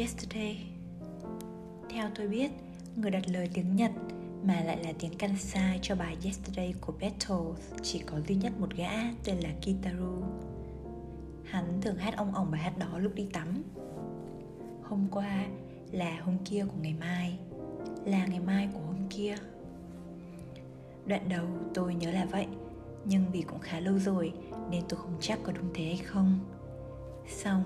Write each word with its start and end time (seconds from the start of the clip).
Yesterday 0.00 0.56
Theo 1.88 2.10
tôi 2.14 2.28
biết, 2.28 2.50
người 2.96 3.10
đặt 3.10 3.22
lời 3.28 3.50
tiếng 3.54 3.76
Nhật 3.76 3.90
mà 4.42 4.60
lại 4.60 4.84
là 4.84 4.92
tiếng 4.98 5.18
Kansai 5.18 5.78
cho 5.82 5.94
bài 5.94 6.16
Yesterday 6.24 6.74
của 6.80 6.92
Beatles 7.00 7.72
chỉ 7.82 7.98
có 7.98 8.20
duy 8.20 8.34
nhất 8.34 8.52
một 8.58 8.74
gã 8.76 8.90
tên 9.24 9.36
là 9.36 9.50
Kitaru. 9.62 10.22
Hắn 11.44 11.80
thường 11.82 11.96
hát 11.96 12.16
ông 12.16 12.34
ổng 12.34 12.50
bài 12.50 12.60
hát 12.60 12.78
đó 12.78 12.98
lúc 12.98 13.14
đi 13.14 13.26
tắm. 13.32 13.62
Hôm 14.82 15.08
qua 15.10 15.46
là 15.92 16.20
hôm 16.20 16.38
kia 16.44 16.64
của 16.64 16.78
ngày 16.82 16.94
mai, 17.00 17.38
là 18.04 18.26
ngày 18.26 18.40
mai 18.40 18.68
của 18.72 18.80
hôm 18.80 19.08
kia. 19.10 19.36
Đoạn 21.06 21.28
đầu 21.28 21.46
tôi 21.74 21.94
nhớ 21.94 22.10
là 22.10 22.24
vậy, 22.24 22.46
nhưng 23.04 23.24
vì 23.32 23.42
cũng 23.42 23.58
khá 23.58 23.80
lâu 23.80 23.98
rồi 23.98 24.32
nên 24.70 24.82
tôi 24.88 25.00
không 25.00 25.16
chắc 25.20 25.38
có 25.42 25.52
đúng 25.52 25.70
thế 25.74 25.84
hay 25.84 25.96
không. 26.04 26.38
Xong, 27.28 27.62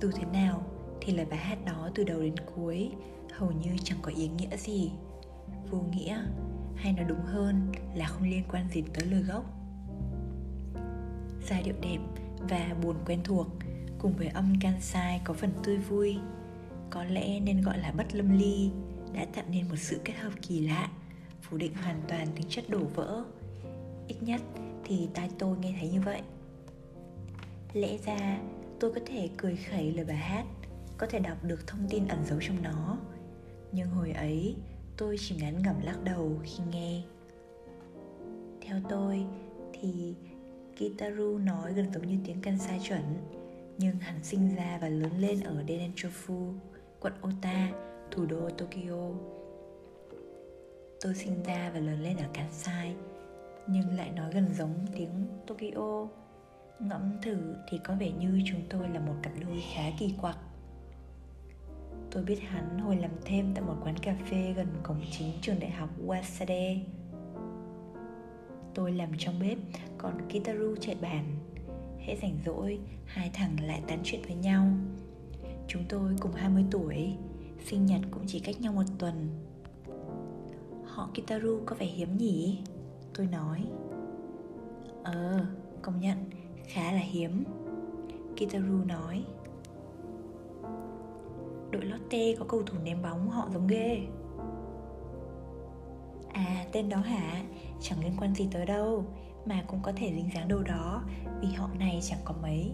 dù 0.00 0.10
thế 0.10 0.24
nào 0.32 0.62
thì 1.06 1.12
lời 1.12 1.26
bài 1.30 1.38
hát 1.38 1.58
đó 1.64 1.90
từ 1.94 2.04
đầu 2.04 2.20
đến 2.20 2.34
cuối 2.54 2.90
hầu 3.32 3.52
như 3.52 3.70
chẳng 3.84 3.98
có 4.02 4.12
ý 4.16 4.28
nghĩa 4.28 4.56
gì. 4.56 4.90
Vô 5.70 5.78
nghĩa 5.78 6.22
hay 6.76 6.92
nói 6.92 7.04
đúng 7.08 7.22
hơn 7.24 7.72
là 7.94 8.06
không 8.06 8.22
liên 8.22 8.42
quan 8.52 8.68
gì 8.70 8.82
tới 8.94 9.06
lời 9.06 9.22
gốc. 9.22 9.44
Giai 11.48 11.62
điệu 11.62 11.74
đẹp 11.80 11.98
và 12.38 12.76
buồn 12.82 12.96
quen 13.06 13.20
thuộc 13.24 13.46
cùng 13.98 14.12
với 14.16 14.28
âm 14.28 14.54
kansai 14.60 15.20
có 15.24 15.34
phần 15.34 15.50
tươi 15.62 15.76
vui, 15.76 16.16
có 16.90 17.04
lẽ 17.04 17.40
nên 17.40 17.60
gọi 17.60 17.78
là 17.78 17.92
bất 17.92 18.14
lâm 18.14 18.38
ly, 18.38 18.70
đã 19.12 19.24
tạo 19.34 19.44
nên 19.50 19.68
một 19.68 19.76
sự 19.76 20.00
kết 20.04 20.14
hợp 20.16 20.32
kỳ 20.42 20.60
lạ, 20.60 20.90
phủ 21.42 21.56
định 21.56 21.74
hoàn 21.74 22.02
toàn 22.08 22.26
tính 22.34 22.46
chất 22.48 22.64
đổ 22.70 22.80
vỡ. 22.94 23.24
Ít 24.08 24.16
nhất 24.22 24.40
thì 24.84 25.08
tai 25.14 25.30
tôi 25.38 25.56
nghe 25.58 25.74
thấy 25.80 25.88
như 25.88 26.00
vậy. 26.00 26.22
Lẽ 27.72 27.98
ra 28.06 28.38
tôi 28.80 28.92
có 28.94 29.00
thể 29.06 29.28
cười 29.36 29.56
khẩy 29.56 29.92
lời 29.92 30.04
bài 30.04 30.16
hát 30.16 30.44
có 30.98 31.06
thể 31.06 31.18
đọc 31.18 31.44
được 31.44 31.66
thông 31.66 31.88
tin 31.90 32.08
ẩn 32.08 32.18
giấu 32.26 32.38
trong 32.42 32.62
nó 32.62 32.98
nhưng 33.72 33.88
hồi 33.88 34.12
ấy 34.12 34.56
tôi 34.96 35.16
chỉ 35.18 35.36
ngắn 35.36 35.62
ngẩm 35.62 35.80
lắc 35.82 36.04
đầu 36.04 36.40
khi 36.44 36.64
nghe 36.70 37.02
theo 38.60 38.76
tôi 38.88 39.26
thì 39.72 40.14
Kitaru 40.76 41.38
nói 41.38 41.72
gần 41.72 41.86
giống 41.94 42.06
như 42.06 42.18
tiếng 42.24 42.40
Kansai 42.40 42.80
chuẩn 42.88 43.02
nhưng 43.78 43.96
hắn 43.96 44.22
sinh 44.22 44.56
ra 44.56 44.78
và 44.82 44.88
lớn 44.88 45.18
lên 45.18 45.40
ở 45.40 45.62
Denenchofu, 45.68 46.52
quận 47.00 47.12
Ota, 47.28 47.68
thủ 48.10 48.26
đô 48.26 48.50
Tokyo. 48.50 49.10
Tôi 51.00 51.14
sinh 51.14 51.42
ra 51.42 51.70
và 51.74 51.80
lớn 51.80 52.00
lên 52.02 52.16
ở 52.16 52.26
Kansai 52.34 52.94
nhưng 53.66 53.96
lại 53.96 54.10
nói 54.10 54.30
gần 54.34 54.46
giống 54.54 54.86
tiếng 54.96 55.26
Tokyo. 55.46 56.08
Ngẫm 56.80 57.18
thử 57.22 57.54
thì 57.68 57.78
có 57.84 57.94
vẻ 57.94 58.10
như 58.10 58.40
chúng 58.46 58.60
tôi 58.68 58.88
là 58.88 59.00
một 59.00 59.14
cặp 59.22 59.32
đôi 59.40 59.62
khá 59.74 59.82
kỳ 59.98 60.14
quặc. 60.20 60.38
Tôi 62.10 62.24
biết 62.24 62.40
hắn 62.40 62.78
hồi 62.78 62.96
làm 62.96 63.10
thêm 63.24 63.54
tại 63.54 63.64
một 63.64 63.74
quán 63.84 63.96
cà 64.02 64.16
phê 64.30 64.52
gần 64.56 64.66
cổng 64.82 65.00
chính 65.10 65.32
trường 65.40 65.60
đại 65.60 65.70
học 65.70 65.90
Wasade. 66.06 66.78
Tôi 68.74 68.92
làm 68.92 69.10
trong 69.18 69.38
bếp, 69.40 69.58
còn 69.98 70.28
Kitaru 70.28 70.76
chạy 70.80 70.96
bàn. 71.00 71.24
Hễ 71.98 72.16
rảnh 72.22 72.38
rỗi, 72.46 72.78
hai 73.04 73.30
thằng 73.32 73.56
lại 73.62 73.82
tán 73.86 73.98
chuyện 74.04 74.20
với 74.22 74.36
nhau. 74.36 74.68
Chúng 75.68 75.82
tôi 75.88 76.16
cùng 76.20 76.32
20 76.32 76.64
tuổi, 76.70 77.12
sinh 77.64 77.86
nhật 77.86 78.00
cũng 78.10 78.22
chỉ 78.26 78.40
cách 78.40 78.60
nhau 78.60 78.72
một 78.72 78.84
tuần. 78.98 79.28
Họ 80.84 81.10
Kitaru 81.14 81.60
có 81.66 81.76
vẻ 81.78 81.86
hiếm 81.86 82.16
nhỉ? 82.16 82.58
Tôi 83.14 83.26
nói. 83.26 83.64
Ờ, 85.04 85.46
công 85.82 86.00
nhận, 86.00 86.18
khá 86.66 86.92
là 86.92 87.00
hiếm. 87.00 87.44
Kitaru 88.36 88.84
nói 88.84 89.24
đội 91.76 91.84
Lotte 91.84 92.34
có 92.38 92.44
cầu 92.48 92.62
thủ 92.62 92.78
ném 92.84 93.02
bóng 93.02 93.30
họ 93.30 93.48
giống 93.52 93.66
ghê. 93.66 94.00
À 96.32 96.64
tên 96.72 96.88
đó 96.88 96.98
hả? 96.98 97.42
Chẳng 97.80 98.00
liên 98.00 98.16
quan 98.18 98.34
gì 98.34 98.48
tới 98.52 98.66
đâu, 98.66 99.04
Mà 99.46 99.62
cũng 99.66 99.80
có 99.82 99.92
thể 99.96 100.12
dính 100.14 100.30
dáng 100.34 100.48
đâu 100.48 100.62
đó, 100.62 101.02
Vì 101.40 101.48
họ 101.48 101.70
này 101.78 102.00
chẳng 102.02 102.18
có 102.24 102.34
mấy. 102.42 102.72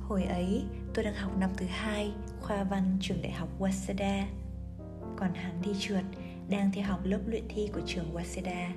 Hồi 0.00 0.24
ấy, 0.24 0.64
tôi 0.94 1.04
đang 1.04 1.14
học 1.14 1.38
năm 1.38 1.50
thứ 1.56 1.66
hai 1.66 2.12
Khoa 2.40 2.64
văn 2.64 2.98
trường 3.00 3.22
đại 3.22 3.32
học 3.32 3.48
Waseda. 3.58 4.22
Còn 5.16 5.34
hắn 5.34 5.58
thì 5.62 5.72
trượt, 5.78 6.04
Đang 6.48 6.70
theo 6.72 6.84
học 6.84 7.00
lớp 7.04 7.20
luyện 7.26 7.44
thi 7.48 7.70
của 7.74 7.80
trường 7.86 8.14
Waseda. 8.14 8.70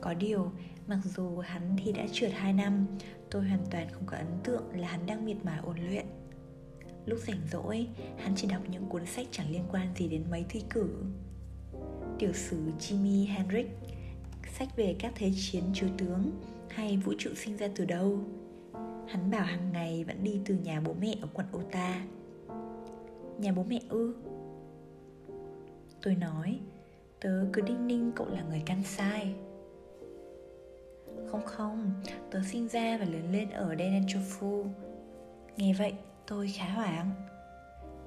Có 0.00 0.14
điều, 0.14 0.50
Mặc 0.86 0.98
dù 1.04 1.38
hắn 1.38 1.76
thi 1.76 1.92
đã 1.92 2.06
trượt 2.12 2.32
2 2.32 2.52
năm, 2.52 2.86
Tôi 3.30 3.48
hoàn 3.48 3.64
toàn 3.70 3.88
không 3.92 4.06
có 4.06 4.16
ấn 4.16 4.26
tượng 4.44 4.62
là 4.72 4.88
hắn 4.88 5.06
đang 5.06 5.24
miệt 5.24 5.36
mài 5.44 5.58
ôn 5.62 5.76
luyện. 5.78 6.06
Lúc 7.10 7.18
rảnh 7.26 7.40
rỗi, 7.52 7.86
hắn 8.16 8.32
chỉ 8.36 8.48
đọc 8.48 8.62
những 8.70 8.86
cuốn 8.86 9.06
sách 9.06 9.26
chẳng 9.30 9.50
liên 9.50 9.64
quan 9.72 9.88
gì 9.96 10.08
đến 10.08 10.24
mấy 10.30 10.44
thi 10.48 10.62
cử. 10.70 10.88
Tiểu 12.18 12.32
sử 12.32 12.56
Jimi 12.78 13.26
Hendrix, 13.26 13.66
sách 14.58 14.76
về 14.76 14.96
các 14.98 15.12
thế 15.16 15.30
chiến 15.36 15.64
chúa 15.74 15.86
tướng 15.98 16.30
hay 16.68 16.96
vũ 16.96 17.12
trụ 17.18 17.30
sinh 17.36 17.56
ra 17.56 17.68
từ 17.76 17.84
đâu. 17.84 18.18
Hắn 19.08 19.30
bảo 19.30 19.42
hàng 19.42 19.72
ngày 19.72 20.04
vẫn 20.04 20.24
đi 20.24 20.40
từ 20.44 20.54
nhà 20.54 20.80
bố 20.80 20.94
mẹ 21.00 21.14
ở 21.20 21.28
quận 21.34 21.46
Ota. 21.56 22.04
Nhà 23.38 23.52
bố 23.52 23.64
mẹ 23.68 23.80
ư? 23.88 24.14
Tôi 26.02 26.14
nói, 26.14 26.58
tớ 27.20 27.46
cứ 27.52 27.62
đinh 27.62 27.86
ninh 27.86 28.12
cậu 28.16 28.28
là 28.28 28.42
người 28.42 28.62
căn 28.66 28.82
sai. 28.82 29.34
Không 31.30 31.44
không, 31.44 31.90
tớ 32.30 32.40
sinh 32.50 32.68
ra 32.68 32.98
và 32.98 33.04
lớn 33.04 33.32
lên 33.32 33.50
ở 33.50 33.74
Denenchofu. 33.74 34.64
Nghe 35.56 35.74
vậy, 35.78 35.94
Tôi 36.30 36.48
khá 36.48 36.68
hoảng. 36.68 37.10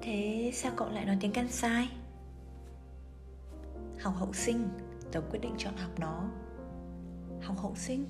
Thế 0.02 0.50
sao 0.54 0.72
cậu 0.76 0.88
lại 0.88 1.04
nói 1.04 1.16
tiếng 1.20 1.32
Kansai? 1.32 1.88
Học 4.00 4.14
hậu 4.16 4.32
sinh 4.32 4.68
Tớ 5.12 5.20
quyết 5.20 5.38
định 5.42 5.54
chọn 5.58 5.76
học 5.76 5.90
nó. 6.00 6.30
Học 7.42 7.56
hậu 7.58 7.74
sinh? 7.74 8.04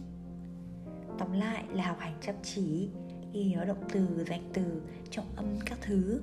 Tóm 1.19 1.33
lại 1.33 1.65
là 1.73 1.87
học 1.87 1.97
hành 1.99 2.15
chăm 2.21 2.35
chỉ 2.43 2.91
Ghi 3.33 3.45
nhớ 3.45 3.65
động 3.65 3.85
từ, 3.93 4.25
danh 4.29 4.51
từ, 4.53 4.83
trọng 5.11 5.37
âm 5.37 5.47
các 5.67 5.79
thứ. 5.83 6.21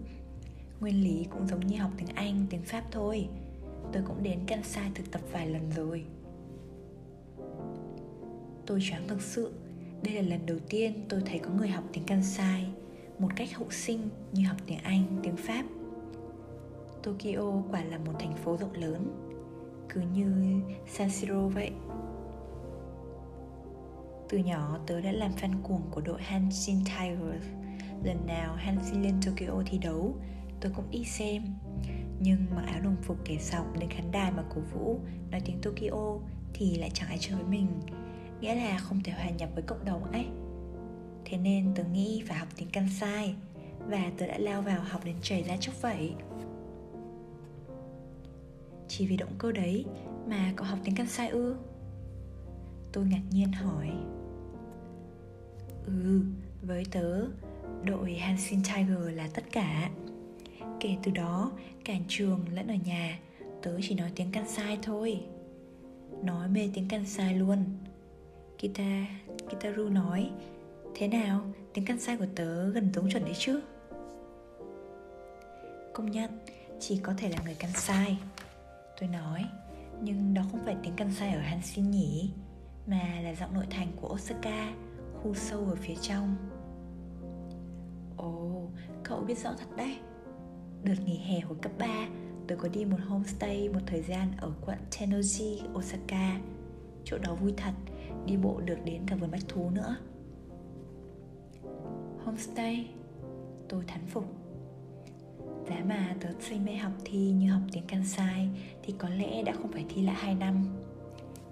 Nguyên 0.80 1.04
lý 1.04 1.28
cũng 1.30 1.48
giống 1.48 1.68
như 1.68 1.78
học 1.78 1.92
tiếng 1.98 2.16
Anh, 2.16 2.46
tiếng 2.50 2.64
Pháp 2.64 2.84
thôi. 2.92 3.28
Tôi 3.94 4.04
cũng 4.08 4.24
đến 4.24 4.40
Kansai 4.48 4.92
thực 4.96 5.12
tập 5.12 5.22
vài 5.32 5.50
lần 5.50 5.72
rồi. 5.76 6.06
Tôi 8.66 8.80
choáng 8.90 9.08
thực 9.08 9.22
sự. 9.22 9.54
Đây 10.04 10.14
là 10.16 10.22
lần 10.22 10.46
đầu 10.46 10.58
tiên 10.70 11.06
tôi 11.10 11.22
thấy 11.26 11.40
có 11.40 11.50
người 11.50 11.70
học 11.70 11.84
tiếng 11.94 12.04
Kansai 12.04 12.72
một 13.22 13.30
cách 13.36 13.56
hậu 13.56 13.70
sinh 13.70 14.10
như 14.32 14.48
học 14.48 14.58
tiếng 14.66 14.80
Anh, 14.84 15.20
tiếng 15.24 15.38
Pháp. 15.38 15.66
Tokyo 17.04 17.62
quả 17.72 17.84
là 17.84 17.98
một 17.98 18.14
thành 18.20 18.36
phố 18.36 18.58
rộng 18.58 18.74
lớn, 18.74 19.08
cứ 19.90 20.02
như 20.02 20.62
San 20.88 21.10
Siro 21.10 21.48
vậy. 21.48 21.72
Từ 24.30 24.38
nhỏ 24.38 24.80
tớ 24.88 25.02
đã 25.02 25.12
làm 25.12 25.32
fan 25.32 25.62
cuồng 25.64 25.82
của 25.92 26.02
đội 26.02 26.22
Hanshin 26.22 26.78
Tigers. 26.86 27.46
Lần 28.04 28.28
nào 28.28 28.56
Hanshin 28.56 29.02
lên 29.02 29.16
Tokyo 29.26 29.64
thi 29.66 29.78
đấu, 29.78 30.16
tớ 30.62 30.70
cũng 30.76 30.92
đi 30.92 31.04
xem. 31.04 31.44
Nhưng 32.20 32.46
mặc 32.56 32.64
áo 32.68 32.82
đồng 32.82 32.96
phục 33.02 33.18
kẻ 33.26 33.38
sọc 33.40 33.80
đến 33.80 33.90
khán 33.90 34.12
đài 34.12 34.32
mà 34.32 34.44
cổ 34.56 34.62
vũ 34.74 35.00
nói 35.32 35.42
tiếng 35.46 35.62
Tokyo 35.62 36.18
thì 36.54 36.76
lại 36.76 36.92
chẳng 36.94 37.10
ai 37.10 37.18
chơi 37.20 37.36
với 37.36 37.48
mình. 37.48 37.68
Nghĩa 38.42 38.56
là 38.56 38.78
không 38.78 39.04
thể 39.04 39.12
hòa 39.12 39.30
nhập 39.30 39.50
với 39.54 39.64
cộng 39.64 39.86
đồng 39.86 40.04
ấy. 40.04 40.26
Thế 41.26 41.38
nên 41.38 41.72
tớ 41.76 41.84
nghĩ 41.84 42.24
phải 42.28 42.38
học 42.38 42.48
tiếng 42.56 42.70
Kansai 42.70 43.36
Và 43.90 44.12
tớ 44.18 44.28
đã 44.28 44.38
lao 44.38 44.62
vào 44.62 44.82
học 44.82 45.06
đến 45.06 45.16
chảy 45.22 45.44
ra 45.44 45.58
chốc 45.58 45.82
vậy. 45.82 46.14
Chỉ 48.88 49.08
vì 49.08 49.18
động 49.18 49.34
cơ 49.38 49.52
đấy 49.52 49.86
mà 50.28 50.54
cậu 50.56 50.68
học 50.68 50.80
tiếng 50.84 50.96
Kansai 50.96 51.30
ư? 51.30 51.56
Tôi 52.92 53.06
ngạc 53.06 53.22
nhiên 53.32 53.52
hỏi. 53.52 53.92
Ừ, 55.86 56.22
với 56.62 56.86
tớ, 56.92 57.28
đội 57.84 58.14
Hanshin 58.14 58.60
Tiger 58.64 59.16
là 59.16 59.30
tất 59.34 59.44
cả. 59.52 59.90
Kể 60.80 60.96
từ 61.04 61.12
đó, 61.12 61.52
cả 61.86 61.94
trường 62.08 62.46
lẫn 62.54 62.68
ở 62.68 62.76
nhà, 62.86 63.20
tớ 63.62 63.80
chỉ 63.82 63.96
nói 63.96 64.12
tiếng 64.16 64.32
Kansai 64.32 64.80
thôi. 64.82 65.24
Nói 66.24 66.48
mê 66.48 66.70
tiếng 66.74 66.88
Kansai 66.88 67.36
luôn. 67.36 67.64
Kita, 68.58 69.06
Kitaru 69.50 69.90
nói 69.90 70.30
Thế 70.96 71.08
nào, 71.08 71.42
tiếng 71.74 71.86
căn 71.86 72.00
sai 72.00 72.18
của 72.18 72.26
tớ 72.36 72.70
gần 72.70 72.92
giống 72.94 73.10
chuẩn 73.10 73.26
đấy 73.26 73.34
chứ? 73.38 73.62
Công 75.94 76.12
nhận, 76.12 76.32
chỉ 76.80 76.98
có 76.98 77.14
thể 77.18 77.30
là 77.30 77.38
người 77.46 77.56
căn 77.60 77.72
sai. 77.76 78.18
Tôi 79.00 79.10
nói, 79.10 79.46
nhưng 80.02 80.34
đó 80.34 80.42
không 80.52 80.62
phải 80.66 80.76
tiếng 80.84 80.94
căn 80.98 81.12
sai 81.12 81.34
ở 81.34 81.42
Hanshin 81.42 81.92
nhỉ 81.92 82.32
Mà 82.88 83.22
là 83.24 83.34
giọng 83.34 83.54
nội 83.54 83.66
thành 83.70 83.88
của 84.02 84.10
Osaka, 84.14 84.74
khu 85.24 85.34
sâu 85.34 85.60
ở 85.60 85.76
phía 85.76 85.96
trong. 86.02 86.36
Ồ, 88.18 88.64
cậu 89.04 89.20
biết 89.20 89.38
rõ 89.38 89.50
thật 89.58 89.78
đấy. 89.78 89.98
Đợt 90.84 90.96
nghỉ 91.06 91.18
hè 91.18 91.40
hồi 91.40 91.58
cấp 91.62 91.72
3 91.78 92.08
Tôi 92.48 92.58
có 92.58 92.68
đi 92.68 92.86
một 92.86 92.98
homestay 93.08 93.70
một 93.70 93.80
thời 93.86 94.02
gian 94.02 94.32
ở 94.38 94.52
quận 94.66 94.78
Tennoji, 94.92 95.78
Osaka. 95.78 96.40
Chỗ 97.04 97.18
đó 97.18 97.36
vui 97.36 97.54
thật, 97.58 97.74
đi 98.26 98.38
bộ 98.38 98.62
được 98.66 98.78
đến 98.86 99.02
cả 99.08 99.16
vườn 99.16 99.32
bách 99.32 99.48
thú 99.48 99.70
nữa 99.70 99.96
homestay 102.32 102.88
tôi 103.70 103.84
thán 103.88 104.02
phục. 104.08 104.26
Giá 105.70 105.84
mà 105.86 106.16
tớ 106.22 106.30
say 106.40 106.60
mê 106.60 106.76
học 106.76 106.92
thi 107.06 107.32
như 107.32 107.52
học 107.52 107.62
tiếng 107.72 107.88
Kansai 107.88 108.50
Thì 108.84 108.94
có 108.98 109.10
lẽ 109.10 109.44
đã 109.44 109.54
không 109.54 109.72
phải 109.72 109.86
thi 109.90 110.02
lại 110.02 110.16
2 110.16 110.36
năm. 110.36 110.66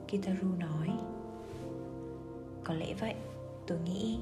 Kitaru 0.08 0.48
nói 0.60 0.90
Có 2.64 2.74
lẽ 2.74 2.94
vậy 3.00 3.16
Tôi 3.68 3.80
nghĩ 3.80 4.20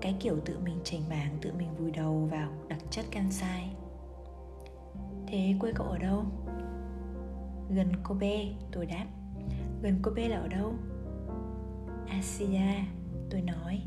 Cái 0.00 0.16
kiểu 0.20 0.36
tự 0.44 0.58
mình 0.64 0.78
chảnh 0.84 1.08
mảng 1.08 1.38
Tự 1.40 1.52
mình 1.58 1.68
vùi 1.78 1.90
đầu 1.90 2.28
vào 2.30 2.52
đặc 2.68 2.78
chất 2.90 3.04
Kansai. 3.10 3.70
Thế 5.26 5.54
quê 5.60 5.72
cậu 5.74 5.86
ở 5.86 5.98
đâu? 5.98 6.24
Gần 7.74 7.92
Kobe, 8.04 8.44
tôi 8.72 8.86
đáp. 8.86 9.06
Gần 9.82 10.02
Kobe 10.02 10.28
là 10.28 10.36
ở 10.36 10.48
đâu? 10.48 10.74
Asia, 12.08 12.84
tôi 13.30 13.40
nói. 13.40 13.82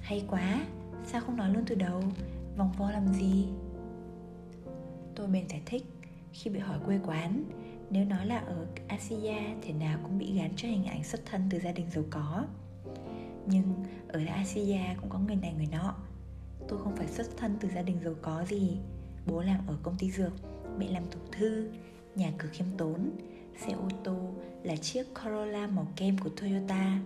Hay 0.00 0.24
quá, 0.28 0.60
sao 1.06 1.20
không 1.20 1.36
nói 1.36 1.50
luôn 1.50 1.64
từ 1.66 1.74
đầu? 1.74 2.02
Vòng 2.56 2.72
vo 2.78 2.90
làm 2.90 3.14
gì? 3.14 3.48
Tôi 5.14 5.26
bèn 5.26 5.48
giải 5.48 5.62
thích, 5.66 5.84
Khi 6.32 6.50
bị 6.50 6.58
hỏi 6.58 6.78
quê 6.86 6.98
quán, 7.06 7.44
Nếu 7.90 8.04
nói 8.04 8.26
là 8.26 8.38
ở 8.38 8.66
Asia 8.88 9.36
Thì 9.62 9.72
nào 9.72 9.98
cũng 10.02 10.18
bị 10.18 10.38
gắn 10.38 10.50
cho 10.56 10.68
hình 10.68 10.84
ảnh 10.84 11.04
xuất 11.04 11.20
thân 11.26 11.42
từ 11.50 11.58
gia 11.58 11.72
đình 11.72 11.90
giàu 11.90 12.04
có. 12.10 12.44
Nhưng 13.46 13.64
ở 14.08 14.20
Asia 14.26 14.80
cũng 15.00 15.10
có 15.10 15.18
người 15.18 15.36
này 15.36 15.54
người 15.56 15.68
nọ. 15.72 15.94
Tôi 16.68 16.78
không 16.82 16.96
phải 16.96 17.06
xuất 17.06 17.36
thân 17.36 17.56
từ 17.60 17.68
gia 17.74 17.82
đình 17.82 17.96
giàu 18.04 18.14
có 18.22 18.44
gì. 18.48 18.78
Bố 19.26 19.42
làm 19.42 19.66
ở 19.66 19.76
công 19.82 19.96
ty 19.98 20.10
dược, 20.10 20.32
Mẹ 20.78 20.88
làm 20.88 21.02
thủ 21.10 21.20
thư, 21.32 21.70
Nhà 22.14 22.32
cửa 22.38 22.48
khiêm 22.52 22.66
tốn, 22.78 23.10
Xe 23.56 23.72
ô 23.72 23.88
tô 24.04 24.16
là 24.62 24.76
chiếc 24.76 25.06
Corolla 25.14 25.66
màu 25.66 25.86
kem 25.96 26.18
của 26.18 26.30
Toyota. 26.40 26.98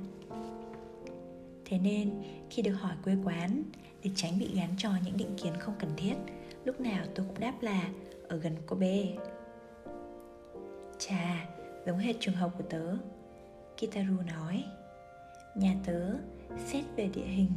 Thế 1.64 1.78
nên, 1.78 2.22
khi 2.50 2.62
được 2.62 2.74
hỏi 2.74 2.94
quê 3.04 3.16
quán 3.24 3.62
để 4.02 4.10
tránh 4.14 4.38
bị 4.38 4.54
gắn 4.54 4.74
cho 4.78 4.90
những 5.04 5.16
định 5.16 5.36
kiến 5.36 5.52
không 5.58 5.74
cần 5.78 5.90
thiết. 5.96 6.14
Lúc 6.64 6.80
nào 6.80 7.04
tôi 7.14 7.26
cũng 7.26 7.40
đáp 7.40 7.54
là 7.60 7.90
ở 8.28 8.36
gần 8.36 8.56
cô 8.66 8.76
B. 8.76 8.82
Chà, 10.98 11.46
giống 11.86 11.98
hệt 11.98 12.16
trường 12.20 12.34
hợp 12.34 12.50
của 12.58 12.64
tớ. 12.70 12.96
Kitaru 13.76 14.16
nói 14.26 14.64
Nhà 15.54 15.74
tớ, 15.84 16.14
xét 16.66 16.84
về 16.96 17.08
địa 17.14 17.26
hình 17.26 17.50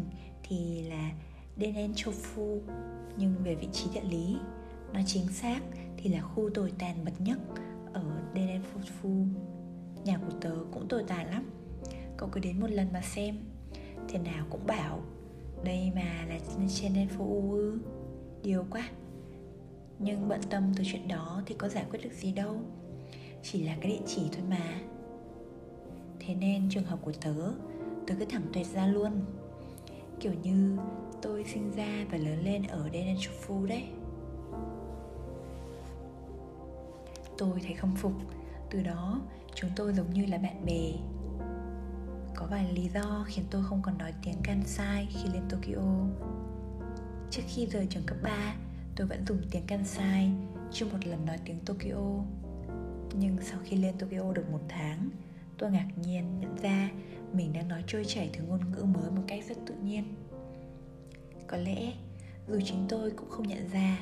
thì 0.44 0.81
là 0.90 1.12
Denenchofu 1.57 2.60
Nhưng 3.18 3.36
về 3.44 3.56
vị 3.56 3.68
trí 3.72 3.90
địa 3.94 4.10
lý 4.10 4.38
Nói 4.94 5.04
chính 5.07 5.28
xác 5.28 5.60
thì 5.98 6.10
là 6.10 6.22
khu 6.22 6.50
tồi 6.54 6.74
tàn 6.80 7.06
bậc 7.06 7.22
nhất 7.22 7.38
ở 7.94 8.04
Denenchofu. 8.34 9.28
Nhà 10.06 10.18
của 10.18 10.34
tớ 10.42 10.56
cũng 10.72 10.88
tồi 10.88 11.04
tàn 11.07 11.30
lắm. 11.30 11.50
Cậu 12.18 12.30
cứ 12.31 12.40
đến 12.40 12.60
một 12.60 12.69
lần 12.69 12.88
mà 12.94 13.01
xem 13.01 13.38
Thế 14.10 14.19
nào 14.19 14.45
cũng 14.50 14.68
bảo 14.68 15.04
đây 15.63 15.92
mà 15.95 16.25
là 16.30 16.39
trên 16.48 16.68
Denenchofu 16.68 17.51
ư? 17.51 17.80
Điều 18.44 18.65
quá. 18.69 18.89
Nhưng 20.00 20.30
bận 20.30 20.39
tâm 20.50 20.71
từ 20.77 20.83
chuyện 20.88 21.07
đó 21.07 21.42
thì 21.45 21.56
có 21.57 21.69
giải 21.69 21.86
quyết 21.89 22.00
được 22.04 22.13
gì 22.13 22.31
đâu. 22.31 22.56
Chỉ 23.44 23.63
là 23.63 23.77
cái 23.81 23.92
địa 23.92 24.06
chỉ 24.07 24.21
thôi 24.31 24.44
mà. 24.50 24.81
Thế 26.19 26.36
nên 26.36 26.69
trường 26.69 26.83
hợp 26.83 27.00
của 27.01 27.12
tớ 27.21 27.33
tớ 28.07 28.15
cứ 28.19 28.25
thẳng 28.25 28.44
tuyệt 28.54 28.68
ra 28.68 28.88
luôn. 28.88 29.12
Kiểu 30.19 30.33
như 30.44 30.77
tôi 31.21 31.44
sinh 31.54 31.71
ra 31.71 32.06
và 32.12 32.18
lớn 32.18 32.44
lên 32.44 32.63
ở 32.63 32.89
Denenchofu 32.94 33.66
đấy. 33.66 33.83
Tôi 37.38 37.59
thấy 37.63 37.74
không 37.74 37.95
phục. 37.95 38.13
Từ 38.69 38.83
đó, 38.83 39.21
chúng 39.56 39.69
tôi 39.75 39.94
giống 39.94 40.13
như 40.13 40.25
là 40.25 40.38
bạn 40.38 40.66
bè 40.66 40.92
có 42.35 42.45
vài 42.45 42.74
lý 42.74 42.89
do 42.94 43.25
khiến 43.27 43.45
tôi 43.50 43.63
không 43.63 43.81
còn 43.81 43.97
nói 43.97 44.13
tiếng 44.24 44.41
Kansai 44.44 45.07
khi 45.12 45.30
lên 45.33 45.44
Tokyo 45.50 46.07
Trước 47.31 47.41
khi 47.47 47.65
rời 47.65 47.88
trường 47.89 48.03
cấp 48.03 48.18
3 48.24 48.56
tôi 48.95 49.07
vẫn 49.07 49.25
dùng 49.27 49.41
tiếng 49.51 49.65
Kansai 49.68 50.31
chưa 50.71 50.85
một 50.85 51.06
lần 51.06 51.25
nói 51.25 51.38
tiếng 51.45 51.59
Tokyo. 51.65 52.24
Nhưng 53.13 53.38
sau 53.41 53.59
khi 53.63 53.77
lên 53.77 53.97
Tokyo 53.97 54.33
được 54.33 54.51
một 54.51 54.62
tháng, 54.69 55.09
tôi 55.57 55.71
ngạc 55.71 55.88
nhiên 55.95 56.39
nhận 56.39 56.57
ra 56.57 56.89
mình 57.33 57.53
đang 57.53 57.68
nói 57.68 57.83
trôi 57.88 58.06
chảy 58.06 58.30
thứ 58.33 58.44
ngôn 58.44 58.71
ngữ 58.71 58.83
mới 58.83 59.12
một 59.12 59.21
cách 59.27 59.44
rất 59.47 59.57
tự 59.65 59.74
nhiên. 59.83 60.03
Có 61.47 61.57
lẽ 61.57 61.94
dù 62.47 62.59
chính 62.65 62.85
tôi 62.89 63.12
cũng 63.12 63.30
không 63.30 63.47
nhận 63.47 63.69
ra 63.69 63.97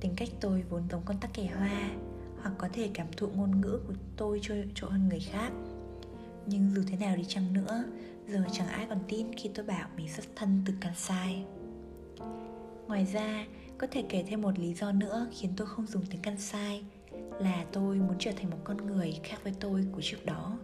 tính 0.00 0.14
cách 0.16 0.28
tôi 0.40 0.62
vốn 0.70 0.82
giống 0.90 1.02
con 1.04 1.18
tắc 1.18 1.34
kè 1.34 1.46
hoa 1.46 1.90
hoặc 2.42 2.54
có 2.58 2.68
thể 2.72 2.90
cảm 2.94 3.06
thụ 3.16 3.28
ngôn 3.28 3.60
ngữ 3.60 3.80
của 3.86 3.94
tôi 4.16 4.40
trôi 4.42 4.64
chỗ 4.74 4.88
hơn 4.88 5.08
người 5.08 5.20
khác 5.20 5.52
nhưng 6.46 6.70
dù 6.74 6.82
thế 6.86 6.96
nào 6.96 7.16
đi 7.16 7.24
chăng 7.28 7.52
nữa 7.52 7.84
giờ 8.28 8.44
chẳng 8.52 8.68
ai 8.68 8.86
còn 8.88 8.98
tin 9.08 9.32
khi 9.32 9.50
tôi 9.54 9.66
bảo 9.66 9.88
mình 9.96 10.08
xuất 10.08 10.24
thân 10.36 10.62
từ 10.66 10.74
Kansai 10.80 11.44
ngoài 12.88 13.06
ra 13.12 13.46
có 13.78 13.86
thể 13.90 14.04
kể 14.08 14.24
thêm 14.28 14.42
một 14.42 14.58
lý 14.58 14.74
do 14.74 14.92
nữa 14.92 15.26
khiến 15.32 15.52
tôi 15.56 15.66
không 15.66 15.86
dùng 15.86 16.06
tiếng 16.10 16.22
Kansai 16.22 16.84
là 17.38 17.64
tôi 17.72 17.96
muốn 17.96 18.16
trở 18.18 18.30
thành 18.36 18.50
một 18.50 18.58
con 18.64 18.86
người 18.86 19.20
khác 19.22 19.36
với 19.44 19.52
tôi 19.60 19.86
của 19.92 20.00
trước 20.02 20.26
đó. 20.26 20.58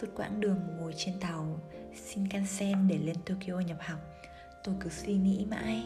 Suốt 0.00 0.06
quãng 0.16 0.40
đường 0.40 0.58
ngồi 0.80 0.94
trên 0.96 1.14
tàu 1.20 1.60
Shinkansen 2.04 2.88
để 2.88 2.98
lên 2.98 3.16
Tokyo 3.26 3.60
nhập 3.60 3.78
học, 3.80 3.98
tôi 4.64 4.74
cứ 4.80 4.90
suy 4.90 5.14
nghĩ 5.14 5.46
mãi 5.50 5.84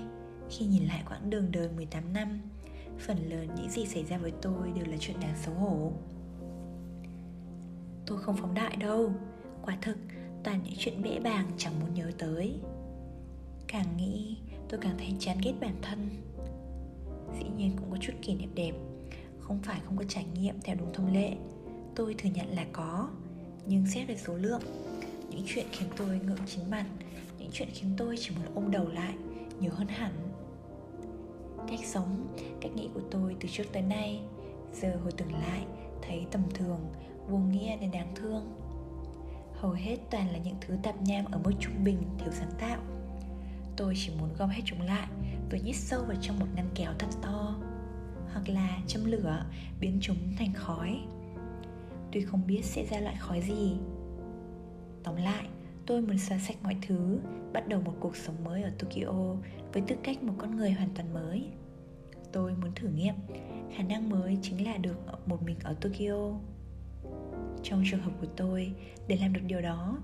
khi 0.50 0.66
nhìn 0.66 0.86
lại 0.86 1.04
quãng 1.08 1.30
đường 1.30 1.52
đời 1.52 1.68
18 1.76 2.12
năm, 2.12 2.40
phần 2.98 3.16
lớn 3.30 3.48
những 3.56 3.70
gì 3.70 3.86
xảy 3.86 4.04
ra 4.04 4.18
với 4.18 4.32
tôi 4.42 4.72
đều 4.74 4.86
là 4.86 4.96
chuyện 5.00 5.20
đáng 5.20 5.34
xấu 5.44 5.54
hổ. 5.54 5.92
Tôi 8.08 8.18
không 8.18 8.36
phóng 8.36 8.54
đại 8.54 8.76
đâu, 8.76 9.12
quả 9.62 9.78
thực 9.82 9.96
toàn 10.44 10.60
những 10.64 10.74
chuyện 10.78 11.02
bẽ 11.02 11.20
bàng 11.20 11.50
chẳng 11.58 11.80
muốn 11.80 11.94
nhớ 11.94 12.10
tới. 12.18 12.60
Càng 13.66 13.96
nghĩ 13.96 14.36
tôi 14.68 14.80
càng 14.82 14.94
thấy 14.98 15.14
chán 15.18 15.38
ghét 15.42 15.52
bản 15.60 15.74
thân. 15.82 16.08
Dĩ 17.38 17.44
nhiên 17.56 17.72
cũng 17.76 17.90
có 17.90 17.96
chút 18.00 18.12
kỷ 18.22 18.34
niệm 18.34 18.54
đẹp. 18.54 18.72
Không 19.40 19.58
phải 19.62 19.80
không 19.84 19.96
có 19.96 20.04
trải 20.08 20.26
nghiệm 20.34 20.60
theo 20.60 20.76
đúng 20.76 20.92
thông 20.92 21.12
lệ. 21.12 21.32
Tôi 21.94 22.14
thừa 22.18 22.30
nhận 22.34 22.46
là 22.56 22.66
có. 22.72 23.08
Nhưng 23.66 23.86
xét 23.86 24.08
về 24.08 24.16
số 24.16 24.34
lượng 24.34 24.62
những 25.30 25.42
chuyện 25.46 25.66
khiến 25.72 25.88
tôi 25.96 26.20
ngượng 26.26 26.46
chính 26.46 26.70
mặt 26.70 26.86
những 27.38 27.50
chuyện 27.52 27.68
khiến 27.72 27.90
tôi 27.96 28.16
chỉ 28.18 28.30
muốn 28.30 28.54
ôm 28.54 28.70
đầu 28.70 28.88
lại 28.88 29.14
nhiều 29.60 29.70
hơn 29.74 29.88
hẳn. 29.88 30.12
Cách 31.68 31.80
sống 31.84 32.36
cách 32.60 32.72
nghĩ 32.74 32.88
của 32.94 33.02
tôi 33.10 33.36
từ 33.40 33.48
trước 33.52 33.64
tới 33.72 33.82
nay 33.82 34.20
giờ 34.72 34.96
hồi 35.02 35.12
tưởng 35.12 35.32
lại 35.32 35.64
thấy 36.02 36.26
tầm 36.30 36.42
thường 36.54 36.80
vô 37.28 37.38
nghĩa 37.38 37.76
đến 37.76 37.90
đáng 37.90 38.12
thương. 38.14 38.54
Hầu 39.54 39.72
hết 39.72 39.96
toàn 40.10 40.30
là 40.32 40.38
những 40.38 40.56
thứ 40.60 40.76
tạp 40.82 41.02
nham 41.02 41.24
ở 41.24 41.38
mức 41.38 41.52
trung 41.60 41.84
bình, 41.84 42.02
thiếu 42.18 42.32
sáng 42.32 42.50
tạo. 42.58 42.80
Tôi 43.76 43.94
chỉ 43.96 44.12
muốn 44.20 44.28
gom 44.38 44.48
hết 44.48 44.62
chúng 44.64 44.80
lại 44.80 45.08
rồi 45.50 45.60
nhét 45.60 45.76
sâu 45.76 46.02
vào 46.04 46.16
trong 46.20 46.38
một 46.38 46.46
ngăn 46.54 46.68
kéo 46.74 46.92
thật 46.98 47.08
to, 47.22 47.56
hoặc 48.32 48.48
là 48.48 48.78
châm 48.86 49.04
lửa, 49.04 49.44
biến 49.80 49.98
chúng 50.00 50.16
thành 50.38 50.52
khói. 50.54 51.00
Tuy 52.12 52.20
không 52.20 52.46
biết 52.46 52.64
sẽ 52.64 52.84
ra 52.84 53.00
loại 53.00 53.16
khói 53.18 53.40
gì. 53.40 53.76
Tóm 55.04 55.16
lại, 55.16 55.48
tôi 55.86 56.02
muốn 56.02 56.18
xóa 56.18 56.38
sạch 56.38 56.56
mọi 56.62 56.76
thứ, 56.86 57.20
bắt 57.52 57.68
đầu 57.68 57.80
một 57.80 57.94
cuộc 58.00 58.16
sống 58.16 58.44
mới 58.44 58.62
ở 58.62 58.70
tokyo 58.78 59.36
với 59.72 59.82
tư 59.86 59.96
cách 60.02 60.22
một 60.22 60.34
con 60.38 60.56
người 60.56 60.70
hoàn 60.70 60.90
toàn 60.94 61.14
mới. 61.14 61.46
Tôi 62.32 62.54
muốn 62.60 62.70
thử 62.74 62.88
nghiệm, 62.88 63.14
khả 63.76 63.82
năng 63.82 64.10
mới 64.10 64.38
chính 64.42 64.64
là 64.64 64.76
được 64.76 64.96
một 65.26 65.42
mình 65.42 65.56
ở 65.62 65.74
tokyo 65.80 66.38
trong 67.62 67.82
trường 67.90 68.00
hợp 68.00 68.12
của 68.20 68.26
tôi 68.36 68.72
để 69.08 69.18
làm 69.20 69.32
được 69.32 69.40
điều 69.46 69.60
đó 69.60 69.98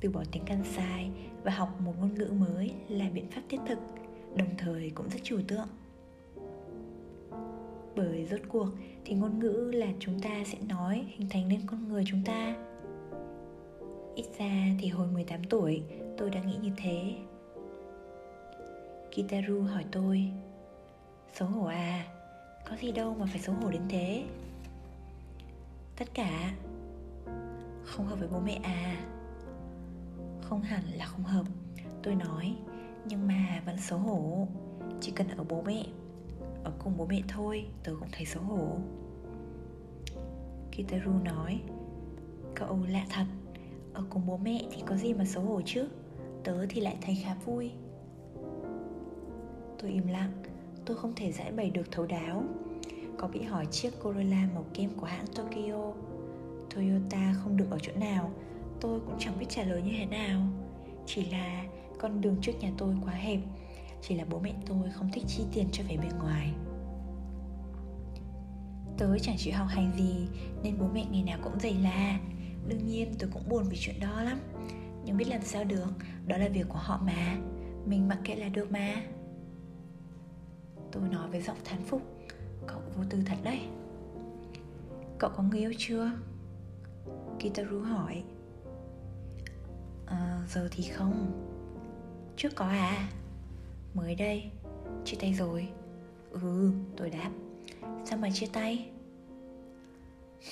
từ 0.00 0.10
bỏ 0.10 0.24
tiếng 0.32 0.44
Kansai 0.44 1.10
và 1.42 1.52
học 1.52 1.80
một 1.80 1.92
ngôn 2.00 2.14
ngữ 2.14 2.32
mới 2.38 2.72
là 2.88 3.10
biện 3.14 3.30
pháp 3.30 3.40
thiết 3.48 3.58
thực, 3.68 3.78
đồng 4.36 4.56
thời 4.58 4.90
cũng 4.94 5.08
rất 5.08 5.18
trừu 5.22 5.40
tượng. 5.48 5.68
Bởi 7.96 8.26
rốt 8.30 8.40
cuộc 8.48 8.68
thì 9.04 9.14
ngôn 9.14 9.38
ngữ 9.38 9.70
là 9.74 9.86
chúng 9.98 10.20
ta 10.20 10.44
sẽ 10.46 10.58
nói 10.68 11.04
hình 11.08 11.28
thành 11.30 11.48
nên 11.48 11.60
con 11.66 11.88
người 11.88 12.04
chúng 12.06 12.24
ta. 12.24 12.56
Ít 14.14 14.26
ra 14.38 14.66
thì 14.80 14.88
hồi 14.88 15.06
18 15.06 15.44
tuổi 15.44 15.82
tôi 16.18 16.30
đã 16.30 16.42
nghĩ 16.42 16.56
như 16.62 16.70
thế. 16.76 17.14
Kitaru 19.10 19.62
hỏi 19.62 19.84
tôi 19.90 20.30
Xấu 21.34 21.48
hổ 21.48 21.64
à 21.64 22.04
Có 22.70 22.76
gì 22.76 22.92
đâu 22.92 23.16
mà 23.18 23.26
phải 23.26 23.40
xấu 23.40 23.54
hổ 23.54 23.70
đến 23.70 23.82
thế 23.88 24.24
Tất 25.96 26.08
cả 26.14 26.52
không 27.90 28.06
hợp 28.06 28.18
với 28.18 28.28
bố 28.32 28.40
mẹ 28.40 28.60
à? 28.62 28.96
Không 30.42 30.62
hẳn 30.62 30.82
là 30.96 31.04
không 31.04 31.24
hợp, 31.24 31.46
tôi 32.02 32.14
nói, 32.14 32.56
nhưng 33.04 33.26
mà 33.26 33.62
vẫn 33.66 33.76
xấu 33.78 33.98
hổ. 33.98 34.48
Chỉ 35.00 35.12
cần 35.12 35.28
ở 35.28 35.44
bố 35.48 35.62
mẹ, 35.62 35.86
ở 36.64 36.72
cùng 36.78 36.96
bố 36.96 37.06
mẹ 37.06 37.22
thôi 37.28 37.66
tớ 37.84 37.92
cũng 38.00 38.08
thấy 38.12 38.26
xấu 38.26 38.42
hổ. 38.42 38.76
Kitaru 40.72 41.12
nói, 41.24 41.60
Cậu 42.54 42.78
lạ 42.88 43.06
thật, 43.10 43.24
Ở 43.94 44.04
cùng 44.10 44.26
bố 44.26 44.36
mẹ 44.36 44.62
thì 44.70 44.82
có 44.86 44.96
gì 44.96 45.14
mà 45.14 45.24
xấu 45.24 45.42
hổ 45.42 45.60
chứ? 45.64 45.88
Tớ 46.44 46.66
thì 46.68 46.80
lại 46.80 46.96
thấy 47.00 47.14
khá 47.14 47.34
vui. 47.44 47.70
Tôi 49.78 49.90
im 49.90 50.06
lặng, 50.06 50.32
Tôi 50.84 50.96
không 50.96 51.12
thể 51.16 51.32
giải 51.32 51.52
bày 51.52 51.70
được 51.70 51.90
thấu 51.90 52.06
đáo. 52.06 52.44
Có 53.18 53.28
bị 53.28 53.42
hỏi 53.42 53.66
chiếc 53.66 53.90
Corolla 54.02 54.48
màu 54.54 54.64
kem 54.74 54.90
của 54.96 55.06
hãng 55.06 55.26
Tokyo 55.26 55.92
Toyota 56.74 57.34
không 57.42 57.56
được 57.56 57.66
ở 57.70 57.78
chỗ 57.82 57.92
nào, 57.96 58.30
tôi 58.80 59.00
cũng 59.00 59.16
chẳng 59.18 59.38
biết 59.38 59.46
trả 59.48 59.62
lời 59.62 59.82
như 59.82 59.92
thế 59.98 60.06
nào. 60.06 60.40
Chỉ 61.06 61.30
là 61.30 61.64
con 61.98 62.20
đường 62.20 62.36
trước 62.42 62.52
nhà 62.60 62.70
tôi 62.78 62.94
quá 63.04 63.12
hẹp, 63.12 63.40
Chỉ 64.02 64.14
là 64.14 64.24
bố 64.30 64.38
mẹ 64.38 64.52
tôi 64.66 64.90
không 64.90 65.10
thích 65.12 65.24
chi 65.26 65.42
tiền 65.52 65.66
cho 65.72 65.84
vẻ 65.88 65.96
bên 65.96 66.18
ngoài. 66.18 66.52
Tớ 68.98 69.18
chẳng 69.18 69.36
chịu 69.38 69.54
học 69.56 69.66
hành 69.70 69.92
gì, 69.96 70.28
Nên 70.62 70.78
bố 70.78 70.86
mẹ 70.94 71.04
ngày 71.10 71.22
nào 71.22 71.38
cũng 71.42 71.60
dày 71.60 71.74
la 71.74 72.20
Đương 72.68 72.86
nhiên 72.86 73.14
tôi 73.18 73.30
cũng 73.32 73.48
buồn 73.48 73.64
vì 73.70 73.76
chuyện 73.80 74.00
đó 74.00 74.22
lắm, 74.22 74.38
Nhưng 75.04 75.16
biết 75.16 75.28
làm 75.28 75.42
sao 75.42 75.64
được, 75.64 75.92
Đó 76.26 76.36
là 76.36 76.48
việc 76.48 76.66
của 76.68 76.78
họ 76.78 77.00
mà, 77.06 77.36
Mình 77.86 78.08
mặc 78.08 78.18
kệ 78.24 78.34
là 78.34 78.48
được 78.48 78.72
mà. 78.72 79.02
Tôi 80.92 81.08
nói 81.08 81.30
với 81.30 81.42
giọng 81.42 81.56
thán 81.64 81.82
phục, 81.84 82.02
Cậu 82.66 82.80
vô 82.96 83.04
tư 83.10 83.18
thật 83.26 83.36
đấy. 83.42 83.60
Cậu 85.18 85.30
có 85.36 85.42
người 85.42 85.60
yêu 85.60 85.72
chưa? 85.78 86.10
Kitaru 87.40 87.80
hỏi 87.80 88.22
à, 90.06 90.42
Giờ 90.48 90.68
thì 90.70 90.82
không. 90.82 91.32
Trước 92.36 92.48
có 92.54 92.64
à? 92.64 93.08
Mới 93.94 94.14
đây. 94.14 94.50
Chia 95.04 95.16
tay 95.20 95.34
rồi. 95.34 95.68
Ừ 96.30 96.72
tôi 96.96 97.10
đáp. 97.10 97.30
Sao 98.04 98.18
mà 98.18 98.30
chia 98.30 98.46
tay? 98.52 98.90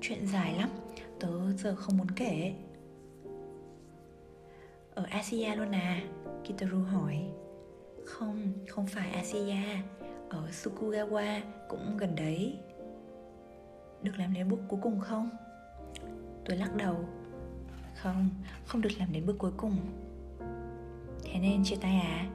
Chuyện 0.00 0.26
dài 0.26 0.54
lắm 0.58 0.68
Tớ 1.20 1.52
giờ 1.52 1.74
không 1.76 1.96
muốn 1.96 2.10
kể. 2.10 2.54
Ở 4.94 5.04
Asia 5.10 5.54
luôn 5.54 5.72
à? 5.74 6.02
Kitaru 6.44 6.78
hỏi. 6.78 7.18
Không, 8.06 8.52
không 8.68 8.86
phải 8.86 9.10
Asia 9.10 9.56
Ở 10.28 10.48
Sukugawa 10.50 11.40
cũng 11.68 11.96
gần 11.96 12.16
đấy. 12.16 12.58
Được 14.02 14.12
làm 14.18 14.34
đến 14.34 14.48
bước 14.48 14.58
cuối 14.68 14.80
cùng 14.82 15.00
không? 15.00 15.30
Tôi 16.48 16.56
lắc 16.56 16.76
đầu. 16.76 16.96
Không, 17.94 18.28
không 18.66 18.80
được 18.80 18.90
làm 18.98 19.12
đến 19.12 19.26
bước 19.26 19.38
cuối 19.38 19.52
cùng. 19.56 19.76
Thế 21.22 21.38
nên 21.40 21.64
chia 21.64 21.76
tay 21.76 21.94
à? 21.94 22.28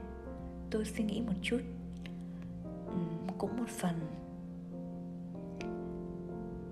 Tôi 0.70 0.84
suy 0.84 1.04
nghĩ 1.04 1.20
một 1.20 1.32
chút. 1.42 1.60
Ừ, 2.86 2.94
Cũng 3.38 3.56
một 3.56 3.68
phần. 3.68 3.94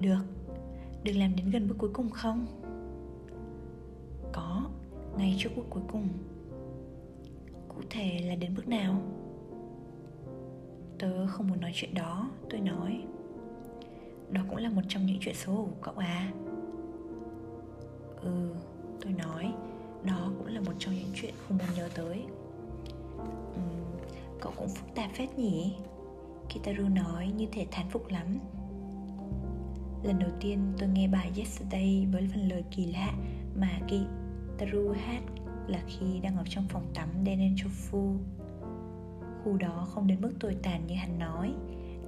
Được 0.01 0.23
Được 1.05 1.13
làm 1.13 1.37
đến 1.37 1.51
gần 1.51 1.69
bước 1.69 1.75
cuối 1.79 1.91
cùng 1.93 2.11
không? 2.11 2.47
Có 4.33 4.63
Ngay 5.19 5.37
trước 5.39 5.51
bước 5.57 5.67
cuối 5.71 5.83
cùng. 5.93 6.09
Cụ 7.69 7.81
thể 7.91 8.21
là 8.25 8.35
đến 8.35 8.55
bước 8.55 8.69
nào? 8.69 9.03
Tớ 10.99 11.27
không 11.27 11.49
muốn 11.49 11.61
nói 11.61 11.71
chuyện 11.75 11.95
đó 11.95 12.31
Tôi 12.51 12.61
nói. 12.61 13.05
Đó 14.31 14.43
cũng 14.49 14.57
là 14.57 14.71
một 14.71 14.83
trong 14.89 15.07
những 15.07 15.19
chuyện 15.21 15.35
xấu 15.35 15.55
hổ 15.55 15.65
của 15.65 15.81
cậu 15.83 15.95
à? 15.95 16.33
Ừ 18.23 18.55
Tôi 19.01 19.13
nói 19.13 19.53
Đó 20.05 20.33
cũng 20.39 20.47
là 20.47 20.61
một 20.61 20.73
trong 20.79 20.95
những 20.95 21.13
chuyện 21.15 21.35
không 21.49 21.59
muốn 21.59 21.67
nhớ 21.77 21.89
tới 21.95 22.25
ừ, 23.55 23.61
Cậu 24.41 24.53
cũng 24.57 24.69
phức 24.69 24.95
tạp 24.95 25.11
phết 25.15 25.39
nhỉ 25.39 25.75
Kitaru 26.49 26.89
nói 26.89 27.33
như 27.37 27.47
thể 27.53 27.67
thán 27.71 27.87
phục 27.91 28.09
lắm 28.09 28.39
Lần 30.03 30.19
đầu 30.19 30.31
tiên 30.41 30.73
tôi 30.79 30.89
nghe 30.89 31.09
bài 31.09 31.33
Yesterday 31.37 32.07
với 32.13 32.29
phần 32.33 32.49
lời 32.49 32.65
kỳ 32.71 32.87
lạ 32.87 33.13
mà 33.57 33.81
Kitaru 33.89 34.93
hát 34.93 35.23
là 35.67 35.83
khi 35.87 36.21
đang 36.23 36.37
ở 36.37 36.45
trong 36.49 36.69
phòng 36.69 36.87
tắm 36.95 37.09
Denenchofu. 37.25 38.17
Khu 39.45 39.57
đó 39.57 39.87
không 39.91 40.07
đến 40.07 40.21
mức 40.21 40.33
tồi 40.41 40.57
tàn 40.63 40.87
như 40.87 40.95
hắn 40.95 41.19
nói, 41.19 41.55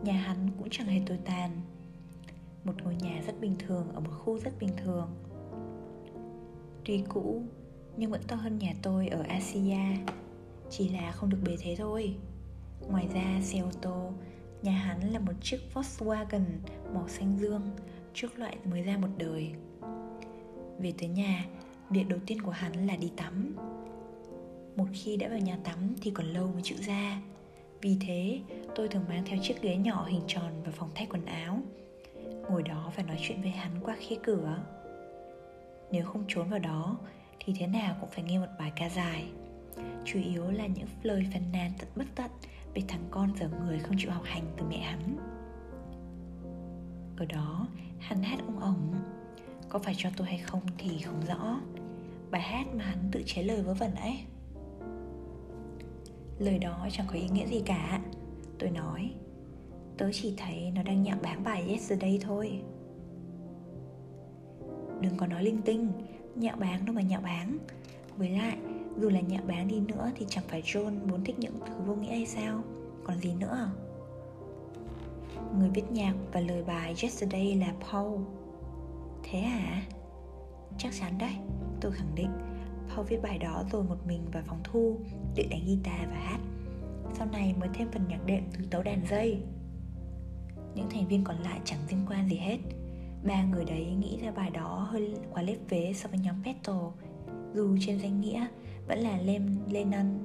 nhà 0.02 0.12
hắn 0.12 0.50
cũng 0.58 0.68
chẳng 0.70 0.86
hề 0.86 1.00
tồi 1.06 1.18
tàn. 1.24 1.50
Một 2.64 2.74
ngôi 2.84 2.94
nhà 2.94 3.22
rất 3.26 3.40
bình 3.40 3.54
thường 3.58 3.88
ở 3.94 4.00
một 4.00 4.10
khu 4.10 4.38
rất 4.38 4.58
bình 4.60 4.70
thường. 4.76 5.08
Tuy 6.84 7.02
cũ, 7.08 7.42
nhưng 7.96 8.10
vẫn 8.10 8.22
to 8.28 8.36
hơn 8.36 8.58
nhà 8.58 8.72
tôi 8.82 9.08
ở 9.08 9.22
Asia. 9.28 9.78
Chỉ 10.70 10.88
là 10.88 11.12
không 11.12 11.30
được 11.30 11.38
bề 11.44 11.56
thế 11.60 11.74
thôi. 11.78 12.14
Ngoài 12.88 13.08
ra 13.14 13.40
xe 13.42 13.58
ô 13.58 13.68
tô 13.82 14.12
Nhà 14.62 14.72
hắn 14.72 15.12
là 15.12 15.18
một 15.18 15.32
chiếc 15.42 15.58
Volkswagen 15.74 16.44
màu 16.94 17.08
xanh 17.08 17.38
dương 17.38 17.62
Trước 18.14 18.38
loại 18.38 18.56
mới 18.64 18.82
ra 18.82 18.96
một 18.96 19.08
đời. 19.18 19.52
Về 20.78 20.92
tới 20.98 21.08
nhà 21.08 21.44
Việc 21.90 22.08
đầu 22.08 22.18
tiên 22.26 22.42
của 22.42 22.50
hắn 22.50 22.86
là 22.86 22.96
đi 22.96 23.12
tắm. 23.16 23.56
Một 24.76 24.86
khi 24.92 25.16
đã 25.16 25.28
vào 25.28 25.38
nhà 25.38 25.58
tắm 25.64 25.94
thì 26.00 26.10
còn 26.10 26.26
lâu 26.26 26.46
mới 26.46 26.62
chịu 26.62 26.78
ra. 26.80 27.22
Vì 27.80 27.96
thế 28.00 28.40
tôi 28.74 28.88
thường 28.88 29.04
mang 29.08 29.22
theo 29.26 29.38
chiếc 29.42 29.62
ghế 29.62 29.76
nhỏ 29.76 30.06
hình 30.08 30.22
tròn 30.26 30.62
vào 30.62 30.72
phòng 30.72 30.90
thay 30.94 31.06
quần 31.10 31.24
áo. 31.26 31.58
Ngồi 32.50 32.62
đó 32.62 32.92
và 32.96 33.02
nói 33.02 33.16
chuyện 33.20 33.42
với 33.42 33.50
hắn 33.50 33.70
qua 33.82 33.96
khía 34.00 34.16
cửa. 34.22 34.58
Nếu 35.92 36.04
không 36.04 36.24
trốn 36.28 36.48
vào 36.48 36.58
đó, 36.58 36.98
thì 37.38 37.54
thế 37.58 37.66
nào 37.66 37.96
cũng 38.00 38.10
phải 38.10 38.24
nghe 38.24 38.38
một 38.38 38.46
bài 38.58 38.72
ca 38.76 38.88
dài. 38.88 39.24
Chủ 40.04 40.18
yếu 40.20 40.50
là 40.50 40.66
những 40.66 40.88
lời 41.02 41.26
phàn 41.32 41.42
nàn 41.52 41.72
tận 41.78 41.88
bất 41.96 42.06
tận 42.14 42.30
về 42.74 42.82
thằng 42.88 43.04
con 43.10 43.36
dở 43.38 43.48
người 43.66 43.78
không 43.78 43.96
chịu 43.98 44.10
học 44.10 44.24
hành 44.24 44.44
từ 44.56 44.64
mẹ 44.70 44.78
hắn. 44.78 45.16
Ở 47.16 47.24
đó, 47.24 47.66
hắn 47.98 48.22
hát 48.22 48.38
ông 48.46 48.60
ổng. 48.60 48.94
Có 49.68 49.78
phải 49.78 49.94
cho 49.96 50.10
tôi 50.16 50.26
hay 50.26 50.38
không 50.38 50.60
thì 50.78 50.98
không 50.98 51.20
rõ. 51.28 51.60
Bài 52.30 52.42
hát 52.42 52.66
mà 52.74 52.84
hắn 52.84 52.98
tự 53.12 53.22
chế 53.26 53.42
lời 53.42 53.62
vớ 53.62 53.74
vẩn 53.74 53.94
ấy. 53.94 54.18
Lời 56.38 56.58
đó 56.58 56.88
chẳng 56.92 57.06
có 57.06 57.14
ý 57.14 57.28
nghĩa 57.28 57.46
gì 57.46 57.62
cả. 57.66 58.00
Tôi 58.58 58.70
nói, 58.70 59.14
tớ 59.98 60.10
chỉ 60.12 60.34
thấy 60.36 60.72
nó 60.74 60.82
đang 60.82 61.02
nhạo 61.02 61.18
bán 61.22 61.44
bài 61.44 61.68
yesterday 61.68 62.18
thôi 62.22 62.62
đừng 65.04 65.16
có 65.16 65.26
nói 65.26 65.44
linh 65.44 65.62
tinh. 65.62 65.92
Nhạo 66.34 66.56
báng 66.56 66.84
đâu 66.84 66.94
mà 66.94 67.02
nhạo 67.02 67.20
báng. 67.20 67.58
Với 68.16 68.30
lại, 68.30 68.56
dù 69.00 69.08
là 69.08 69.20
nhạo 69.20 69.42
báng 69.46 69.68
đi 69.68 69.80
nữa 69.80 70.10
thì 70.14 70.26
chẳng 70.28 70.44
phải 70.48 70.62
John 70.62 71.08
muốn 71.08 71.24
thích 71.24 71.38
những 71.38 71.54
thứ 71.66 71.74
vô 71.86 71.94
nghĩa 71.94 72.10
hay 72.10 72.26
sao? 72.26 72.62
Còn 73.04 73.18
gì 73.18 73.34
nữa? 73.34 73.70
Người 75.58 75.70
viết 75.74 75.92
nhạc 75.92 76.14
và 76.32 76.40
lời 76.40 76.62
bài 76.66 76.94
Yesterday 77.02 77.54
là 77.54 77.74
Paul. 77.90 78.20
Thế 79.22 79.38
hả? 79.40 79.82
Chắc 80.78 80.92
chắn 81.00 81.18
đấy. 81.18 81.34
Tôi 81.80 81.92
khẳng 81.92 82.14
định, 82.14 82.30
Paul 82.88 83.06
viết 83.06 83.22
bài 83.22 83.38
đó 83.38 83.64
rồi 83.72 83.84
một 83.84 84.06
mình 84.06 84.20
vào 84.32 84.42
phòng 84.46 84.60
thu, 84.64 84.96
tự 85.34 85.42
đánh 85.50 85.64
guitar 85.66 86.08
và 86.10 86.16
hát. 86.16 86.38
Sau 87.14 87.26
này 87.32 87.54
mới 87.60 87.68
thêm 87.74 87.88
phần 87.92 88.04
nhạc 88.08 88.26
đệm 88.26 88.42
từ 88.58 88.64
tấu 88.70 88.82
đàn 88.82 89.06
dây. 89.10 89.38
Những 90.74 90.90
thành 90.90 91.06
viên 91.06 91.24
còn 91.24 91.36
lại 91.36 91.60
chẳng 91.64 91.80
liên 91.90 92.00
quan 92.08 92.28
gì 92.28 92.36
hết 92.36 92.58
ba 93.24 93.44
người 93.44 93.64
đấy 93.64 93.94
nghĩ 93.94 94.18
ra 94.22 94.30
bài 94.30 94.50
đó 94.50 94.88
hơi 94.90 95.14
quá 95.32 95.42
lép 95.42 95.58
vế 95.68 95.92
so 95.94 96.08
với 96.08 96.18
nhóm 96.18 96.42
Petal 96.44 96.76
dù 97.54 97.76
trên 97.80 97.98
danh 98.00 98.20
nghĩa 98.20 98.46
vẫn 98.88 98.98
là 98.98 99.18
Lem 99.18 99.58
Lennon 99.70 100.18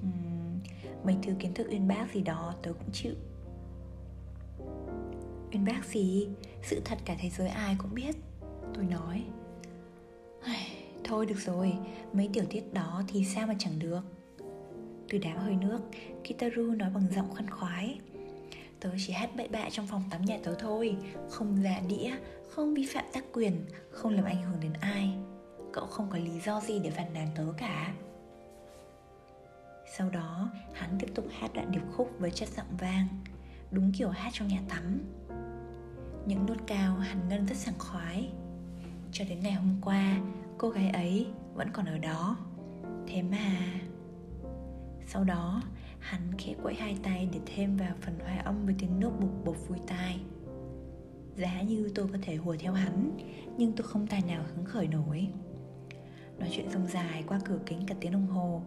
uhm, 0.00 0.60
mấy 1.04 1.16
thứ 1.22 1.32
kiến 1.38 1.54
thức 1.54 1.66
uyên 1.70 1.88
bác 1.88 2.12
gì 2.14 2.22
đó 2.22 2.54
tớ 2.62 2.72
cũng 2.72 2.92
chịu. 2.92 3.14
Uyên 5.52 5.64
bác 5.64 5.84
gì? 5.84 6.28
Sự 6.62 6.80
thật 6.84 6.98
cả 7.04 7.16
thế 7.18 7.30
giới 7.30 7.48
ai 7.48 7.76
cũng 7.78 7.94
biết 7.94 8.16
tôi 8.74 8.84
nói. 8.84 9.24
Thôi 11.04 11.26
được 11.26 11.38
rồi 11.38 11.72
mấy 12.12 12.30
tiểu 12.32 12.44
tiết 12.50 12.72
đó 12.72 13.02
thì 13.08 13.24
sao 13.24 13.46
mà 13.46 13.54
chẳng 13.58 13.78
được. 13.78 14.00
Từ 15.08 15.18
đám 15.18 15.36
hơi 15.38 15.56
nước 15.56 15.78
kitaru 16.24 16.62
nói 16.62 16.90
bằng 16.94 17.06
giọng 17.14 17.34
khăn 17.34 17.50
khoái. 17.50 17.98
Tớ 18.80 18.90
chỉ 19.06 19.12
hát 19.12 19.36
bậy 19.36 19.48
bạ 19.48 19.70
trong 19.70 19.86
phòng 19.86 20.02
tắm 20.10 20.24
nhà 20.24 20.38
tớ 20.44 20.54
thôi. 20.54 20.96
Không 21.30 21.62
giả 21.62 21.80
đĩa, 21.88 22.16
không 22.50 22.74
vi 22.74 22.86
phạm 22.86 23.04
tác 23.12 23.24
quyền 23.32 23.64
Không 23.90 24.12
làm 24.12 24.24
ảnh 24.24 24.42
hưởng 24.42 24.60
đến 24.60 24.72
ai. 24.80 25.14
Cậu 25.72 25.86
không 25.86 26.10
có 26.10 26.18
lý 26.18 26.40
do 26.40 26.60
gì 26.60 26.78
để 26.78 26.90
phản 26.90 27.14
nàn 27.14 27.28
tớ 27.34 27.44
cả. 27.58 27.92
Sau 29.96 30.10
đó 30.10 30.50
hắn 30.72 30.96
tiếp 31.00 31.06
tục 31.14 31.24
hát 31.38 31.50
đoạn 31.54 31.70
điệp 31.70 31.82
khúc 31.96 32.10
với 32.18 32.30
chất 32.30 32.48
giọng 32.48 32.76
vang 32.78 33.06
Đúng 33.70 33.92
kiểu 33.92 34.08
hát 34.08 34.30
trong 34.32 34.48
nhà 34.48 34.60
tắm. 34.68 35.00
Những 36.26 36.46
nốt 36.46 36.56
cao 36.66 36.96
hắn 36.96 37.28
ngân 37.28 37.46
rất 37.46 37.56
sảng 37.56 37.78
khoái. 37.78 38.30
Cho 39.12 39.24
đến 39.28 39.40
ngày 39.40 39.52
hôm 39.52 39.80
qua 39.82 40.20
Cô 40.58 40.68
gái 40.68 40.90
ấy 40.90 41.26
vẫn 41.54 41.70
còn 41.72 41.86
ở 41.86 41.98
đó. 41.98 42.36
Thế 43.06 43.22
mà 43.22 43.56
Sau 45.06 45.24
đó 45.24 45.62
Hắn 46.06 46.20
khẽ 46.38 46.54
quẫy 46.62 46.74
hai 46.74 46.96
tay 47.02 47.28
để 47.32 47.40
thêm 47.46 47.76
vào 47.76 47.94
phần 48.00 48.18
hòa 48.18 48.38
âm 48.44 48.66
với 48.66 48.74
tiếng 48.78 49.00
nước 49.00 49.10
bục 49.20 49.44
bột 49.44 49.56
vui 49.68 49.78
tai. 49.86 50.20
Giá 51.36 51.62
như 51.62 51.90
tôi 51.94 52.08
có 52.12 52.18
thể 52.22 52.36
hùa 52.36 52.56
theo 52.58 52.72
hắn, 52.72 53.10
Nhưng 53.58 53.72
tôi 53.72 53.86
không 53.86 54.06
tài 54.06 54.22
nào 54.22 54.44
hứng 54.54 54.64
khởi 54.64 54.88
nổi. 54.88 55.28
Nói 56.38 56.48
chuyện 56.52 56.70
rông 56.70 56.86
dài 56.86 57.24
qua 57.26 57.40
cửa 57.44 57.58
kính 57.66 57.86
cả 57.86 57.94
tiếng 58.00 58.12
đồng 58.12 58.26
hồ, 58.26 58.62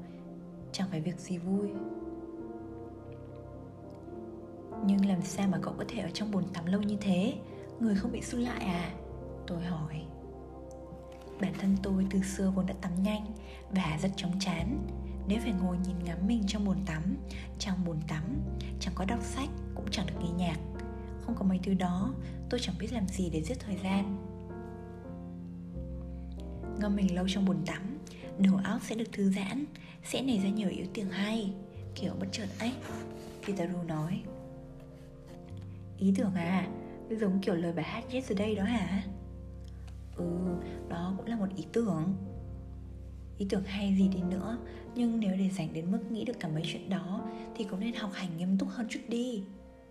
Chẳng 0.71 0.87
phải 0.91 1.01
việc 1.01 1.19
gì 1.19 1.37
vui. 1.37 1.69
Nhưng 4.85 5.05
làm 5.05 5.21
sao 5.21 5.47
mà 5.47 5.59
cậu 5.61 5.73
có 5.77 5.85
thể 5.87 6.01
ở 6.01 6.09
trong 6.09 6.31
bồn 6.31 6.43
tắm 6.53 6.65
lâu 6.65 6.81
như 6.81 6.97
thế? 7.01 7.33
Người 7.79 7.95
không 7.95 8.11
bị 8.11 8.21
sút 8.21 8.39
lại 8.39 8.65
à? 8.65 8.91
Tôi 9.47 9.63
hỏi. 9.63 10.01
Bản 11.41 11.53
thân 11.59 11.75
tôi 11.83 12.07
từ 12.09 12.21
xưa 12.21 12.51
vốn 12.55 12.65
đã 12.65 12.73
tắm 12.81 12.91
nhanh 13.03 13.25
Và 13.71 13.97
rất 14.01 14.09
chóng 14.15 14.31
chán 14.39 14.87
nếu 15.27 15.39
phải 15.41 15.51
ngồi 15.51 15.77
nhìn 15.77 15.95
ngắm 16.05 16.17
mình 16.27 16.43
trong 16.47 16.65
bồn 16.65 16.77
tắm, 16.85 17.17
Trong 17.59 17.85
bồn 17.85 17.97
tắm, 18.07 18.23
Chẳng 18.79 18.93
có 18.95 19.05
đọc 19.05 19.23
sách, 19.23 19.49
Cũng 19.75 19.85
chẳng 19.91 20.07
được 20.07 20.13
nghe 20.21 20.29
nhạc. 20.29 20.57
Không 21.21 21.35
có 21.35 21.45
mấy 21.45 21.59
thứ 21.63 21.73
đó, 21.73 22.13
Tôi 22.49 22.59
chẳng 22.59 22.75
biết 22.79 22.93
làm 22.93 23.07
gì 23.07 23.29
để 23.29 23.41
giết 23.43 23.59
thời 23.59 23.77
gian. 23.83 24.17
Ngâm 26.79 26.95
mình 26.95 27.15
lâu 27.15 27.25
trong 27.27 27.45
bồn 27.45 27.57
tắm, 27.65 27.97
đầu 28.37 28.59
óc 28.63 28.81
sẽ 28.83 28.95
được 28.95 29.11
thư 29.11 29.31
giãn, 29.31 29.65
sẽ 30.03 30.21
nảy 30.21 30.39
ra 30.39 30.49
nhiều 30.49 30.69
ý 30.69 30.83
tưởng 30.93 31.09
hay, 31.09 31.53
kiểu 31.95 32.13
bất 32.19 32.27
chợt 32.31 32.47
ấy, 32.59 32.71
Kitaru 33.45 33.83
nói. 33.83 34.21
Ý 35.97 36.13
tưởng 36.17 36.33
à? 36.33 36.67
Giống 37.09 37.39
kiểu 37.41 37.55
lời 37.55 37.73
bài 37.73 37.85
hát 37.85 38.03
yesterday 38.11 38.55
đó 38.55 38.63
hả? 38.63 39.03
Ừ 40.15 40.25
đó 40.89 41.13
cũng 41.17 41.25
là 41.25 41.35
một 41.35 41.47
ý 41.55 41.65
tưởng 41.73 42.15
ý 43.39 43.45
tưởng 43.49 43.63
hay 43.63 43.95
gì 43.97 44.07
đi 44.07 44.21
nữa. 44.29 44.57
Nhưng 44.95 45.19
nếu 45.19 45.35
để 45.39 45.49
dành 45.49 45.73
đến 45.73 45.91
mức 45.91 46.11
nghĩ 46.11 46.25
được 46.25 46.39
cả 46.39 46.47
mấy 46.47 46.63
chuyện 46.65 46.89
đó, 46.89 47.21
thì 47.55 47.63
cũng 47.63 47.79
nên 47.79 47.93
học 47.95 48.11
hành 48.13 48.37
nghiêm 48.37 48.57
túc 48.57 48.69
hơn 48.69 48.87
chút 48.89 48.99
đi. 49.07 49.43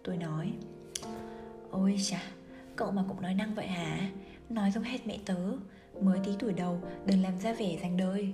Tôi 0.04 0.16
nói. 0.16 0.52
Ôi 1.70 1.96
chà, 2.04 2.22
cậu 2.76 2.90
mà 2.90 3.04
cũng 3.08 3.22
nói 3.22 3.34
năng 3.34 3.54
vậy 3.54 3.66
hả? 3.66 4.10
Nói 4.48 4.70
giống 4.70 4.84
hết 4.84 5.06
mẹ 5.06 5.18
tớ. 5.24 5.52
Mới 6.00 6.18
tí 6.24 6.30
tuổi 6.38 6.52
đầu, 6.52 6.80
đừng 7.06 7.22
làm 7.22 7.38
ra 7.38 7.54
vẻ 7.54 7.78
dành 7.82 7.96
đời. 7.96 8.32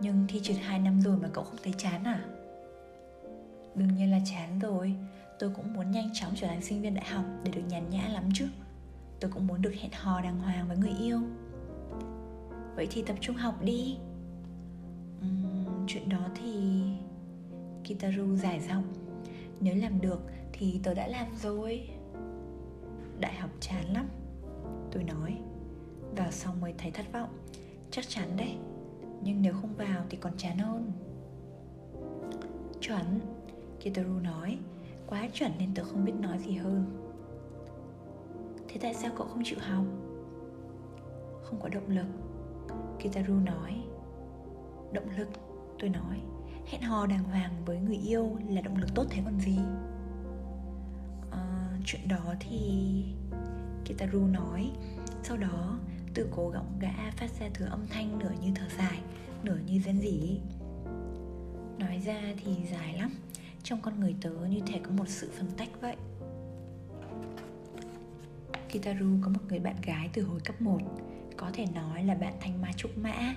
Nhưng 0.00 0.24
thi 0.28 0.40
trượt 0.42 0.56
2 0.56 0.78
năm 0.78 1.00
rồi 1.00 1.16
mà 1.16 1.28
cậu 1.32 1.44
không 1.44 1.58
thấy 1.62 1.74
chán 1.78 2.04
à? 2.04 2.24
Đương 3.74 3.94
nhiên 3.94 4.10
là 4.10 4.20
chán 4.30 4.58
rồi. 4.58 4.94
Tôi 5.38 5.50
cũng 5.50 5.74
muốn 5.74 5.90
nhanh 5.90 6.08
chóng 6.14 6.32
trở 6.36 6.46
thành 6.46 6.62
sinh 6.62 6.82
viên 6.82 6.94
đại 6.94 7.04
học 7.04 7.24
để 7.44 7.50
được 7.50 7.62
nhàn 7.68 7.90
nhã 7.90 8.08
lắm 8.08 8.24
chứ. 8.34 8.46
Tôi 9.20 9.30
cũng 9.30 9.46
muốn 9.46 9.62
được 9.62 9.74
hẹn 9.80 9.90
hò 9.92 10.20
đàng 10.20 10.38
hoàng 10.38 10.68
với 10.68 10.76
người 10.76 10.94
yêu 11.00 11.20
vậy 12.76 12.88
thì 12.90 13.02
tập 13.02 13.16
trung 13.20 13.36
học 13.36 13.54
đi. 13.62 13.98
Uhm, 15.20 15.86
chuyện 15.86 16.08
đó 16.08 16.28
thì 16.34 16.82
kitaru 17.84 18.36
giải 18.36 18.60
giọng. 18.60 18.84
Nếu 19.60 19.76
làm 19.76 20.00
được 20.00 20.20
thì 20.52 20.80
tớ 20.82 20.94
đã 20.94 21.08
làm 21.08 21.26
rồi. 21.42 21.88
Đại 23.20 23.34
học 23.34 23.50
chán 23.60 23.84
lắm 23.92 24.08
tôi 24.92 25.02
nói. 25.04 25.38
Vào 26.16 26.30
xong 26.30 26.60
mới 26.60 26.74
thấy 26.78 26.90
thất 26.90 27.12
vọng. 27.12 27.38
Chắc 27.90 28.08
chắn 28.08 28.36
đấy 28.36 28.56
nhưng 29.22 29.42
nếu 29.42 29.54
không 29.60 29.74
vào 29.74 30.04
thì 30.10 30.16
còn 30.16 30.32
chán 30.36 30.58
hơn. 30.58 30.92
Chuẩn 32.80 33.20
kitaru 33.80 34.20
nói. 34.20 34.58
Quá 35.06 35.28
chuẩn 35.32 35.50
nên 35.58 35.74
tớ 35.74 35.84
không 35.84 36.04
biết 36.04 36.14
nói 36.20 36.38
gì 36.38 36.52
hơn. 36.52 36.84
Thế 38.68 38.78
tại 38.80 38.94
sao 38.94 39.12
cậu 39.16 39.26
không 39.26 39.42
chịu 39.44 39.58
học? 39.60 39.84
Không 41.42 41.60
có 41.60 41.68
động 41.68 41.88
lực 41.88 42.06
kitaru 42.98 43.34
nói. 43.34 43.82
Động 44.92 45.10
lực 45.16 45.28
tôi 45.78 45.90
nói. 45.90 46.20
Hẹn 46.66 46.82
hò 46.82 47.06
đàng 47.06 47.24
hoàng 47.24 47.52
với 47.64 47.80
người 47.80 47.96
yêu 47.96 48.38
là 48.48 48.60
động 48.60 48.76
lực 48.76 48.94
tốt 48.94 49.04
thế 49.10 49.22
còn 49.24 49.40
gì? 49.40 49.58
À, 51.30 51.70
chuyện 51.84 52.08
đó 52.08 52.34
thì 52.40 52.58
kitaru 53.84 54.26
nói. 54.26 54.70
Sau 55.22 55.36
đó 55.36 55.78
từ 56.14 56.28
cổ 56.36 56.48
gọng 56.48 56.78
gã 56.80 57.10
phát 57.16 57.40
ra 57.40 57.46
thứ 57.54 57.64
âm 57.64 57.86
thanh 57.86 58.18
nửa 58.18 58.32
như 58.42 58.52
thở 58.54 58.66
dài 58.78 59.02
nửa 59.42 59.58
như 59.66 59.78
rên 59.78 60.00
rỉ. 60.00 60.40
Nói 61.78 62.02
ra 62.06 62.20
thì 62.44 62.52
dài 62.72 62.98
lắm. 62.98 63.10
Trong 63.62 63.80
con 63.82 64.00
người 64.00 64.14
tớ 64.20 64.30
như 64.30 64.60
thể 64.66 64.80
có 64.82 64.90
một 64.90 65.08
sự 65.08 65.30
phân 65.38 65.50
tách 65.56 65.68
vậy. 65.80 65.96
Kitaru 68.68 69.06
có 69.22 69.28
một 69.28 69.40
người 69.48 69.58
bạn 69.58 69.76
gái 69.82 70.10
từ 70.12 70.22
hồi 70.22 70.40
cấp 70.44 70.60
1 70.60 70.78
có 71.36 71.50
thể 71.52 71.66
nói 71.74 72.04
là 72.04 72.14
bạn 72.14 72.34
thanh 72.40 72.62
mai 72.62 72.72
trúc 72.76 72.98
mã. 72.98 73.34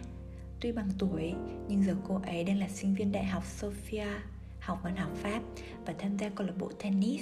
Tuy 0.59 0.71
bằng 0.71 0.89
tuổi 0.99 1.33
nhưng 1.67 1.83
giờ 1.83 1.95
cô 2.07 2.21
ấy 2.25 2.43
đang 2.43 2.59
là 2.59 2.67
sinh 2.67 2.95
viên 2.95 3.11
đại 3.11 3.25
học 3.25 3.43
Sofia 3.59 4.17
Học 4.59 4.79
văn 4.83 4.95
học 4.95 5.11
Pháp 5.15 5.41
và 5.85 5.93
tham 5.97 6.17
gia 6.17 6.29
câu 6.29 6.47
lạc 6.47 6.53
bộ 6.59 6.71
tennis. 6.83 7.21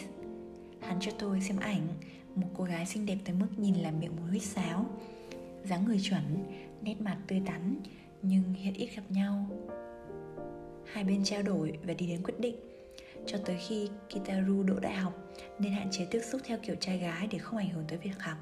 Hắn 0.81 0.97
cho 0.99 1.11
tôi 1.19 1.41
xem 1.41 1.57
ảnh 1.59 1.87
Một 2.35 2.47
cô 2.57 2.63
gái 2.63 2.85
xinh 2.85 3.05
đẹp 3.05 3.17
tới 3.25 3.35
mức 3.35 3.47
nhìn 3.57 3.75
làm 3.75 3.99
miệng 3.99 4.15
một 4.15 4.23
huýt 4.29 4.43
sáo. 4.43 4.85
Dáng 5.63 5.85
người 5.85 5.99
chuẩn, 5.99 6.45
nét 6.81 7.01
mặt 7.01 7.17
tươi 7.27 7.41
tắn 7.45 7.75
Nhưng 8.21 8.53
hiện 8.53 8.73
ít 8.73 8.89
gặp 8.95 9.03
nhau. 9.09 9.49
Hai 10.93 11.03
bên 11.03 11.23
trao 11.23 11.43
đổi 11.43 11.73
và 11.83 11.93
đi 11.93 12.07
đến 12.07 12.23
quyết 12.23 12.39
định. 12.39 12.55
Cho 13.25 13.37
tới 13.45 13.57
khi 13.67 13.89
Kitaru 14.09 14.63
đỗ 14.63 14.79
đại 14.79 14.93
học 14.93 15.13
nên 15.59 15.73
hạn 15.73 15.87
chế 15.91 16.07
tiếp 16.11 16.21
xúc 16.31 16.41
theo 16.43 16.57
kiểu 16.61 16.75
trai 16.79 16.97
gái 16.97 17.27
để 17.31 17.37
không 17.37 17.57
ảnh 17.57 17.69
hưởng 17.69 17.85
tới 17.87 17.97
việc 17.97 18.19
học. 18.19 18.37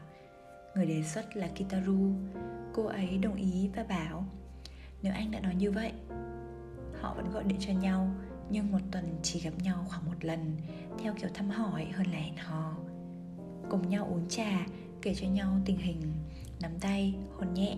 Người 0.76 0.86
đề 0.86 1.04
xuất 1.04 1.38
là 1.38 1.48
Kitaru, 1.48 2.12
cô 2.74 2.86
ấy 2.86 3.18
đồng 3.18 3.36
ý 3.36 3.70
và 3.76 3.84
bảo 3.84 4.26
nếu 5.02 5.14
anh 5.14 5.32
đã 5.32 5.40
nói 5.40 5.56
như 5.56 5.72
vậy 5.72 5.92
họ 7.02 7.14
vẫn 7.14 7.32
gọi 7.32 7.44
điện 7.44 7.60
cho 7.62 7.74
nhau 7.74 8.12
nhưng 8.50 8.72
một 8.72 8.80
tuần 8.92 9.06
chỉ 9.24 9.40
gặp 9.40 9.52
nhau 9.64 9.86
khoảng 9.90 10.06
một 10.06 10.26
lần 10.26 10.58
theo 11.00 11.14
kiểu 11.14 11.30
thăm 11.34 11.50
hỏi 11.50 11.86
hơn 11.94 12.08
là 12.08 12.20
hẹn 12.20 12.38
hò. 12.38 12.78
Cùng 13.70 13.90
nhau 13.90 14.08
uống 14.12 14.30
trà 14.30 14.66
kể 15.02 15.16
cho 15.16 15.28
nhau 15.28 15.60
tình 15.66 15.78
hình 15.78 16.02
nắm 16.62 16.72
tay 16.80 17.16
hôn 17.38 17.54
nhẹ 17.54 17.78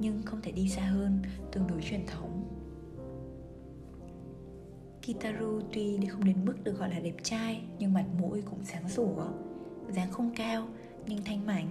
nhưng 0.00 0.22
không 0.22 0.40
thể 0.42 0.52
đi 0.52 0.68
xa 0.68 0.82
hơn 0.82 1.18
tương 1.52 1.66
đối 1.66 1.82
truyền 1.82 2.06
thống. 2.06 2.44
Kitaru 5.02 5.60
tuy 5.72 5.98
không 6.06 6.24
đến 6.24 6.44
mức 6.44 6.64
được 6.64 6.78
gọi 6.78 6.90
là 6.90 7.00
đẹp 7.00 7.16
trai 7.22 7.62
nhưng 7.78 7.92
mặt 7.92 8.04
mũi 8.20 8.42
cũng 8.42 8.64
sáng 8.64 8.88
sủa. 8.88 9.26
Dáng 9.88 10.10
không 10.10 10.34
cao 10.36 10.68
nhưng 11.06 11.24
thanh 11.24 11.46
mảnh 11.46 11.68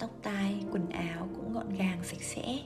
tóc 0.00 0.10
tai, 0.22 0.64
quần 0.72 0.88
áo 0.88 1.28
cũng 1.36 1.52
gọn 1.52 1.74
gàng, 1.74 1.98
sạch 2.02 2.22
sẽ. 2.22 2.58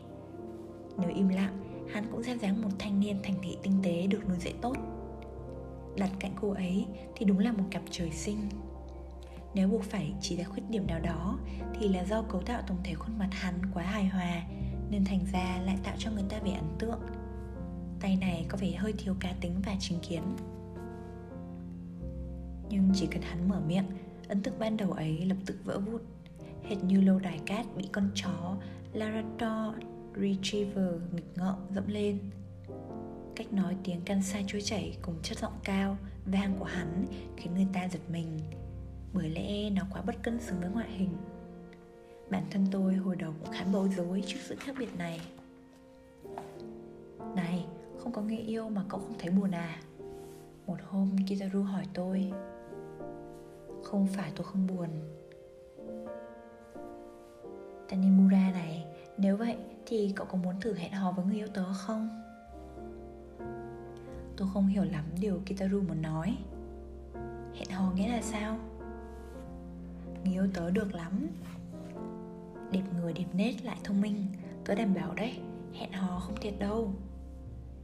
Nếu 0.98 1.10
im 1.14 1.28
lặng, 1.28 1.84
hắn 1.92 2.04
cũng 2.12 2.22
ra 2.22 2.32
dáng 2.32 2.62
một 2.62 2.68
thanh 2.78 3.00
niên 3.00 3.18
thành 3.22 3.34
thị 3.42 3.56
tinh 3.62 3.80
tế 3.82 4.06
được 4.06 4.28
nuôi 4.28 4.38
dạy 4.40 4.54
tốt. 4.60 4.76
Đặt 5.96 6.10
cạnh 6.20 6.32
cô 6.40 6.50
ấy 6.50 6.86
thì 7.14 7.24
đúng 7.24 7.38
là 7.38 7.52
một 7.52 7.64
cặp 7.70 7.82
trời 7.90 8.10
sinh. 8.10 8.38
Nếu 9.54 9.68
buộc 9.68 9.82
phải 9.82 10.14
chỉ 10.20 10.36
ra 10.36 10.44
khuyết 10.44 10.62
điểm 10.70 10.86
nào 10.86 11.00
đó, 11.00 11.38
thì 11.80 11.88
là 11.88 12.04
do 12.04 12.22
cấu 12.22 12.42
tạo 12.42 12.62
tổng 12.66 12.78
thể 12.84 12.94
khuôn 12.94 13.18
mặt 13.18 13.28
hắn 13.32 13.54
quá 13.74 13.82
hài 13.82 14.06
hòa, 14.06 14.42
nên 14.90 15.04
thành 15.04 15.24
ra 15.32 15.60
lại 15.64 15.78
tạo 15.84 15.94
cho 15.98 16.10
người 16.10 16.24
ta 16.28 16.38
vẻ 16.44 16.52
ấn 16.52 16.68
tượng. 16.78 17.00
Tay 18.00 18.16
này 18.16 18.46
có 18.48 18.58
vẻ 18.60 18.72
hơi 18.72 18.92
thiếu 18.98 19.14
cá 19.20 19.32
tính 19.40 19.62
và 19.66 19.76
chính 19.80 19.98
kiến. 20.00 20.22
Nhưng 22.68 22.90
chỉ 22.94 23.06
cần 23.06 23.22
hắn 23.22 23.48
mở 23.48 23.60
miệng, 23.66 23.86
ấn 24.28 24.42
tượng 24.42 24.58
ban 24.58 24.76
đầu 24.76 24.92
ấy 24.92 25.24
lập 25.26 25.36
tức 25.46 25.56
vỡ 25.64 25.78
vụn 25.78 26.00
hệt 26.68 26.84
như 26.84 27.00
lâu 27.00 27.18
đài 27.18 27.40
cát 27.46 27.66
bị 27.76 27.88
con 27.92 28.10
chó 28.14 28.56
Labrador 28.92 29.74
Retriever 30.16 30.94
nghịch 31.12 31.36
ngợm 31.36 31.54
dẫm 31.74 31.88
lên. 31.88 32.18
Cách 33.36 33.52
nói 33.52 33.76
tiếng 33.84 34.00
Kansai 34.00 34.44
trôi 34.46 34.62
chảy 34.62 34.96
cùng 35.02 35.14
chất 35.22 35.38
giọng 35.38 35.58
cao, 35.64 35.96
vang 36.26 36.56
của 36.58 36.64
hắn 36.64 37.04
khiến 37.36 37.54
người 37.54 37.66
ta 37.72 37.88
giật 37.88 38.00
mình, 38.12 38.38
bởi 39.12 39.30
lẽ 39.30 39.70
nó 39.70 39.82
quá 39.92 40.02
bất 40.06 40.22
cân 40.22 40.40
xứng 40.40 40.60
với 40.60 40.70
ngoại 40.70 40.90
hình. 40.90 41.16
Bản 42.30 42.44
thân 42.50 42.66
tôi 42.70 42.94
hồi 42.94 43.16
đầu 43.16 43.34
cũng 43.40 43.52
khá 43.52 43.64
bối 43.72 43.88
rối 43.96 44.22
trước 44.26 44.38
sự 44.42 44.56
khác 44.58 44.76
biệt 44.78 44.98
này. 44.98 45.20
Này, 47.36 47.66
không 47.98 48.12
có 48.12 48.22
người 48.22 48.38
yêu 48.38 48.68
mà 48.68 48.84
cậu 48.88 49.00
không 49.00 49.18
thấy 49.18 49.30
buồn 49.30 49.50
à? 49.50 49.80
Một 50.66 50.76
hôm 50.88 51.16
Kizaru 51.16 51.62
hỏi 51.62 51.84
tôi. 51.94 52.32
Không 53.82 54.06
phải 54.06 54.32
tôi 54.36 54.44
không 54.44 54.66
buồn. 54.66 54.88
Tanimura 57.88 58.50
này. 58.52 58.84
Nếu 59.18 59.36
vậy 59.36 59.56
thì 59.86 60.12
cậu 60.16 60.26
có 60.26 60.38
muốn 60.38 60.60
thử 60.60 60.74
hẹn 60.74 60.92
hò 60.92 61.12
với 61.12 61.24
người 61.24 61.36
yêu 61.36 61.48
tớ 61.54 61.64
không? 61.72 62.08
Tôi 64.36 64.48
không 64.54 64.66
hiểu 64.66 64.84
lắm 64.84 65.04
điều 65.20 65.40
Kitaru 65.46 65.80
muốn 65.80 66.02
nói. 66.02 66.36
Hẹn 67.54 67.70
hò 67.70 67.92
nghĩa 67.92 68.08
là 68.08 68.22
sao? 68.22 68.58
Người 70.24 70.32
yêu 70.32 70.48
tớ 70.54 70.70
được 70.70 70.94
lắm. 70.94 71.26
Đẹp 72.70 72.82
người 73.00 73.12
đẹp 73.12 73.26
nết 73.32 73.64
lại 73.64 73.76
thông 73.84 74.00
minh. 74.00 74.26
Tớ 74.64 74.74
đảm 74.74 74.94
bảo 74.94 75.14
đấy. 75.14 75.38
Hẹn 75.74 75.92
hò 75.92 76.20
không 76.20 76.36
thiệt 76.40 76.54
đâu. 76.58 76.94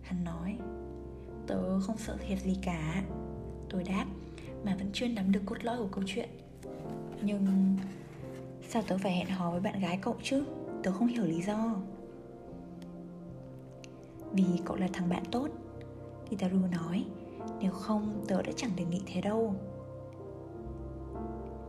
Hắn 0.03 0.25
nói. 0.25 0.59
Tớ 1.47 1.81
không 1.81 1.99
sợ 1.99 2.17
thiệt 2.29 2.39
gì 2.41 2.59
cả. 2.63 3.03
Tôi 3.71 3.85
đáp, 3.85 4.07
Mà 4.65 4.77
vẫn 4.77 4.91
chưa 4.93 5.09
nắm 5.09 5.33
được 5.33 5.41
cốt 5.47 5.57
lõi 5.63 5.79
của 5.79 5.89
câu 5.93 6.05
chuyện. 6.07 6.29
Nhưng 7.23 7.77
Sao 8.73 8.83
tớ 8.87 8.99
phải 8.99 9.13
hẹn 9.13 9.27
hò 9.27 9.51
với 9.51 9.61
bạn 9.61 9.81
gái 9.81 9.99
cậu 10.03 10.17
chứ? 10.23 10.45
Tớ 10.83 10.93
không 10.93 11.07
hiểu 11.07 11.25
lý 11.25 11.43
do. 11.43 11.77
Vì 14.33 14.45
cậu 14.65 14.77
là 14.77 14.89
thằng 14.93 15.09
bạn 15.09 15.23
tốt, 15.33 15.49
Kitaru 16.31 16.59
nói, 16.59 17.05
Nếu 17.61 17.73
không 17.73 18.25
tớ 18.29 18.43
đã 18.43 18.53
chẳng 18.57 18.71
đề 18.77 18.85
nghị 18.85 19.03
thế 19.07 19.21
đâu. 19.21 19.55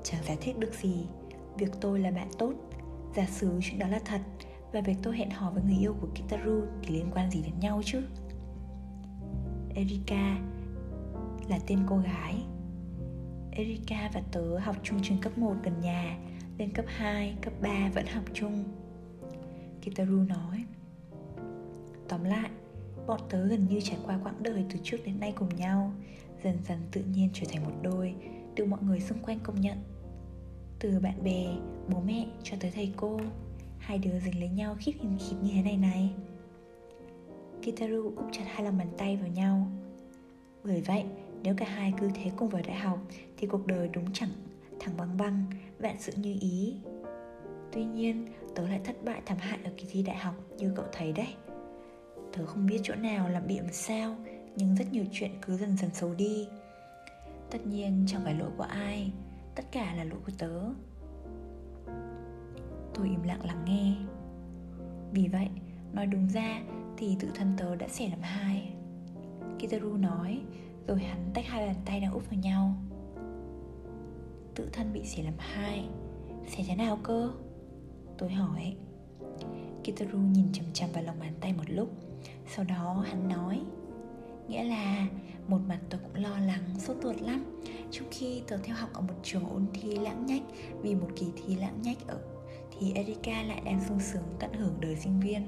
Chẳng 0.04 0.24
giải 0.24 0.38
thích 0.42 0.60
được 0.60 0.74
gì, 0.74 1.08
Việc 1.58 1.72
tôi 1.82 2.00
là 2.00 2.12
bạn 2.12 2.28
tốt, 2.38 2.54
Giả 3.16 3.26
sử 3.26 3.60
chuyện 3.62 3.80
đó 3.80 3.88
là 3.88 4.00
thật, 4.06 4.22
Và 4.72 4.82
việc 4.82 4.98
tôi 5.04 5.18
hẹn 5.18 5.30
hò 5.30 5.52
với 5.52 5.64
người 5.64 5.78
yêu 5.80 5.96
của 6.02 6.08
Kitaru 6.16 6.62
Thì 6.82 6.96
liên 6.96 7.12
quan 7.14 7.32
gì 7.32 7.42
đến 7.42 7.60
nhau 7.60 7.82
chứ? 7.86 8.02
Erika 9.76 10.38
là 11.50 11.60
tên 11.68 11.80
cô 11.90 11.98
gái. 11.98 12.36
Erika 13.52 14.10
và 14.14 14.22
tớ 14.32 14.60
học 14.60 14.76
chung 14.84 15.00
trường 15.04 15.22
cấp 15.22 15.38
1 15.38 15.56
gần 15.64 15.74
nhà 15.82 16.18
lên 16.62 16.74
cấp 16.74 16.86
2, 16.88 17.36
cấp 17.42 17.54
3 17.62 17.90
vẫn 17.94 18.06
học 18.06 18.24
chung. 18.34 18.64
Kitaru 19.82 20.18
nói 20.18 20.66
Tóm 22.08 22.24
lại, 22.24 22.50
bọn 23.08 23.22
tớ 23.30 23.48
gần 23.48 23.68
như 23.70 23.80
trải 23.82 23.98
qua 24.06 24.20
quãng 24.24 24.44
đời 24.44 24.66
từ 24.70 24.80
trước 24.84 24.98
đến 25.06 25.20
nay 25.20 25.34
cùng 25.36 25.56
nhau 25.56 25.94
Dần 26.44 26.58
dần 26.68 26.78
tự 26.92 27.02
nhiên 27.02 27.30
trở 27.34 27.48
thành 27.50 27.64
một 27.64 27.72
đôi 27.82 28.16
Được 28.56 28.66
mọi 28.66 28.80
người 28.84 29.00
xung 29.00 29.18
quanh 29.20 29.40
công 29.44 29.62
nhận. 29.62 29.78
Từ 30.80 31.00
bạn 31.00 31.24
bè, 31.24 31.56
bố 31.90 32.00
mẹ 32.06 32.28
cho 32.44 32.58
tới 32.60 32.72
thầy 32.76 32.94
cô 32.96 33.20
Hai 33.78 33.98
đứa 33.98 34.20
dính 34.20 34.40
lấy 34.40 34.50
nhau 34.50 34.76
khít 34.80 34.96
khít 35.02 35.36
như 35.42 35.52
thế 35.54 35.62
này 35.62 35.78
này. 35.78 36.14
Kitaru 37.62 38.04
úp 38.16 38.26
chặt 38.32 38.44
hai 38.48 38.64
lòng 38.64 38.78
bàn 38.78 38.88
tay 38.98 39.18
vào 39.18 39.30
nhau. 39.30 39.68
Bởi 40.64 40.82
vậy, 40.82 41.06
nếu 41.44 41.54
cả 41.58 41.66
hai 41.70 41.94
cứ 42.00 42.10
thế 42.14 42.32
cùng 42.36 42.50
vào 42.50 42.62
đại 42.68 42.78
học 42.78 43.00
Thì 43.38 43.48
cuộc 43.48 43.68
đời 43.68 43.90
đúng 43.94 44.14
chẳng 44.14 44.30
thẳng 44.82 44.98
băng 44.98 45.18
băng, 45.18 45.46
vạn 45.82 45.96
sự 46.00 46.14
như 46.16 46.38
ý. 46.42 46.76
Tuy 47.72 47.86
nhiên, 47.86 48.28
tớ 48.56 48.68
lại 48.68 48.82
thất 48.84 48.96
bại 49.06 49.22
thảm 49.26 49.38
hại 49.38 49.60
ở 49.64 49.72
kỳ 49.78 49.88
thi 49.92 50.04
đại 50.04 50.16
học 50.16 50.36
như 50.58 50.74
cậu 50.76 50.86
thấy 50.92 51.12
đấy. 51.12 51.34
Tớ 52.34 52.46
không 52.46 52.66
biết 52.66 52.80
chỗ 52.84 52.96
nào 52.96 53.30
làm 53.30 53.48
bịa 53.48 53.62
làm 53.62 53.74
sao 53.74 54.16
Nhưng 54.56 54.76
rất 54.76 54.86
nhiều 54.92 55.06
chuyện 55.12 55.32
cứ 55.42 55.58
dần 55.58 55.78
dần 55.78 55.90
xấu 55.94 56.14
đi. 56.14 56.48
Tất 57.52 57.68
nhiên 57.68 58.06
chẳng 58.08 58.22
phải 58.24 58.34
lỗi 58.34 58.50
của 58.58 58.64
ai 58.64 59.12
Tất 59.56 59.64
cả 59.72 59.94
là 59.98 60.04
lỗi 60.04 60.20
của 60.26 60.32
tớ. 60.38 60.62
Tôi 62.94 63.08
im 63.10 63.24
lặng 63.24 63.46
lắng 63.46 63.66
nghe. 63.66 63.96
Vì 65.12 65.28
vậy, 65.28 65.48
nói 65.94 66.06
đúng 66.06 66.30
ra 66.30 66.62
thì 66.98 67.18
tự 67.20 67.28
thân 67.36 67.54
tớ 67.58 67.76
đã 67.76 67.88
xẻ 67.88 68.10
làm 68.10 68.22
hai. 68.22 68.74
Kitaru 69.60 69.98
nói 69.98 70.42
Rồi 70.88 71.00
hắn 71.00 71.32
tách 71.34 71.46
hai 71.48 71.68
bàn 71.68 71.76
tay 71.86 72.00
đang 72.00 72.14
úp 72.14 72.30
vào 72.30 72.40
nhau. 72.40 72.76
Tự 74.62 74.70
thân 74.74 74.94
bị 74.94 75.06
xẻ 75.06 75.24
làm 75.24 75.34
hai. 75.38 75.86
Xẻ 76.48 76.64
thế 76.68 76.76
nào 76.76 77.00
cơ? 77.04 77.32
Tôi 78.18 78.30
hỏi. 78.30 78.76
Kitaru 79.84 80.18
nhìn 80.18 80.54
chằm 80.54 80.66
chằm 80.74 80.90
vào 80.94 81.04
lòng 81.04 81.20
bàn 81.20 81.34
tay 81.42 81.54
một 81.54 81.64
lúc. 81.68 81.90
Sau 82.56 82.66
đó 82.66 83.06
hắn 83.08 83.30
nói 83.30 83.62
Nghĩa 84.48 84.64
là 84.64 85.08
một 85.48 85.58
mặt 85.68 85.80
tôi 85.90 86.02
cũng 86.04 86.24
lo 86.24 86.40
lắng, 86.40 86.64
sốt 86.80 86.98
ruột 87.04 87.22
lắm. 87.22 87.62
Trong 87.92 88.08
khi 88.12 88.42
tôi 88.48 88.60
theo 88.64 88.76
học 88.76 88.90
ở 88.94 89.02
một 89.02 89.14
trường 89.24 89.50
ôn 89.50 89.66
thi 89.74 89.96
lãng 89.96 90.26
nhách 90.26 90.42
Vì 90.82 90.96
một 90.96 91.08
kỳ 91.16 91.26
thi 91.36 91.56
lãng 91.56 91.82
nhách 91.82 92.08
ở 92.08 92.18
Thì 92.80 92.94
Erika 92.94 93.44
lại 93.44 93.62
đang 93.66 93.82
sung 93.88 94.00
sướng 94.00 94.26
tận 94.40 94.54
hưởng 94.54 94.76
đời 94.80 94.96
sinh 94.96 95.20
viên. 95.20 95.48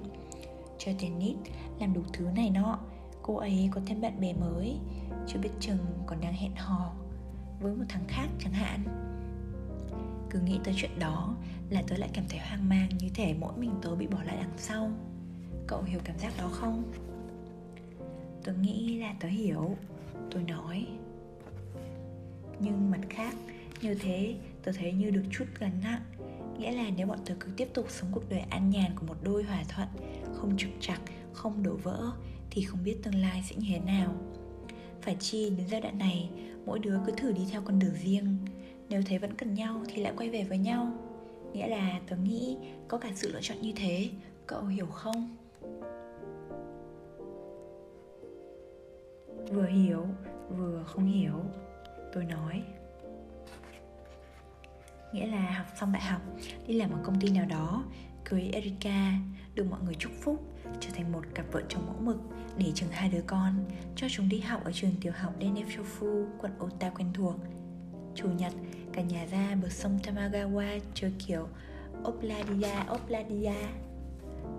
Chơi 0.77 0.95
tennis, 1.01 1.37
làm 1.79 1.93
đủ 1.93 2.01
thứ 2.13 2.25
này 2.35 2.49
nọ 2.49 2.79
Cô 3.21 3.35
ấy 3.35 3.69
có 3.71 3.81
thêm 3.85 4.01
bạn 4.01 4.21
bè 4.21 4.33
mới. 4.33 4.77
Chưa 5.27 5.39
biết 5.39 5.51
chừng 5.59 5.79
còn 6.05 6.21
đang 6.21 6.33
hẹn 6.33 6.55
hò 6.55 6.93
Với 7.61 7.75
một 7.75 7.85
thằng 7.89 8.05
khác 8.07 8.27
chẳng 8.39 8.53
hạn 8.53 9.02
cứ 10.33 10.39
nghĩ 10.39 10.59
tới 10.63 10.73
chuyện 10.77 10.99
đó 10.99 11.35
là 11.69 11.83
tớ 11.87 11.97
lại 11.97 12.09
cảm 12.13 12.25
thấy 12.29 12.39
hoang 12.39 12.69
mang 12.69 12.89
như 12.99 13.09
thể 13.13 13.35
mỗi 13.39 13.53
mình 13.57 13.71
tớ 13.81 13.95
bị 13.95 14.07
bỏ 14.07 14.23
lại 14.23 14.37
đằng 14.39 14.57
sau. 14.57 14.91
Cậu 15.67 15.83
hiểu 15.83 15.99
cảm 16.03 16.19
giác 16.19 16.33
đó 16.37 16.49
không? 16.51 16.83
Tớ 18.43 18.53
nghĩ 18.53 18.99
là 18.99 19.13
tớ 19.19 19.27
hiểu. 19.27 19.75
Tôi 20.31 20.43
nói. 20.43 20.87
Nhưng 22.59 22.91
mặt 22.91 23.01
khác, 23.09 23.35
như 23.81 23.95
thế, 23.95 24.35
tớ 24.63 24.71
thấy 24.71 24.93
như 24.93 25.09
được 25.09 25.23
chút 25.31 25.45
gánh 25.59 25.81
nặng. 25.83 26.01
Nghĩa 26.59 26.71
là 26.71 26.89
nếu 26.97 27.07
bọn 27.07 27.19
tớ 27.25 27.35
cứ 27.39 27.51
tiếp 27.57 27.67
tục 27.73 27.85
sống 27.89 28.09
cuộc 28.13 28.29
đời 28.29 28.39
an 28.39 28.69
nhàn 28.69 28.91
của 28.95 29.05
một 29.05 29.17
đôi 29.23 29.43
hòa 29.43 29.63
thuận, 29.69 29.87
không 30.33 30.57
trục 30.57 30.71
trặc, 30.79 31.01
không 31.33 31.63
đổ 31.63 31.75
vỡ, 31.75 32.11
thì 32.49 32.61
không 32.61 32.83
biết 32.83 33.03
tương 33.03 33.15
lai 33.15 33.43
sẽ 33.49 33.55
như 33.55 33.67
thế 33.69 33.79
nào. 33.79 34.13
Phải 35.01 35.15
chi 35.19 35.49
đến 35.49 35.67
giai 35.67 35.81
đoạn 35.81 35.97
này, 35.97 36.29
mỗi 36.65 36.79
đứa 36.79 36.99
cứ 37.05 37.11
thử 37.17 37.31
đi 37.31 37.41
theo 37.51 37.61
con 37.61 37.79
đường 37.79 37.95
riêng 38.03 38.37
nếu 38.93 39.01
thấy 39.05 39.17
vẫn 39.17 39.33
cần 39.33 39.53
nhau 39.53 39.81
thì 39.87 40.01
lại 40.01 40.13
quay 40.17 40.29
về 40.29 40.43
với 40.43 40.57
nhau. 40.57 40.91
Nghĩa 41.53 41.67
là 41.67 41.99
tớ 42.07 42.15
nghĩ 42.15 42.57
có 42.87 42.97
cả 42.97 43.09
sự 43.15 43.31
lựa 43.33 43.41
chọn 43.41 43.61
như 43.61 43.73
thế, 43.75 44.09
cậu 44.47 44.65
hiểu 44.65 44.85
không? 44.85 45.35
Vừa 49.51 49.65
hiểu, 49.65 50.05
vừa 50.49 50.83
không 50.83 51.05
hiểu, 51.05 51.33
tôi 52.13 52.25
nói. 52.25 52.63
Nghĩa 55.13 55.27
là 55.27 55.51
học 55.51 55.67
xong 55.79 55.91
đại 55.91 56.01
học, 56.01 56.21
đi 56.67 56.73
làm 56.73 56.91
ở 56.91 56.99
công 57.03 57.21
ty 57.21 57.29
nào 57.29 57.45
đó, 57.45 57.83
cưới 58.23 58.49
Erika, 58.53 59.13
được 59.55 59.65
mọi 59.69 59.79
người 59.85 59.95
chúc 59.99 60.11
phúc, 60.21 60.43
trở 60.79 60.89
thành 60.93 61.11
một 61.11 61.23
cặp 61.33 61.45
vợ 61.51 61.61
chồng 61.69 61.85
mẫu 61.85 61.95
mực, 61.99 62.17
để 62.57 62.71
chừng 62.75 62.89
hai 62.91 63.09
đứa 63.09 63.23
con, 63.27 63.65
cho 63.95 64.07
chúng 64.09 64.29
đi 64.29 64.39
học 64.39 64.63
ở 64.63 64.71
trường 64.71 64.95
tiểu 65.01 65.13
học 65.15 65.33
Denechofu 65.39 66.25
quận 66.39 66.51
Ota 66.63 66.89
quen 66.89 67.07
thuộc 67.13 67.35
chủ 68.15 68.27
nhật 68.37 68.53
cả 68.93 69.01
nhà 69.01 69.25
ra 69.31 69.55
bờ 69.61 69.69
sông 69.69 69.99
Tamagawa 70.03 70.79
chơi 70.93 71.13
kiểu 71.27 71.47
Opladia 72.07 72.73
Opladia. 72.93 73.53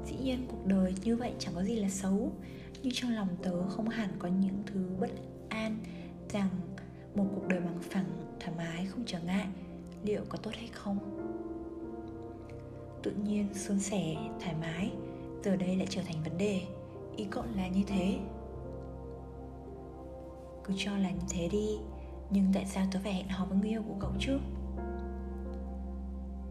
Dĩ 0.07 0.17
nhiên 0.23 0.47
cuộc 0.49 0.67
đời 0.67 0.95
như 1.05 1.17
vậy 1.17 1.33
chẳng 1.39 1.55
có 1.55 1.63
gì 1.63 1.77
là 1.77 1.89
xấu 1.89 2.33
Nhưng 2.83 2.93
trong 2.93 3.15
lòng 3.15 3.29
tớ 3.43 3.69
không 3.69 3.89
hẳn 3.89 4.11
có 4.19 4.29
những 4.29 4.63
thứ 4.67 4.81
bất 5.01 5.11
an 5.49 5.79
Rằng 6.33 6.49
một 7.15 7.25
cuộc 7.35 7.49
đời 7.49 7.61
bằng 7.61 7.79
phẳng, 7.83 8.37
thoải 8.41 8.53
mái, 8.57 8.87
không 8.87 9.03
trở 9.07 9.19
ngại. 9.21 9.47
Liệu 10.03 10.23
có 10.29 10.39
tốt 10.39 10.51
hay 10.55 10.69
không? 10.73 10.99
Tự 13.03 13.11
nhiên, 13.11 13.49
suôn 13.55 13.81
sẻ, 13.81 14.17
thoải 14.41 14.55
mái 14.61 14.93
Giờ 15.45 15.57
đây 15.57 15.77
lại 15.77 15.87
trở 15.91 16.03
thành 16.03 16.23
vấn 16.25 16.39
đề. 16.39 16.63
Ý 17.17 17.27
cậu 17.31 17.45
là 17.57 17.69
như 17.69 17.83
thế. 17.87 18.19
Cứ 20.65 20.75
cho 20.77 20.97
là 20.97 21.11
như 21.11 21.25
thế 21.31 21.49
đi 21.49 21.79
nhưng 22.31 22.45
tại 22.53 22.67
sao 22.67 22.87
tớ 22.93 23.01
phải 23.03 23.13
hẹn 23.13 23.29
hò 23.29 23.45
với 23.45 23.59
người 23.59 23.69
yêu 23.69 23.83
của 23.89 23.97
cậu 24.01 24.11
chứ? 24.19 24.39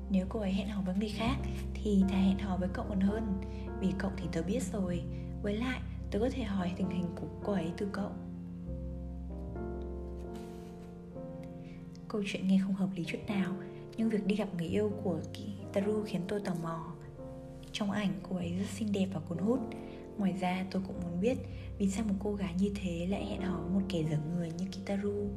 Nếu 0.09 0.25
cô 0.29 0.39
ấy 0.39 0.51
hẹn 0.51 0.69
hò 0.69 0.81
với 0.81 0.95
người 0.95 1.09
khác, 1.09 1.36
Thì 1.73 2.03
thà 2.09 2.17
hẹn 2.17 2.39
hò 2.39 2.57
với 2.57 2.69
cậu 2.73 2.86
còn 2.89 2.99
hơn. 2.99 3.41
Vì 3.79 3.93
cậu 3.97 4.12
thì 4.17 4.27
tớ 4.31 4.43
biết 4.43 4.63
rồi. 4.63 5.03
Với 5.41 5.53
lại, 5.57 5.81
tớ 6.12 6.19
có 6.19 6.29
thể 6.29 6.43
hỏi 6.43 6.71
tình 6.77 6.89
hình 6.89 7.05
của 7.15 7.27
cô 7.43 7.53
ấy 7.53 7.71
từ 7.77 7.88
cậu. 7.91 8.12
Câu 12.07 12.23
chuyện 12.25 12.47
nghe 12.47 12.59
không 12.63 12.73
hợp 12.73 12.89
lý 12.95 13.03
chút 13.05 13.17
nào, 13.27 13.53
Nhưng 13.97 14.09
việc 14.09 14.27
đi 14.27 14.36
gặp 14.36 14.47
người 14.57 14.67
yêu 14.67 14.91
của 15.03 15.19
Kitaru 15.33 16.03
khiến 16.03 16.21
tôi 16.27 16.39
tò 16.39 16.53
mò. 16.63 16.93
Trong 17.71 17.91
ảnh, 17.91 18.13
cô 18.29 18.36
ấy 18.36 18.55
rất 18.59 18.69
xinh 18.69 18.91
đẹp 18.91 19.07
và 19.13 19.19
cuốn 19.19 19.38
hút. 19.38 19.59
Ngoài 20.17 20.33
ra, 20.41 20.65
tôi 20.71 20.81
cũng 20.88 20.95
muốn 21.01 21.21
biết 21.21 21.38
Vì 21.77 21.89
sao 21.89 22.05
một 22.05 22.15
cô 22.19 22.33
gái 22.33 22.53
như 22.59 22.71
thế 22.75 23.07
lại 23.09 23.25
hẹn 23.25 23.41
hò 23.41 23.59
với 23.59 23.71
một 23.71 23.86
kẻ 23.89 24.03
dở 24.03 24.17
người 24.36 24.51
như 24.57 24.65
Kitaru 24.71 25.27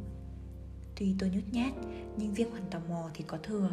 Tuy 0.96 1.14
tôi 1.18 1.30
nhút 1.30 1.44
nhát 1.52 1.72
Nhưng 2.16 2.34
riêng 2.34 2.48
phần 2.52 2.62
tò 2.70 2.78
mò 2.88 3.10
thì 3.14 3.24
có 3.26 3.38
thừa 3.42 3.70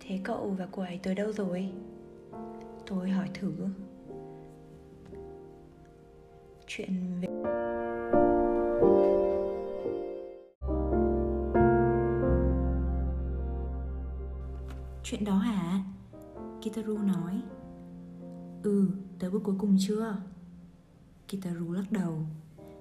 Thế 0.00 0.20
cậu 0.24 0.50
và 0.58 0.68
cô 0.72 0.82
ấy 0.82 1.00
tới 1.02 1.14
đâu 1.14 1.32
rồi? 1.32 1.72
Tôi 2.86 3.10
hỏi 3.10 3.30
thử 3.34 3.52
Chuyện 6.66 7.20
về... 7.20 7.28
Chuyện 15.02 15.24
đó 15.24 15.34
hả? 15.34 15.84
Kitaru 16.62 16.98
nói 16.98 17.42
Ừ, 18.62 18.88
tới 19.18 19.30
bước 19.30 19.42
cuối 19.44 19.54
cùng 19.58 19.76
chưa? 19.80 20.16
Kitaru 21.28 21.72
lắc 21.72 21.84
đầu 21.90 22.26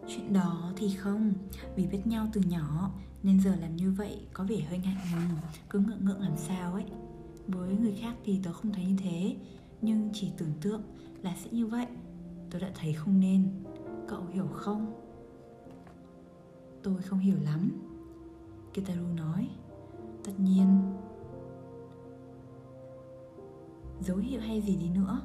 Chuyện 0.09 0.33
đó 0.33 0.71
thì 0.75 0.89
không, 0.89 1.33
Vì 1.75 1.87
biết 1.87 2.07
nhau 2.07 2.27
từ 2.33 2.41
nhỏ, 2.41 2.91
Nên 3.23 3.39
giờ 3.39 3.55
làm 3.55 3.75
như 3.75 3.91
vậy 3.91 4.27
có 4.33 4.43
vẻ 4.43 4.59
hơi 4.59 4.77
ngại 4.77 4.95
ngùng, 5.11 5.37
Cứ 5.69 5.79
ngượng 5.79 6.05
ngượng 6.05 6.21
làm 6.21 6.37
sao 6.37 6.73
ấy. 6.73 6.85
Với 7.47 7.75
người 7.81 7.95
khác 8.01 8.15
thì 8.23 8.39
tớ 8.43 8.53
không 8.53 8.71
thấy 8.73 8.85
như 8.85 8.95
thế, 8.97 9.35
Nhưng 9.81 10.09
chỉ 10.13 10.31
tưởng 10.37 10.53
tượng 10.61 10.81
là 11.21 11.35
sẽ 11.43 11.49
như 11.51 11.67
vậy. 11.67 11.85
Tớ 12.49 12.59
đã 12.59 12.71
thấy 12.75 12.93
không 12.93 13.19
nên. 13.19 13.63
Cậu 14.07 14.25
hiểu 14.33 14.47
không? 14.47 14.93
Tôi 16.83 17.01
không 17.01 17.19
hiểu 17.19 17.37
lắm. 17.43 17.71
Kitaru 18.73 19.07
nói. 19.17 19.49
Tất 20.23 20.31
nhiên. 20.37 20.93
Dấu 24.01 24.17
hiệu 24.17 24.41
hay 24.41 24.61
gì 24.61 24.75
đi 24.75 24.89
nữa? 24.89 25.21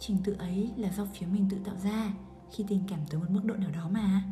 Trình 0.00 0.16
tự 0.24 0.32
ấy 0.32 0.72
là 0.76 0.92
do 0.96 1.06
phía 1.14 1.26
mình 1.26 1.46
tự 1.50 1.56
tạo 1.64 1.76
ra 1.84 2.12
khi 2.52 2.64
tình 2.68 2.82
cảm 2.88 3.00
tới 3.10 3.20
một 3.20 3.26
mức 3.30 3.44
độ 3.44 3.54
nào 3.54 3.70
đó 3.70 3.88
mà. 3.92 4.24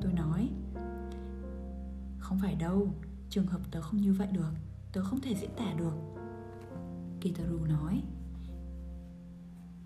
Tôi 0.00 0.12
nói, 0.12 0.48
không 2.18 2.38
phải 2.42 2.54
đâu, 2.54 2.88
trường 3.30 3.46
hợp 3.46 3.60
tớ 3.70 3.82
không 3.82 4.00
như 4.00 4.12
vậy 4.12 4.28
được, 4.32 4.52
tớ 4.92 5.04
không 5.04 5.20
thể 5.20 5.34
diễn 5.34 5.50
tả 5.56 5.72
được. 5.72 5.94
Kitaru 7.20 7.64
nói. 7.64 8.02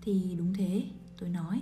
Thì 0.01 0.35
đúng 0.37 0.53
thế, 0.53 0.83
tôi 1.17 1.29
nói. 1.29 1.61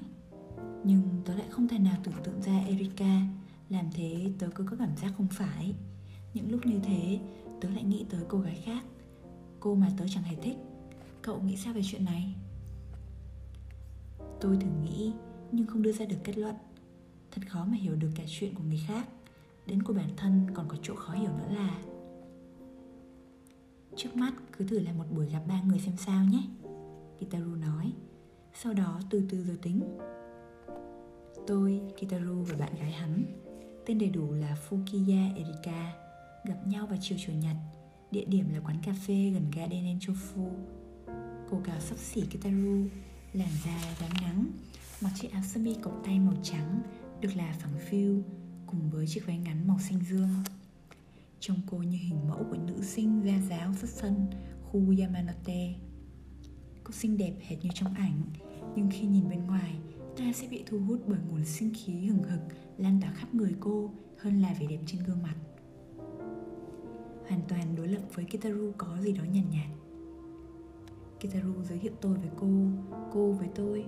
Nhưng 0.83 1.21
tớ 1.25 1.35
lại 1.35 1.47
không 1.49 1.67
thể 1.67 1.79
nào 1.79 1.97
tưởng 2.03 2.23
tượng 2.23 2.41
ra 2.41 2.57
erika 2.57 3.21
làm 3.69 3.85
thế, 3.93 4.31
tớ 4.39 4.47
cứ 4.55 4.63
có 4.63 4.77
cảm 4.79 4.97
giác 4.97 5.13
không 5.17 5.27
phải. 5.31 5.75
Những 6.33 6.51
lúc 6.51 6.65
như 6.65 6.79
thế, 6.83 7.19
tớ 7.61 7.69
lại 7.69 7.83
nghĩ 7.83 8.05
tới 8.09 8.21
cô 8.27 8.39
gái 8.39 8.61
khác, 8.65 8.83
cô 9.59 9.75
mà 9.75 9.91
tớ 9.97 10.05
chẳng 10.09 10.23
hề 10.23 10.35
thích. 10.35 10.57
Cậu 11.21 11.41
nghĩ 11.41 11.57
sao 11.57 11.73
về 11.73 11.81
chuyện 11.83 12.05
này? 12.05 12.35
Tôi 14.41 14.57
thử 14.57 14.69
nghĩ 14.83 15.13
nhưng 15.51 15.67
không 15.67 15.81
đưa 15.81 15.91
ra 15.91 16.05
được 16.05 16.17
kết 16.23 16.37
luận. 16.37 16.55
Thật 17.31 17.41
khó 17.47 17.65
mà 17.65 17.77
hiểu 17.77 17.95
được 17.95 18.09
cả 18.15 18.23
chuyện 18.27 18.55
của 18.55 18.63
người 18.63 18.81
khác. 18.87 19.07
Đến 19.65 19.83
của 19.83 19.93
bản 19.93 20.09
thân 20.17 20.47
còn 20.53 20.67
có 20.67 20.77
chỗ 20.81 20.95
khó 20.95 21.13
hiểu 21.13 21.31
nữa 21.37 21.55
là 21.55 21.79
trước 23.95 24.15
mắt, 24.15 24.33
cứ 24.57 24.65
thử 24.65 24.79
làm 24.79 24.97
một 24.97 25.05
buổi 25.15 25.29
gặp 25.29 25.41
ba 25.47 25.61
người 25.61 25.79
xem 25.79 25.95
sao 25.97 26.25
nhé, 26.25 26.43
kitaru 27.19 27.55
nói. 27.55 27.93
Sau 28.53 28.73
đó, 28.73 29.01
từ 29.09 29.23
từ 29.29 29.43
rồi 29.43 29.57
tính. 29.61 29.97
Tôi, 31.47 31.81
kitaru 31.97 32.43
và 32.43 32.57
bạn 32.57 32.75
gái 32.75 32.91
hắn, 32.91 33.23
tên 33.85 33.99
đầy 33.99 34.09
đủ 34.09 34.33
là 34.33 34.57
fukiya 34.69 35.37
erika, 35.37 35.93
gặp 36.45 36.67
nhau 36.67 36.87
vào 36.87 36.97
chiều 37.01 37.17
chủ 37.25 37.33
nhật. 37.33 37.55
Địa 38.11 38.25
điểm 38.25 38.45
là 38.53 38.59
quán 38.59 38.77
cà 38.85 38.93
phê 39.07 39.31
gần 39.33 39.51
ga 39.55 39.67
Denenchofu 39.67 40.49
cô 41.49 41.61
cao 41.63 41.79
sắp 41.79 41.97
xỉ 41.97 42.21
Kitaru, 42.21 42.87
Làn 43.33 43.49
da 43.65 43.95
rám 43.99 44.09
nắng. 44.21 44.45
Mặc 45.01 45.11
chiếc 45.15 45.31
áo 45.31 45.41
sơ 45.43 45.59
mi 45.59 45.75
cộc 45.81 46.01
tay 46.05 46.19
màu 46.19 46.33
trắng 46.43 46.81
Được 47.21 47.29
là 47.35 47.55
phẳng 47.59 47.79
phiu 47.79 48.23
Cùng 48.65 48.89
với 48.89 49.07
chiếc 49.07 49.27
váy 49.27 49.37
ngắn 49.37 49.67
màu 49.67 49.79
xanh 49.79 49.99
dương. 50.09 50.29
Trông 51.39 51.57
cô 51.71 51.77
như 51.77 51.97
hình 51.97 52.27
mẫu 52.27 52.45
của 52.49 52.57
nữ 52.67 52.81
sinh 52.81 53.21
gia 53.25 53.39
giáo 53.49 53.73
xuất 53.73 53.89
sân 53.89 54.27
Khu 54.63 54.81
Yamanote. 55.01 55.73
Cô 56.83 56.91
xinh 56.91 57.17
đẹp 57.17 57.33
hệt 57.41 57.63
như 57.63 57.69
trong 57.73 57.93
ảnh 57.93 58.21
Nhưng 58.75 58.89
khi 58.91 59.07
nhìn 59.07 59.29
bên 59.29 59.45
ngoài 59.45 59.75
Ta 60.17 60.33
sẽ 60.33 60.47
bị 60.47 60.63
thu 60.65 60.79
hút 60.79 61.01
bởi 61.07 61.19
nguồn 61.29 61.45
sinh 61.45 61.73
khí 61.75 62.05
hừng 62.05 62.23
hực 62.23 62.41
Lan 62.77 63.01
tỏa 63.01 63.11
khắp 63.13 63.33
người 63.33 63.55
cô 63.59 63.91
Hơn 64.17 64.41
là 64.41 64.55
vẻ 64.59 64.65
đẹp 64.67 64.79
trên 64.85 65.03
gương 65.03 65.23
mặt. 65.23 65.35
Hoàn 67.27 67.41
toàn 67.47 67.75
đối 67.75 67.87
lập 67.87 68.01
với 68.13 68.25
Kitaru 68.25 68.71
có 68.77 68.97
gì 69.01 69.11
đó 69.11 69.23
nhàn 69.23 69.33
nhạt, 69.33 69.51
nhạt. 69.51 69.77
Kitaru 71.19 71.63
giới 71.63 71.77
thiệu 71.77 71.91
tôi 72.01 72.17
với 72.17 72.29
cô 72.39 72.47
Cô 73.13 73.31
với 73.31 73.49
tôi. 73.55 73.85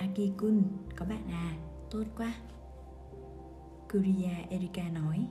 Aki-kun, 0.00 0.62
có 0.96 1.06
bạn 1.06 1.28
à, 1.30 1.56
tốt 1.90 2.04
quá. 2.16 2.34
Kuriya 3.92 4.36
Erika 4.50 4.88
nói 4.88 5.28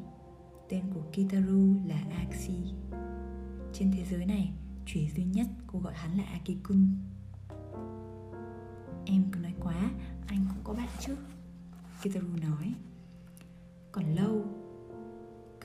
Tên 0.69 0.83
của 0.93 1.01
Kitaru 1.13 1.75
là 1.85 2.03
Aki. 2.17 2.73
Trên 3.73 3.91
thế 3.91 4.05
giới 4.11 4.25
này, 4.25 4.53
chỉ 4.85 5.09
duy 5.15 5.23
nhất 5.23 5.47
cô 5.67 5.79
gọi 5.79 5.93
hắn 5.93 6.17
là 6.17 6.23
Aki-kun. 6.23 6.87
Em 9.05 9.23
cứ 9.31 9.39
nói 9.39 9.53
quá, 9.59 9.91
anh 10.27 10.45
cũng 10.49 10.63
có 10.63 10.73
bạn 10.73 10.89
chứ? 10.99 11.15
Kitaru 12.03 12.27
nói. 12.41 12.73
Còn 13.91 14.15
lâu? 14.15 14.45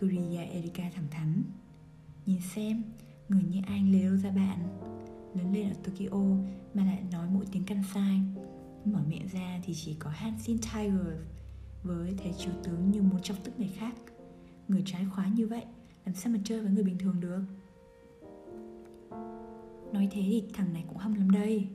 Kuriya 0.00 0.42
Erika 0.42 0.90
thẳng 0.94 1.08
thắn. 1.10 1.42
Nhìn 2.26 2.40
xem, 2.40 2.82
người 3.28 3.42
như 3.42 3.60
anh 3.66 3.92
lấy 3.92 4.02
đâu 4.02 4.16
ra 4.16 4.30
bạn? 4.30 4.58
Lớn 5.34 5.52
lên 5.52 5.68
ở 5.68 5.74
Tokyo 5.84 6.18
mà 6.74 6.84
lại 6.84 7.02
nói 7.12 7.28
mỗi 7.30 7.46
tiếng 7.52 7.64
căn 7.64 7.82
sai. 7.94 8.20
Mở 8.84 9.00
miệng 9.08 9.26
ra 9.32 9.60
thì 9.64 9.74
chỉ 9.74 9.94
có 9.94 10.10
Hansin 10.10 10.58
Tiger 10.58 11.18
Với 11.82 12.14
thế 12.18 12.32
chiếu 12.38 12.52
tướng 12.62 12.90
như 12.90 13.02
muốn 13.02 13.22
chọc 13.22 13.36
tức 13.44 13.58
người 13.58 13.70
khác. 13.76 13.94
Người 14.68 14.82
trái 14.86 15.06
khóa 15.14 15.28
như 15.28 15.46
vậy 15.46 15.64
Làm 16.04 16.14
sao 16.14 16.32
mà 16.32 16.38
chơi 16.44 16.60
với 16.60 16.70
người 16.70 16.84
bình 16.84 16.98
thường 16.98 17.20
được? 17.20 17.42
Nói 19.92 20.08
thế 20.10 20.22
thì 20.22 20.44
thằng 20.54 20.72
này 20.72 20.84
cũng 20.88 20.96
hâm 20.96 21.14
lắm 21.14 21.30
đây. 21.30 21.68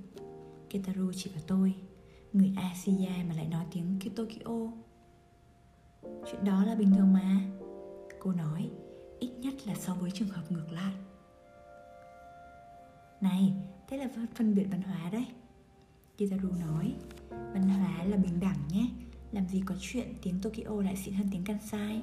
Ketaru 0.69 1.11
chỉ 1.15 1.31
vào 1.33 1.43
tôi 1.47 1.75
Người 2.33 2.53
Asia 2.55 3.23
mà 3.27 3.35
lại 3.35 3.47
nói 3.47 3.65
tiếng 3.71 3.99
Tokyo 4.15 4.71
Chuyện 6.01 6.45
đó 6.45 6.63
là 6.63 6.75
bình 6.75 6.91
thường 6.97 7.13
mà. 7.13 7.41
Cô 8.19 8.31
nói 8.31 8.69
Ít 9.19 9.31
nhất 9.39 9.53
là 9.67 9.75
so 9.75 9.95
với 9.95 10.11
trường 10.11 10.29
hợp 10.29 10.51
ngược 10.51 10.71
lại. 10.71 10.93
Này, 13.21 13.53
thế 13.87 13.97
là 13.97 14.07
phân 14.35 14.55
biệt 14.55 14.67
văn 14.71 14.81
hóa 14.81 15.09
đấy. 15.11 15.25
Kizaru 16.17 16.51
nói, 16.60 16.95
Văn 17.30 17.69
hóa 17.69 18.04
là 18.04 18.17
bình 18.17 18.39
đẳng 18.39 18.67
nhé, 18.71 18.89
Làm 19.32 19.47
gì 19.47 19.62
có 19.65 19.75
chuyện 19.80 20.08
tiếng 20.21 20.39
Tokyo 20.41 20.82
lại 20.82 20.95
xịn 20.95 21.13
hơn 21.13 21.28
tiếng 21.32 21.43
Kansai. 21.43 22.01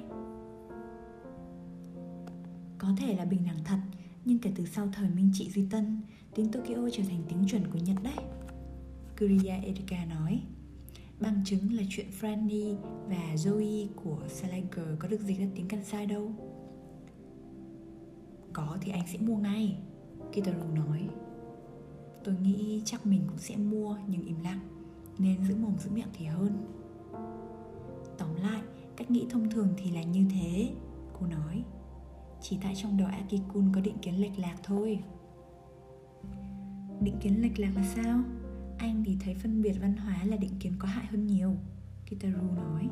Có 2.77 2.87
thể 2.97 3.15
là 3.15 3.25
bình 3.25 3.45
đẳng 3.45 3.63
thật, 3.63 3.79
Nhưng 4.25 4.39
kể 4.39 4.51
từ 4.55 4.65
sau 4.65 4.87
thời 4.93 5.09
Minh 5.09 5.31
Trị 5.33 5.49
Duy 5.49 5.65
Tân, 5.71 6.01
Tiếng 6.35 6.51
Tokyo 6.51 6.89
trở 6.91 7.03
thành 7.03 7.23
tiếng 7.29 7.45
chuẩn 7.47 7.67
của 7.71 7.79
Nhật 7.79 8.03
đấy. 8.03 8.25
Kuriya 9.19 9.55
Erika 9.55 10.05
nói 10.05 10.41
Bằng 11.19 11.41
chứng 11.45 11.73
là 11.73 11.83
chuyện 11.89 12.07
Franny 12.21 12.75
và 13.07 13.35
Zoe 13.35 13.87
của 13.95 14.19
Salinger 14.27 14.99
có 14.99 15.07
được 15.07 15.21
dịch 15.21 15.39
ra 15.39 15.45
tiếng 15.55 15.67
Kansai 15.67 16.05
đâu. 16.05 16.31
Có 18.53 18.77
thì 18.81 18.91
anh 18.91 19.07
sẽ 19.07 19.19
mua 19.19 19.37
ngay 19.37 19.77
Kitaru 20.33 20.67
nói. 20.75 21.09
Tôi 22.23 22.35
nghĩ 22.43 22.81
chắc 22.85 23.05
mình 23.05 23.21
cũng 23.27 23.37
sẽ 23.37 23.55
mua 23.57 23.97
nhưng 24.07 24.25
im 24.25 24.39
lặng 24.43 24.59
Nên 25.17 25.43
giữ 25.43 25.55
mồm 25.55 25.77
giữ 25.77 25.89
miệng 25.91 26.07
thì 26.13 26.25
hơn. 26.25 26.65
Tóm 28.17 28.35
lại, 28.35 28.61
cách 28.97 29.11
nghĩ 29.11 29.27
thông 29.29 29.49
thường 29.49 29.73
thì 29.77 29.91
là 29.91 30.03
như 30.03 30.25
thế 30.31 30.69
Cô 31.19 31.27
nói. 31.27 31.63
Chỉ 32.41 32.57
tại 32.61 32.73
trong 32.75 32.97
đầu 32.97 33.07
Akikun 33.07 33.71
có 33.75 33.81
định 33.81 33.97
kiến 34.01 34.21
lệch 34.21 34.39
lạc 34.39 34.55
thôi. 34.63 34.99
Định 37.01 37.17
kiến 37.21 37.41
lệch 37.41 37.59
lạc 37.59 37.71
là 37.75 37.83
sao? 37.83 38.23
Anh 38.77 39.03
thì 39.05 39.17
thấy 39.19 39.35
phân 39.35 39.61
biệt 39.61 39.73
văn 39.81 39.97
hóa 39.97 40.23
là 40.25 40.37
định 40.37 40.59
kiến 40.59 40.73
có 40.79 40.87
hại 40.87 41.05
hơn 41.05 41.27
nhiều 41.27 41.55
Kitaru 42.05 42.51
nói. 42.55 42.89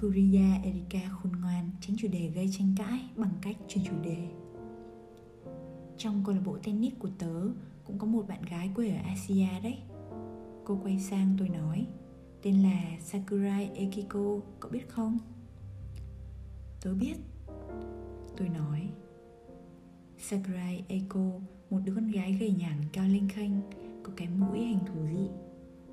Kuriya 0.00 0.60
Erika 0.62 1.08
khôn 1.08 1.32
ngoan 1.40 1.70
tránh 1.80 1.96
chủ 1.96 2.08
đề 2.08 2.30
gây 2.34 2.48
tranh 2.58 2.74
cãi 2.76 3.00
bằng 3.16 3.32
cách 3.42 3.56
chuyển 3.68 3.84
chủ 3.84 3.92
đề 4.02 4.28
trong 5.96 6.22
câu 6.26 6.34
lạc 6.34 6.40
bộ 6.44 6.58
tennis 6.62 6.92
của 6.98 7.08
tớ 7.18 7.34
cũng 7.84 7.98
có 7.98 8.06
một 8.06 8.28
bạn 8.28 8.42
gái 8.50 8.70
quê 8.74 8.90
ở 8.90 9.02
Asia 9.04 9.60
đấy. 9.62 9.78
Cô 10.64 10.78
quay 10.82 11.00
sang 11.00 11.36
tôi 11.38 11.48
nói 11.48 11.86
Tên 12.42 12.62
là 12.62 12.82
Sakurai 13.00 13.70
Ekiko, 13.74 14.40
cậu 14.60 14.70
biết 14.70 14.88
không? 14.88 15.18
Tớ 16.82 16.94
biết. 16.94 17.14
Tôi 18.36 18.48
nói 18.48 18.90
Sakurai 20.18 20.84
Eiko, 20.88 21.30
một 21.70 21.80
đứa 21.84 21.94
con 21.94 22.10
gái 22.10 22.36
gầy 22.40 22.54
nhẳng 22.58 22.82
cao 22.92 23.04
linh 23.04 23.28
khênh 23.28 23.52
Có 24.02 24.12
cái 24.16 24.28
mũi 24.28 24.58
hình 24.58 24.78
thú 24.86 25.06
dị. 25.12 25.28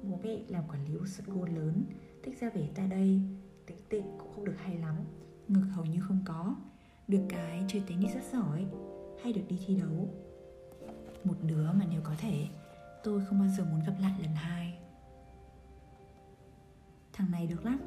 Bố 0.04 0.20
mẹ 0.24 0.38
làm 0.48 0.64
quản 0.68 0.86
lý 0.86 0.98
một 1.00 1.08
sân 1.08 1.26
gôn 1.30 1.56
lớn 1.56 1.84
Thích 2.24 2.38
ra 2.40 2.50
về 2.50 2.70
ta 2.76 2.88
đây 2.88 3.22
Tính 3.66 3.78
tịnh 3.90 4.06
cũng 4.20 4.32
không 4.36 4.46
được 4.46 4.58
hay 4.58 4.78
lắm. 4.78 4.96
Ngực 5.48 5.66
hầu 5.72 5.86
như 5.86 6.00
không 6.02 6.20
có. 6.26 6.56
Được 7.08 7.22
cái 7.30 7.64
chơi 7.68 7.84
tennis 7.88 8.14
rất 8.16 8.24
giỏi 8.34 8.66
hay 9.24 9.34
được 9.34 9.42
đi 9.48 9.60
thi 9.66 9.76
đấu. 9.76 10.10
Một 11.24 11.36
đứa 11.44 11.72
mà 11.72 11.86
nếu 11.90 12.02
có 12.04 12.14
thể, 12.18 12.48
tôi 13.04 13.26
không 13.26 13.40
bao 13.40 13.50
giờ 13.58 13.66
muốn 13.66 13.80
gặp 13.88 13.96
lại 14.00 14.14
lần 14.22 14.36
hai. 14.36 14.78
Thằng 17.14 17.32
này 17.32 17.48
được 17.48 17.66
lắm, 17.66 17.80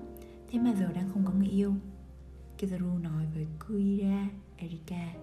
thế 0.49 0.59
mà 0.59 0.75
giờ 0.75 0.93
đang 0.93 1.09
không 1.13 1.25
có 1.27 1.33
người 1.33 1.49
yêu. 1.49 1.75
Kizaru 2.59 3.03
nói 3.03 3.27
với 3.35 3.47
Kuira, 3.67 4.29
Erika. 4.57 5.15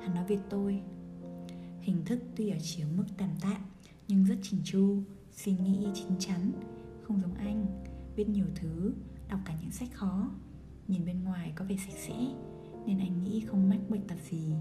Hắn 0.00 0.14
nói 0.14 0.24
về 0.28 0.38
tôi. 0.50 0.82
Hình 1.80 2.04
thức 2.04 2.18
tuy 2.36 2.50
ở 2.50 2.56
chiều 2.62 2.86
mức 2.96 3.04
tạm 3.16 3.30
tạm, 3.40 3.62
Nhưng 4.08 4.24
rất 4.24 4.38
chỉnh 4.42 4.60
chu, 4.64 5.02
Suy 5.32 5.52
nghĩ 5.52 5.86
chín 5.94 6.18
chắn, 6.18 6.52
Không 7.02 7.20
giống 7.20 7.34
anh. 7.34 7.66
Biết 8.16 8.28
nhiều 8.28 8.46
thứ, 8.54 8.94
Đọc 9.28 9.40
cả 9.44 9.54
những 9.60 9.70
sách 9.70 9.88
khó. 9.92 10.30
Nhìn 10.88 11.04
bên 11.06 11.24
ngoài 11.24 11.52
có 11.56 11.64
vẻ 11.64 11.76
sạch 11.76 11.98
sẽ, 11.98 12.16
Nên 12.86 12.98
anh 12.98 13.24
nghĩ 13.24 13.40
không 13.40 13.68
mắc 13.68 13.78
bệnh 13.88 14.08
tật 14.08 14.18
gì 14.30 14.52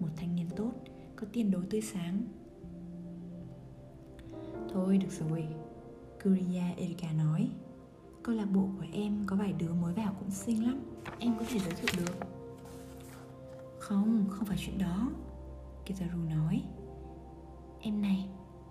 một 0.00 0.08
thanh 0.16 0.36
niên 0.36 0.46
tốt, 0.56 0.72
có 1.16 1.26
tiền 1.32 1.50
đồ 1.50 1.60
tươi 1.70 1.80
sáng. 1.80 2.22
Thôi 4.72 4.98
được 4.98 5.10
rồi 5.10 5.46
Kuria 6.24 6.62
Erika 6.76 7.12
nói. 7.12 7.50
Câu 8.22 8.34
lạc 8.34 8.46
bộ 8.46 8.68
của 8.78 8.84
em, 8.92 9.22
có 9.26 9.36
vài 9.36 9.52
đứa 9.52 9.74
mới 9.74 9.94
vào 9.94 10.14
cũng 10.18 10.30
xinh 10.30 10.66
lắm. 10.66 10.80
Em 11.18 11.34
có 11.38 11.44
thể 11.48 11.58
giới 11.58 11.74
thiệu 11.74 12.04
được. 12.06 12.26
Không 13.78 14.24
không 14.30 14.44
phải 14.44 14.56
chuyện 14.60 14.78
đó 14.78 15.10
Kizaru 15.86 16.28
nói. 16.28 16.62
Em 17.80 18.02
này, 18.02 18.28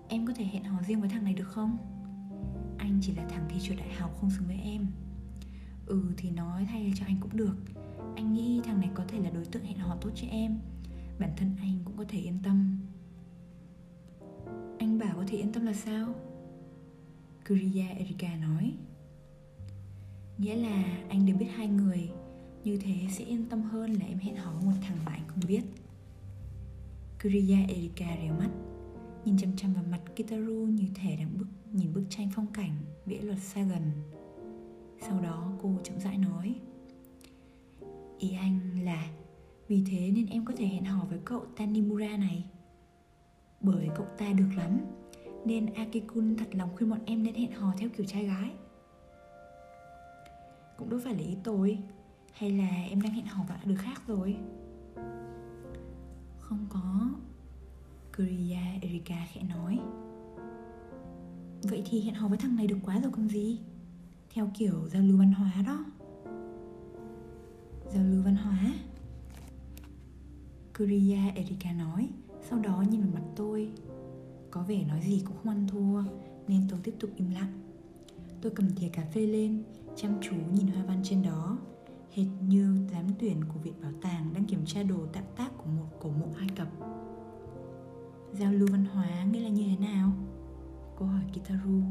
em 0.07 0.27
có 0.27 0.33
thể 0.33 0.45
hẹn 0.45 0.63
hò 0.63 0.81
riêng 0.81 0.99
với 0.99 1.09
thằng 1.09 1.23
này 1.23 1.33
được 1.33 1.47
không? 1.47 1.77
Anh 2.77 2.99
chỉ 3.01 3.15
là 3.15 3.25
thằng 3.29 3.45
thi 3.49 3.59
trượt 3.61 3.77
đại 3.77 3.93
học 3.93 4.17
không 4.21 4.29
xứng 4.29 4.47
với 4.47 4.59
em. 4.63 4.87
Ừ 5.85 6.03
thì 6.17 6.31
nói 6.31 6.67
thay 6.69 6.93
cho 6.95 7.05
anh 7.05 7.17
cũng 7.21 7.37
được. 7.37 7.55
Anh 8.15 8.33
nghĩ 8.33 8.61
thằng 8.63 8.79
này 8.79 8.89
có 8.95 9.03
thể 9.07 9.19
là 9.19 9.29
đối 9.29 9.45
tượng 9.45 9.63
hẹn 9.63 9.77
hò 9.77 9.95
tốt 10.01 10.09
cho 10.15 10.27
em 10.27 10.59
bản 11.19 11.29
thân 11.37 11.55
anh 11.59 11.79
cũng 11.85 11.97
có 11.97 12.05
thể 12.07 12.19
yên 12.19 12.39
tâm. 12.43 12.77
Anh 14.79 14.99
bảo 14.99 15.15
có 15.15 15.23
thể 15.27 15.37
yên 15.37 15.51
tâm 15.51 15.65
là 15.65 15.73
sao? 15.73 16.13
Kuriya 17.47 17.87
Erika 17.87 18.35
nói. 18.35 18.73
Nghĩa 20.37 20.55
là 20.55 21.05
anh 21.09 21.25
đều 21.25 21.37
biết 21.37 21.47
hai 21.55 21.67
người. 21.67 22.09
Như 22.63 22.77
thế 22.77 22.95
sẽ 23.11 23.25
yên 23.25 23.45
tâm 23.49 23.61
hơn 23.61 23.93
là 23.93 24.05
em 24.05 24.17
hẹn 24.17 24.35
hò 24.35 24.51
một 24.51 24.73
thằng 24.81 24.97
mà 25.05 25.11
anh 25.11 25.27
không 25.27 25.39
biết. 25.47 25.61
Kuriya 27.23 27.57
Erika 27.67 28.17
rèo 28.21 28.33
mắt, 28.33 28.49
Nhìn 29.25 29.37
chăm 29.37 29.55
chăm 29.55 29.73
vào 29.73 29.83
mặt 29.91 30.01
Kitaru 30.15 30.65
như 30.65 30.87
thể 30.95 31.15
đang 31.15 31.37
bức 31.37 31.47
nhìn 31.71 31.93
bức 31.93 32.03
tranh 32.09 32.29
phong 32.35 32.47
cảnh, 32.53 32.75
vẽ 33.05 33.21
luật 33.21 33.39
xa 33.39 33.63
gần. 33.63 33.91
Sau 35.01 35.21
đó 35.21 35.51
cô 35.61 35.75
chậm 35.83 35.99
rãi 35.99 36.17
nói. 36.17 36.55
Ý 38.19 38.33
anh 38.33 38.59
là 38.83 39.07
vì 39.69 39.83
thế 39.87 40.11
nên 40.11 40.25
em 40.25 40.45
có 40.45 40.53
thể 40.57 40.65
hẹn 40.65 40.85
hò 40.85 41.05
với 41.05 41.19
cậu 41.25 41.45
Tanimura 41.57 42.17
này. 42.17 42.45
Bởi 43.61 43.89
cậu 43.95 44.05
ta 44.17 44.25
được 44.31 44.49
lắm, 44.57 44.79
Nên 45.45 45.73
Akikun 45.73 46.35
thật 46.37 46.55
lòng 46.55 46.69
khuyên 46.75 46.89
bọn 46.89 46.99
em 47.05 47.23
nên 47.23 47.35
hẹn 47.35 47.51
hò 47.51 47.73
theo 47.77 47.89
kiểu 47.97 48.05
trai 48.05 48.25
gái. 48.25 48.51
Cũng 50.77 50.89
đâu 50.89 50.99
phải 51.03 51.13
là 51.13 51.19
ý 51.19 51.37
tôi 51.43 51.79
Hay 52.33 52.51
là 52.51 52.69
em 52.89 53.01
đang 53.01 53.13
hẹn 53.13 53.25
hò 53.25 53.43
với 53.47 53.57
đứa 53.65 53.75
khác 53.75 54.01
rồi? 54.07 54.37
Không 56.39 56.65
có 56.69 57.09
Kuriya 58.17 58.61
Erika 58.81 59.27
khẽ 59.33 59.41
nói. 59.43 59.79
Vậy 61.63 61.83
thì 61.85 62.01
hẹn 62.01 62.13
hò 62.13 62.27
với 62.27 62.37
thằng 62.37 62.55
này 62.55 62.67
được 62.67 62.77
quá 62.83 62.99
rồi 62.99 63.11
còn 63.11 63.29
gì? 63.29 63.59
Theo 64.33 64.51
kiểu 64.57 64.89
giao 64.89 65.01
lưu 65.01 65.17
văn 65.17 65.31
hóa 65.31 65.51
đó. 65.65 65.85
Giao 67.93 68.03
lưu 68.03 68.23
văn 68.23 68.35
hóa? 68.35 68.73
Kuriya 70.79 71.31
Erika 71.35 71.71
nói. 71.71 72.09
Sau 72.49 72.59
đó 72.59 72.83
nhìn 72.89 73.01
vào 73.01 73.09
mặt 73.13 73.27
tôi. 73.35 73.71
Có 74.51 74.63
vẻ 74.63 74.83
nói 74.83 75.01
gì 75.01 75.23
cũng 75.25 75.37
không 75.37 75.49
ăn 75.49 75.67
thua, 75.67 76.03
Nên 76.47 76.67
tôi 76.69 76.79
tiếp 76.83 76.95
tục 76.99 77.09
im 77.15 77.29
lặng. 77.29 77.51
Tôi 78.41 78.51
cầm 78.55 78.75
thìa 78.75 78.89
cà 78.89 79.05
phê 79.13 79.21
lên, 79.21 79.63
Chăm 79.95 80.11
chú 80.21 80.35
nhìn 80.53 80.67
hoa 80.67 80.83
văn 80.85 81.01
trên 81.03 81.23
đó. 81.23 81.57
Hệt 82.13 82.25
như 82.47 82.87
giám 82.91 83.05
tuyển 83.19 83.43
của 83.43 83.59
viện 83.59 83.73
bảo 83.81 83.91
tàng 84.01 84.33
Đang 84.33 84.45
kiểm 84.45 84.65
tra 84.65 84.83
đồ 84.83 85.05
tạm 85.13 85.23
tác 85.35 85.57
của 85.57 85.69
một 85.77 85.85
cổ 85.99 86.09
mộ 86.09 86.27
Ai 86.37 86.47
Cập. 86.55 86.67
Giao 88.33 88.53
lưu 88.53 88.67
văn 88.71 88.85
hóa 88.85 89.23
nghĩa 89.23 89.39
là 89.39 89.49
như 89.49 89.63
thế 89.63 89.85
nào? 89.85 90.11
Cô 90.95 91.05
hỏi 91.05 91.23
Kitaru. 91.33 91.81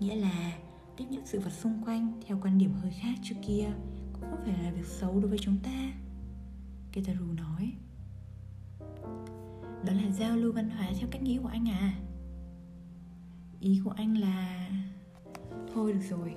Nghĩa 0.00 0.16
là 0.16 0.52
tiếp 0.96 1.04
nhận 1.10 1.26
sự 1.26 1.40
vật 1.40 1.52
xung 1.52 1.82
quanh 1.84 2.12
theo 2.26 2.38
quan 2.42 2.58
điểm 2.58 2.72
hơi 2.82 2.90
khác 2.90 3.14
trước 3.22 3.36
kia 3.46 3.66
cũng 4.12 4.30
không 4.30 4.40
phải 4.44 4.62
là 4.62 4.70
việc 4.70 4.86
xấu 4.86 5.20
đối 5.20 5.28
với 5.30 5.38
chúng 5.38 5.56
ta. 5.62 5.92
Kitaru 6.92 7.32
nói. 7.32 7.72
Đó 9.84 9.92
là 9.92 10.10
giao 10.10 10.36
lưu 10.36 10.52
văn 10.52 10.70
hóa 10.70 10.90
theo 10.98 11.08
cách 11.10 11.22
nghĩ 11.22 11.38
của 11.42 11.48
anh 11.48 11.68
à? 11.68 11.94
Ý 13.60 13.80
của 13.84 13.90
anh 13.90 14.18
là, 14.18 14.68
Thôi 15.74 15.92
được 15.92 16.00
rồi. 16.10 16.34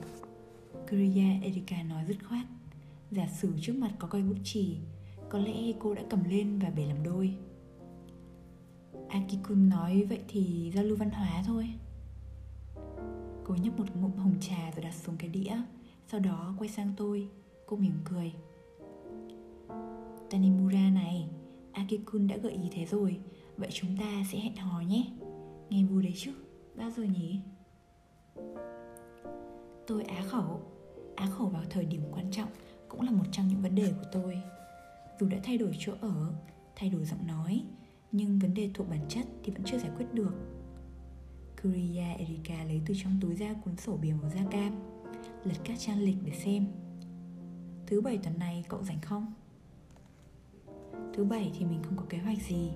Kuriya 0.89 1.39
Erika 1.41 1.83
nói 1.83 2.05
dứt 2.07 2.17
khoát. 2.29 2.45
Giả 3.11 3.27
sử 3.27 3.53
trước 3.61 3.75
mặt 3.75 3.91
có 3.99 4.07
cây 4.07 4.23
bút 4.23 4.37
chì, 4.43 4.77
Có 5.29 5.39
lẽ 5.39 5.73
cô 5.79 5.93
đã 5.93 6.01
cầm 6.09 6.23
lên 6.23 6.59
và 6.59 6.69
bể 6.69 6.85
làm 6.85 7.03
đôi. 7.03 7.35
Akikun 9.09 9.69
nói, 9.69 10.05
vậy 10.09 10.19
thì 10.27 10.71
giao 10.75 10.83
lưu 10.83 10.97
văn 10.97 11.09
hóa 11.09 11.43
thôi. 11.47 11.69
Cô 13.43 13.55
nhấp 13.55 13.79
một 13.79 13.85
ngụm 13.95 14.15
hồng 14.15 14.35
trà 14.41 14.71
rồi 14.71 14.83
đặt 14.83 14.93
xuống 14.93 15.17
cái 15.17 15.29
đĩa, 15.29 15.57
Sau 16.07 16.19
đó 16.19 16.55
quay 16.57 16.69
sang 16.69 16.93
tôi. 16.97 17.27
Cô 17.65 17.77
mỉm 17.77 17.93
cười. 18.05 18.33
Tanimura 20.31 20.89
này. 20.89 21.29
Akikun 21.71 22.27
đã 22.27 22.37
gợi 22.37 22.51
ý 22.51 22.69
thế 22.71 22.85
rồi. 22.85 23.19
Vậy 23.57 23.69
chúng 23.71 23.97
ta 23.97 24.23
sẽ 24.31 24.39
hẹn 24.39 24.55
hò 24.55 24.81
nhé. 24.81 25.05
Nghe 25.69 25.83
vui 25.83 26.03
đấy 26.03 26.13
chứ? 26.15 26.31
Bao 26.75 26.91
giờ 26.91 27.03
nhỉ? 27.03 27.41
Tôi 29.87 30.03
á 30.03 30.23
khẩu. 30.27 30.61
Á 31.15 31.27
khẩu 31.37 31.47
vào 31.47 31.63
thời 31.69 31.85
điểm 31.85 32.01
quan 32.11 32.31
trọng 32.31 32.49
Cũng 32.89 33.01
là 33.01 33.11
một 33.11 33.23
trong 33.31 33.47
những 33.47 33.61
vấn 33.61 33.75
đề 33.75 33.91
của 33.91 34.09
tôi. 34.11 34.37
Dù 35.19 35.27
đã 35.27 35.37
thay 35.43 35.57
đổi 35.57 35.75
chỗ 35.79 35.93
ở, 36.01 36.33
Thay 36.75 36.89
đổi 36.89 37.05
giọng 37.05 37.27
nói, 37.27 37.63
Nhưng 38.11 38.39
vấn 38.39 38.53
đề 38.53 38.69
thuộc 38.73 38.89
bản 38.89 39.05
chất 39.09 39.25
thì 39.43 39.51
vẫn 39.51 39.63
chưa 39.65 39.77
giải 39.77 39.91
quyết 39.97 40.05
được. 40.13 40.33
Kuriya 41.63 42.11
Erika 42.13 42.63
lấy 42.63 42.81
từ 42.85 42.93
trong 43.03 43.17
túi 43.21 43.35
ra 43.35 43.53
cuốn 43.53 43.77
sổ 43.77 43.97
bìa 43.97 44.13
màu 44.21 44.29
da 44.29 44.41
cam, 44.51 44.79
Lật 45.43 45.57
các 45.63 45.79
trang 45.79 45.99
lịch 45.99 46.17
để 46.25 46.31
xem. 46.31 46.67
Thứ 47.87 48.01
bảy 48.01 48.17
tuần 48.17 48.39
này 48.39 48.63
cậu 48.69 48.83
rảnh 48.83 49.01
không? 49.01 49.33
Thứ 51.13 51.23
bảy 51.23 51.51
thì 51.59 51.65
mình 51.65 51.83
không 51.83 51.97
có 51.97 52.03
kế 52.09 52.17
hoạch 52.17 52.41
gì. 52.41 52.71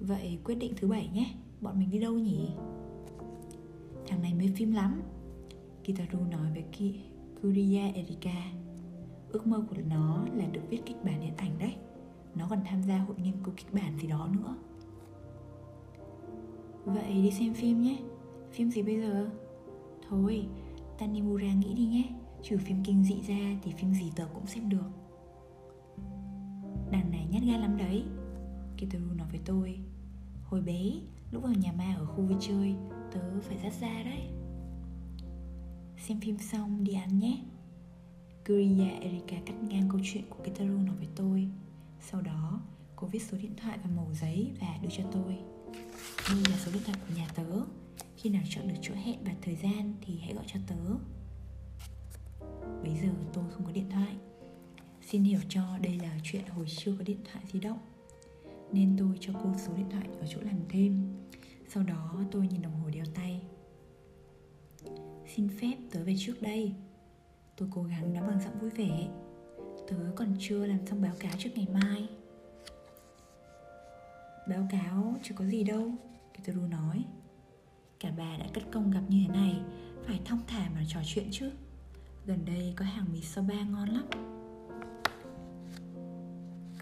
Vậy 0.00 0.38
quyết 0.44 0.54
định 0.54 0.72
thứ 0.76 0.88
bảy 0.88 1.08
nhé. 1.14 1.34
Bọn 1.60 1.78
mình 1.78 1.90
đi 1.90 1.98
đâu 1.98 2.14
nhỉ? 2.14 2.48
Thằng 4.06 4.22
này 4.22 4.34
mê 4.34 4.44
phim 4.56 4.72
lắm. 4.72 5.02
Kitaru 5.84 6.18
nói 6.30 6.52
với 6.52 6.64
Ki 6.72 7.00
Kuriya 7.42 7.92
Erika 7.94 8.52
Ước 9.32 9.46
mơ 9.46 9.64
của 9.70 9.76
nó 9.88 10.24
là 10.34 10.46
được 10.46 10.60
viết 10.68 10.80
kịch 10.86 11.04
bản 11.04 11.20
điện 11.20 11.32
ảnh 11.36 11.58
đấy. 11.58 11.74
Nó 12.34 12.46
còn 12.50 12.58
tham 12.64 12.82
gia 12.82 12.98
hội 12.98 13.16
nghiên 13.22 13.34
cứu 13.44 13.54
kịch 13.56 13.72
bản 13.72 13.98
gì 13.98 14.08
đó 14.08 14.28
nữa. 14.32 14.56
Vậy 16.84 17.14
đi 17.14 17.30
xem 17.30 17.54
phim 17.54 17.82
nhé. 17.82 17.98
Phim 18.50 18.70
gì 18.70 18.82
bây 18.82 19.00
giờ? 19.00 19.30
Thôi, 20.08 20.46
Tanimura 20.98 21.54
nghĩ 21.54 21.74
đi 21.74 21.86
nhé. 21.86 22.04
Trừ 22.42 22.56
phim 22.58 22.84
kinh 22.84 23.04
dị 23.04 23.20
ra 23.20 23.58
thì 23.62 23.72
phim 23.72 23.94
gì 23.94 24.12
tớ 24.16 24.24
cũng 24.34 24.46
xem 24.46 24.68
được 24.68 24.90
nhát 27.40 27.48
gan 27.48 27.60
lắm 27.60 27.76
đấy. 27.76 28.04
Kitaru 28.76 29.14
nói 29.16 29.28
với 29.30 29.40
tôi 29.44 29.78
Hồi 30.44 30.60
bé, 30.60 30.82
lúc 31.30 31.42
vào 31.42 31.52
nhà 31.52 31.72
ma 31.72 31.94
ở 31.98 32.06
khu 32.06 32.22
vui 32.22 32.36
chơi 32.40 32.74
Tớ 33.12 33.40
phải 33.40 33.58
dắt 33.62 33.72
ra 33.80 34.02
đấy. 34.04 34.28
Xem 35.98 36.20
phim 36.20 36.38
xong 36.38 36.84
đi 36.84 36.92
ăn 36.92 37.18
nhé. 37.18 37.38
Kuriya 38.46 38.88
Erika 39.00 39.36
cắt 39.46 39.54
ngang 39.62 39.88
câu 39.88 40.00
chuyện 40.04 40.24
của 40.30 40.44
Kitaru 40.44 40.78
nói 40.78 40.96
với 40.96 41.08
tôi. 41.16 41.48
Sau 42.00 42.20
đó, 42.20 42.60
cô 42.96 43.06
viết 43.06 43.22
số 43.22 43.38
điện 43.42 43.54
thoại 43.56 43.78
vào 43.78 43.92
màu 43.96 44.08
giấy 44.20 44.52
và 44.60 44.78
đưa 44.82 44.88
cho 44.92 45.04
tôi. 45.12 45.38
Đây 46.28 46.42
là 46.50 46.56
số 46.58 46.72
điện 46.72 46.82
thoại 46.86 46.98
của 47.08 47.14
nhà 47.16 47.28
tớ. 47.34 47.62
Khi 48.16 48.30
nào 48.30 48.42
chọn 48.48 48.68
được 48.68 48.74
chỗ 48.82 48.94
hẹn 48.94 49.24
và 49.24 49.32
thời 49.42 49.56
gian 49.56 49.94
thì 50.00 50.18
hãy 50.18 50.34
gọi 50.34 50.44
cho 50.46 50.60
tớ. 50.66 50.94
Bây 52.82 52.96
giờ 53.02 53.08
tôi 53.32 53.44
không 53.50 53.64
có 53.64 53.72
điện 53.72 53.90
thoại. 53.90 54.16
Xin 55.10 55.24
hiểu 55.24 55.40
cho, 55.48 55.62
đây 55.82 55.98
là 56.02 56.18
chuyện 56.22 56.42
hồi 56.48 56.66
chưa 56.68 56.94
có 56.98 57.04
điện 57.04 57.18
thoại 57.32 57.44
di 57.52 57.60
động. 57.60 57.78
Nên 58.72 58.96
tôi 58.98 59.16
cho 59.20 59.32
cô 59.42 59.54
số 59.66 59.72
điện 59.76 59.90
thoại 59.90 60.08
ở 60.20 60.26
chỗ 60.30 60.40
làm 60.40 60.58
thêm. 60.68 61.08
Sau 61.68 61.82
đó 61.82 62.24
tôi 62.30 62.46
nhìn 62.46 62.62
đồng 62.62 62.80
hồ 62.80 62.90
đeo 62.90 63.04
tay. 63.14 63.42
Xin 65.34 65.48
phép, 65.60 65.76
tớ 65.90 66.04
về 66.04 66.14
trước 66.18 66.42
đây. 66.42 66.74
Tôi 67.56 67.68
cố 67.72 67.82
gắng 67.82 68.14
nói 68.14 68.28
bằng 68.28 68.40
giọng 68.40 68.58
vui 68.60 68.70
vẻ. 68.70 69.08
Tớ 69.88 69.96
còn 70.16 70.36
chưa 70.38 70.66
làm 70.66 70.86
xong 70.86 71.02
báo 71.02 71.14
cáo 71.18 71.32
trước 71.38 71.50
ngày 71.54 71.66
mai. 71.72 72.08
Báo 74.48 74.68
cáo 74.70 75.14
chưa 75.22 75.34
có 75.34 75.44
gì 75.44 75.64
đâu 75.64 75.90
Kitaru 76.34 76.66
nói. 76.66 77.04
Cả 78.00 78.12
bà 78.18 78.36
đã 78.36 78.46
cất 78.54 78.62
công 78.72 78.90
gặp 78.90 79.02
như 79.08 79.24
thế 79.26 79.34
này, 79.34 79.60
Phải 80.06 80.20
thong 80.24 80.40
thả 80.46 80.70
mà 80.74 80.84
trò 80.88 81.00
chuyện 81.04 81.28
chứ. 81.30 81.50
Gần 82.26 82.44
đây 82.44 82.72
có 82.76 82.84
hàng 82.84 83.06
mì 83.12 83.20
soba 83.20 83.64
ngon 83.64 83.88
lắm. 83.88 84.04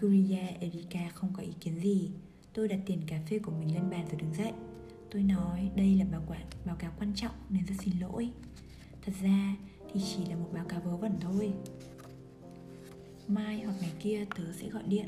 Kuriya 0.01 0.47
Erika 0.59 1.09
không 1.13 1.29
có 1.33 1.43
ý 1.43 1.53
kiến 1.59 1.79
gì. 1.79 2.11
Tôi 2.53 2.67
đặt 2.67 2.79
tiền 2.85 3.01
cà 3.07 3.19
phê 3.29 3.39
của 3.39 3.51
mình 3.51 3.75
lên 3.75 3.89
bàn 3.89 4.05
rồi 4.11 4.19
đứng 4.21 4.33
dậy. 4.33 4.51
Tôi 5.11 5.23
nói 5.23 5.71
đây 5.75 5.95
là 5.95 6.05
báo, 6.11 6.21
quản, 6.27 6.45
báo 6.65 6.75
cáo 6.75 6.91
quan 6.99 7.13
trọng 7.15 7.35
nên 7.49 7.65
rất 7.65 7.75
xin 7.83 7.93
lỗi. 7.99 8.29
Thật 9.05 9.11
ra 9.23 9.55
thì 9.93 10.01
chỉ 10.01 10.25
là 10.29 10.35
một 10.35 10.49
báo 10.53 10.65
cáo 10.65 10.81
vớ 10.81 10.97
vẩn 10.97 11.13
thôi. 11.21 11.53
Mai 13.27 13.61
hoặc 13.61 13.75
ngày 13.81 13.91
kia 13.99 14.25
tớ 14.35 14.43
sẽ 14.53 14.69
gọi 14.69 14.83
điện. 14.87 15.07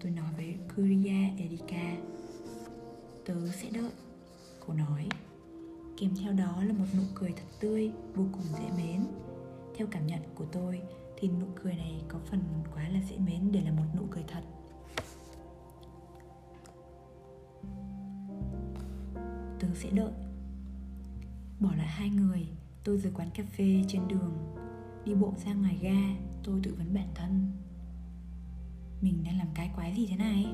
Tôi 0.00 0.12
nói 0.12 0.32
với 0.36 0.54
Kuriya 0.76 1.30
Erika 1.38 1.96
Tớ 3.24 3.48
sẽ 3.52 3.70
đợi. 3.70 3.90
Cô 4.66 4.74
nói 4.74 5.08
Kèm 5.96 6.10
theo 6.16 6.32
đó 6.32 6.62
là 6.64 6.72
một 6.72 6.86
nụ 6.96 7.02
cười 7.14 7.32
thật 7.32 7.46
tươi 7.60 7.90
Vô 8.14 8.24
cùng 8.32 8.44
dễ 8.52 8.84
mến. 8.84 9.04
Theo 9.76 9.86
cảm 9.90 10.06
nhận 10.06 10.20
của 10.34 10.44
tôi 10.52 10.80
thì 11.20 11.28
nụ 11.28 11.46
cười 11.62 11.74
này 11.74 12.02
có 12.08 12.18
phần 12.30 12.40
quá 12.74 12.88
là 12.88 13.00
dễ 13.10 13.18
mến 13.18 13.52
Để 13.52 13.60
là 13.60 13.72
một 13.72 13.84
nụ 13.96 14.02
cười 14.10 14.24
thật. 14.28 14.42
Tớ 19.60 19.68
sẽ 19.74 19.90
đợi. 19.90 20.12
Bỏ 21.60 21.70
lại 21.76 21.86
hai 21.86 22.10
người, 22.10 22.46
Tôi 22.84 22.98
rời 22.98 23.12
quán 23.14 23.30
cà 23.34 23.42
phê 23.56 23.84
trên 23.88 24.08
đường. 24.08 24.54
Đi 25.04 25.14
bộ 25.14 25.34
ra 25.44 25.54
ngoài 25.54 25.78
ga, 25.82 26.22
Tôi 26.44 26.60
tự 26.62 26.74
vấn 26.74 26.94
bản 26.94 27.08
thân. 27.14 27.52
Mình 29.00 29.24
đang 29.24 29.38
làm 29.38 29.48
cái 29.54 29.70
quái 29.74 29.94
gì 29.96 30.06
thế 30.06 30.16
này? 30.16 30.46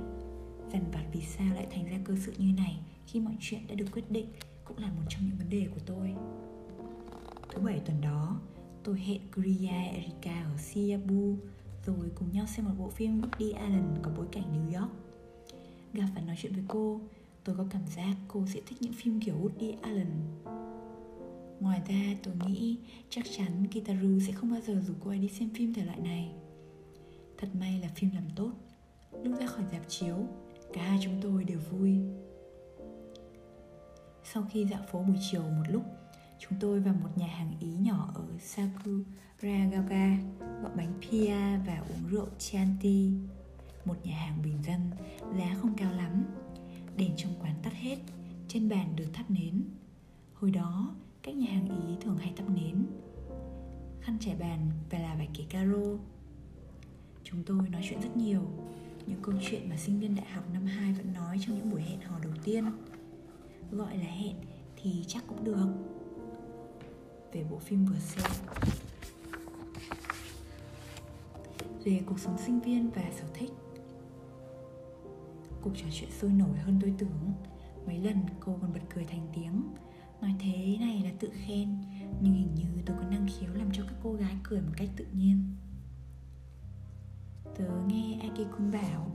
Dần 0.72 0.90
vặt 0.92 1.04
vì 1.12 1.20
sao 1.20 1.54
lại 1.54 1.66
thành 1.70 1.84
ra 1.84 1.98
cơ 2.04 2.14
sự 2.16 2.32
như 2.38 2.52
này 2.52 2.80
Khi 3.06 3.20
mọi 3.20 3.36
chuyện 3.40 3.66
đã 3.68 3.74
được 3.74 3.86
quyết 3.92 4.10
định 4.10 4.26
Cũng 4.64 4.78
là 4.78 4.86
một 4.86 5.02
trong 5.08 5.26
những 5.26 5.38
vấn 5.38 5.50
đề 5.50 5.68
của 5.74 5.80
tôi. 5.86 6.14
Thứ 7.50 7.62
bảy 7.62 7.80
tuần 7.80 8.00
đó 8.00 8.40
Tôi 8.86 9.00
hẹn 9.00 9.20
Kriya 9.32 9.82
Erika 9.82 10.42
ở 10.42 10.56
Siabu, 10.58 11.36
Rồi 11.86 12.10
cùng 12.14 12.32
nhau 12.32 12.46
xem 12.46 12.66
một 12.66 12.72
bộ 12.78 12.90
phim 12.90 13.20
Woody 13.20 13.54
Allen 13.54 13.84
có 14.02 14.10
bối 14.16 14.26
cảnh 14.32 14.44
New 14.52 14.80
York. 14.80 14.92
Gặp 15.92 16.06
và 16.14 16.20
nói 16.20 16.36
chuyện 16.38 16.52
với 16.52 16.64
cô, 16.68 17.00
Tôi 17.44 17.56
có 17.56 17.66
cảm 17.70 17.82
giác 17.96 18.14
cô 18.28 18.46
sẽ 18.54 18.60
thích 18.66 18.78
những 18.80 18.92
phim 18.92 19.20
kiểu 19.20 19.34
Woody 19.34 19.74
Allen. 19.82 20.10
Ngoài 21.60 21.82
ra, 21.88 22.16
tôi 22.22 22.34
nghĩ 22.46 22.78
chắc 23.10 23.24
chắn 23.36 23.66
Kitaru 23.70 24.20
sẽ 24.26 24.32
không 24.32 24.50
bao 24.50 24.60
giờ 24.60 24.82
rủ 24.86 24.94
cô 25.04 25.10
ấy 25.10 25.18
đi 25.18 25.28
xem 25.28 25.50
phim 25.54 25.74
thể 25.74 25.84
loại 25.84 25.98
này. 26.00 26.32
Thật 27.38 27.48
may 27.60 27.80
là 27.80 27.88
phim 27.94 28.10
làm 28.14 28.24
tốt, 28.36 28.52
Lúc 29.22 29.40
ra 29.40 29.46
khỏi 29.46 29.64
dạp 29.72 29.88
chiếu, 29.88 30.16
Cả 30.72 30.82
hai 30.82 30.98
chúng 31.02 31.20
tôi 31.22 31.44
đều 31.44 31.58
vui. 31.70 31.98
Sau 34.24 34.46
khi 34.50 34.66
dạo 34.66 34.82
phố 34.92 35.02
buổi 35.02 35.16
chiều 35.30 35.42
một 35.42 35.64
lúc 35.68 35.82
Chúng 36.38 36.58
tôi 36.60 36.80
vào 36.80 36.94
một 37.02 37.08
nhà 37.16 37.26
hàng 37.26 37.52
Ý 37.60 37.68
nhỏ 37.68 38.12
ở 38.14 38.24
Sakuragawa 38.38 40.16
Gọi 40.62 40.76
bánh 40.76 40.92
pia 41.00 41.34
và 41.66 41.82
uống 41.88 42.10
rượu 42.10 42.26
Chianti. 42.38 43.10
Một 43.84 43.96
nhà 44.04 44.16
hàng 44.16 44.42
bình 44.44 44.58
dân, 44.66 44.80
giá 45.38 45.56
không 45.60 45.74
cao 45.76 45.92
lắm. 45.92 46.24
Đèn 46.96 47.10
trong 47.16 47.32
quán 47.40 47.54
tắt 47.62 47.72
hết 47.72 47.96
Trên 48.48 48.68
bàn 48.68 48.96
được 48.96 49.06
thắp 49.12 49.30
nến. 49.30 49.62
Hồi 50.34 50.50
đó 50.50 50.94
các 51.22 51.36
nhà 51.36 51.50
hàng 51.50 51.88
Ý 51.88 51.96
thường 52.00 52.18
hay 52.18 52.32
thắp 52.36 52.50
nến. 52.50 52.86
Khăn 54.00 54.18
trải 54.20 54.34
bàn 54.34 54.70
và 54.90 54.98
là 54.98 55.14
vải 55.14 55.28
cái 55.34 55.46
caro. 55.50 55.98
Chúng 57.24 57.42
tôi 57.44 57.68
nói 57.68 57.82
chuyện 57.88 58.00
rất 58.00 58.16
nhiều. 58.16 58.42
Những 59.06 59.22
câu 59.22 59.34
chuyện 59.50 59.68
mà 59.68 59.76
sinh 59.76 60.00
viên 60.00 60.16
đại 60.16 60.26
học 60.26 60.44
năm 60.52 60.66
2 60.66 60.92
vẫn 60.92 61.12
nói 61.12 61.38
trong 61.40 61.56
những 61.56 61.70
buổi 61.70 61.82
hẹn 61.82 62.00
hò 62.00 62.18
đầu 62.18 62.32
tiên. 62.44 62.64
Gọi 63.70 63.98
là 63.98 64.04
hẹn 64.04 64.36
thì 64.76 65.04
chắc 65.06 65.24
cũng 65.26 65.44
được. 65.44 65.95
Về 67.36 67.44
bộ 67.50 67.58
phim 67.58 67.84
vừa 67.84 67.98
xem. 67.98 68.30
Về 71.84 72.00
cuộc 72.06 72.18
sống 72.18 72.38
sinh 72.38 72.60
viên 72.60 72.90
và 72.90 73.02
sở 73.20 73.24
thích. 73.34 73.50
Cuộc 75.62 75.70
trò 75.74 75.86
chuyện 75.92 76.10
sôi 76.10 76.32
nổi 76.32 76.56
hơn 76.56 76.78
tôi 76.82 76.94
tưởng. 76.98 77.32
Mấy 77.86 77.98
lần 77.98 78.16
cô 78.40 78.58
còn 78.60 78.72
bật 78.72 78.80
cười 78.94 79.04
thành 79.04 79.28
tiếng. 79.34 79.62
Nói 80.20 80.34
thế 80.40 80.76
này 80.80 81.02
là 81.04 81.10
tự 81.20 81.30
khen, 81.46 81.76
Nhưng 82.20 82.34
hình 82.34 82.54
như 82.54 82.82
tôi 82.86 82.96
có 83.00 83.08
năng 83.10 83.26
khiếu 83.26 83.54
làm 83.54 83.70
cho 83.72 83.82
các 83.82 83.94
cô 84.02 84.12
gái 84.12 84.36
cười 84.42 84.60
một 84.60 84.72
cách 84.76 84.88
tự 84.96 85.06
nhiên. 85.12 85.44
Tớ 87.58 87.68
nghe 87.86 88.18
Aki-kun 88.22 88.72
bảo, 88.72 89.10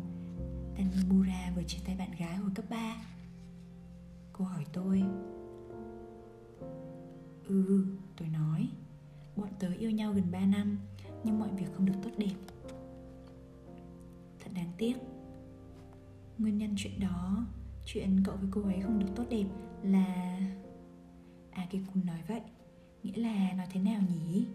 Tanimura 0.78 1.52
vừa 1.56 1.64
chia 1.64 1.80
tay 1.86 1.96
bạn 1.96 2.12
gái 2.20 2.36
hồi 2.36 2.52
cấp 2.56 2.66
3 2.70 2.96
Cô 4.34 4.46
hỏi 4.46 4.66
tôi 4.74 5.04
Ừ, 7.48 7.66
ừ, 7.68 7.86
tôi 8.18 8.28
nói. 8.28 8.70
Bọn 9.36 9.50
tớ 9.60 9.68
yêu 9.80 9.92
nhau 9.92 10.14
gần 10.14 10.32
3 10.32 10.40
năm 10.46 10.78
Nhưng 11.24 11.40
mọi 11.40 11.50
việc 11.56 11.66
không 11.76 11.86
được 11.86 11.94
tốt 12.04 12.12
đẹp. 12.18 12.36
Thật 14.40 14.52
đáng 14.56 14.72
tiếc. 14.78 14.96
Nguyên 16.38 16.58
nhân 16.58 16.74
chuyện 16.78 17.00
đó 17.00 17.46
Chuyện 17.86 18.24
cậu 18.26 18.36
với 18.36 18.50
cô 18.52 18.62
ấy 18.64 18.82
không 18.82 19.00
được 19.00 19.08
tốt 19.16 19.24
đẹp 19.30 19.46
là 19.84 20.40
À 21.52 21.68
cái 21.72 21.82
cùng 21.94 22.06
nói 22.06 22.20
vậy. 22.28 22.42
Nghĩa 23.04 23.22
là 23.22 23.54
nói 23.58 23.68
thế 23.72 23.80
nào 23.82 24.02
nhỉ? 24.10 24.46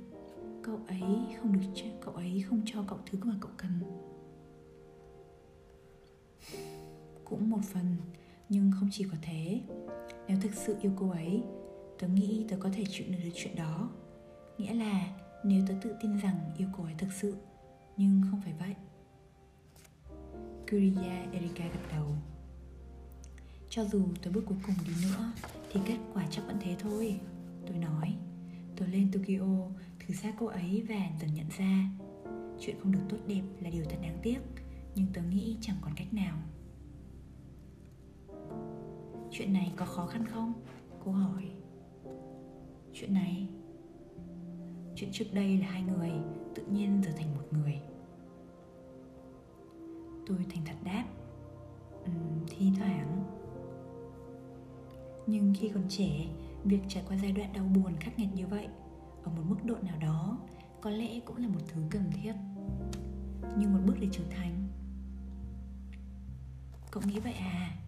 Cậu 0.62 0.80
ấy 0.86 1.02
không 1.40 1.52
được 1.52 1.66
cho, 1.74 1.86
Cậu 2.00 2.14
ấy 2.14 2.44
không 2.48 2.62
cho 2.64 2.84
cậu 2.88 2.98
thứ 3.06 3.18
mà 3.24 3.34
cậu 3.40 3.50
cần. 3.56 3.70
Cũng 7.24 7.50
một 7.50 7.60
phần 7.62 7.96
Nhưng 8.48 8.70
không 8.80 8.88
chỉ 8.92 9.04
có 9.04 9.16
thế. 9.22 9.60
Nếu 10.28 10.38
thực 10.40 10.54
sự 10.54 10.76
yêu 10.80 10.92
cô 10.96 11.10
ấy 11.10 11.42
Tớ 11.98 12.08
nghĩ 12.08 12.46
tớ 12.48 12.56
có 12.60 12.70
thể 12.72 12.84
chịu 12.90 13.06
được 13.10 13.30
chuyện 13.34 13.56
đó. 13.56 13.90
Nghĩa 14.58 14.74
là 14.74 15.16
nếu 15.44 15.64
tớ 15.68 15.74
tự 15.82 15.94
tin 16.00 16.16
rằng 16.16 16.54
yêu 16.58 16.68
cô 16.76 16.84
ấy 16.84 16.94
thực 16.98 17.12
sự, 17.12 17.36
Nhưng 17.96 18.22
không 18.30 18.40
phải 18.40 18.54
vậy. 18.58 18.74
Kuriya 20.70 21.30
Erika 21.32 21.64
gật 21.64 21.96
đầu. 21.96 22.06
Cho 23.68 23.84
dù 23.84 24.04
tớ 24.22 24.30
bước 24.30 24.44
cuối 24.46 24.58
cùng 24.66 24.74
đi 24.86 24.92
nữa, 25.02 25.32
Thì 25.72 25.80
kết 25.86 25.98
quả 26.14 26.26
chắc 26.30 26.42
vẫn 26.46 26.56
thế 26.60 26.76
thôi, 26.78 27.20
Tôi 27.66 27.78
nói. 27.78 28.16
Tớ 28.76 28.86
lên 28.86 29.10
Tokyo, 29.12 29.68
Thử 29.98 30.14
xa 30.14 30.32
cô 30.38 30.46
ấy 30.46 30.84
và 30.88 31.10
dần 31.20 31.34
nhận 31.34 31.46
ra 31.58 31.88
Chuyện 32.60 32.76
không 32.82 32.92
được 32.92 33.00
tốt 33.08 33.16
đẹp 33.26 33.42
là 33.60 33.70
điều 33.70 33.84
thật 33.84 33.98
đáng 34.02 34.18
tiếc, 34.22 34.38
Nhưng 34.94 35.06
tớ 35.12 35.22
nghĩ 35.22 35.56
chẳng 35.60 35.76
còn 35.80 35.92
cách 35.96 36.14
nào. 36.14 36.36
Chuyện 39.30 39.52
này 39.52 39.72
có 39.76 39.86
khó 39.86 40.06
khăn 40.06 40.26
không? 40.26 40.52
Cô 41.04 41.10
hỏi. 41.12 41.50
Chuyện 43.00 43.14
này. 43.14 43.48
Chuyện 44.94 45.10
trước 45.12 45.24
đây 45.32 45.58
là 45.58 45.66
hai 45.66 45.82
người 45.82 46.10
Tự 46.54 46.62
nhiên 46.62 47.00
trở 47.04 47.10
thành 47.16 47.34
một 47.34 47.44
người. 47.50 47.80
Tôi 50.26 50.38
thành 50.50 50.64
thật 50.64 50.74
đáp 50.84 51.04
um, 52.04 52.46
Thi 52.46 52.72
thoảng. 52.78 53.24
Nhưng 55.26 55.54
khi 55.56 55.68
còn 55.68 55.84
trẻ 55.88 56.26
Việc 56.64 56.80
trải 56.88 57.04
qua 57.08 57.16
giai 57.22 57.32
đoạn 57.32 57.52
đau 57.52 57.64
buồn 57.64 57.96
khắc 58.00 58.18
nghiệt 58.18 58.28
như 58.34 58.46
vậy 58.46 58.68
Ở 59.24 59.32
một 59.32 59.42
mức 59.46 59.58
độ 59.64 59.74
nào 59.82 59.98
đó 60.00 60.38
Có 60.80 60.90
lẽ 60.90 61.20
cũng 61.24 61.36
là 61.36 61.48
một 61.48 61.60
thứ 61.68 61.82
cần 61.90 62.10
thiết. 62.12 62.32
Như 63.58 63.68
một 63.68 63.80
bước 63.86 63.94
để 64.00 64.08
trưởng 64.12 64.30
thành. 64.30 64.68
Cậu 66.90 67.02
nghĩ 67.06 67.20
vậy 67.20 67.32
à? 67.32 67.85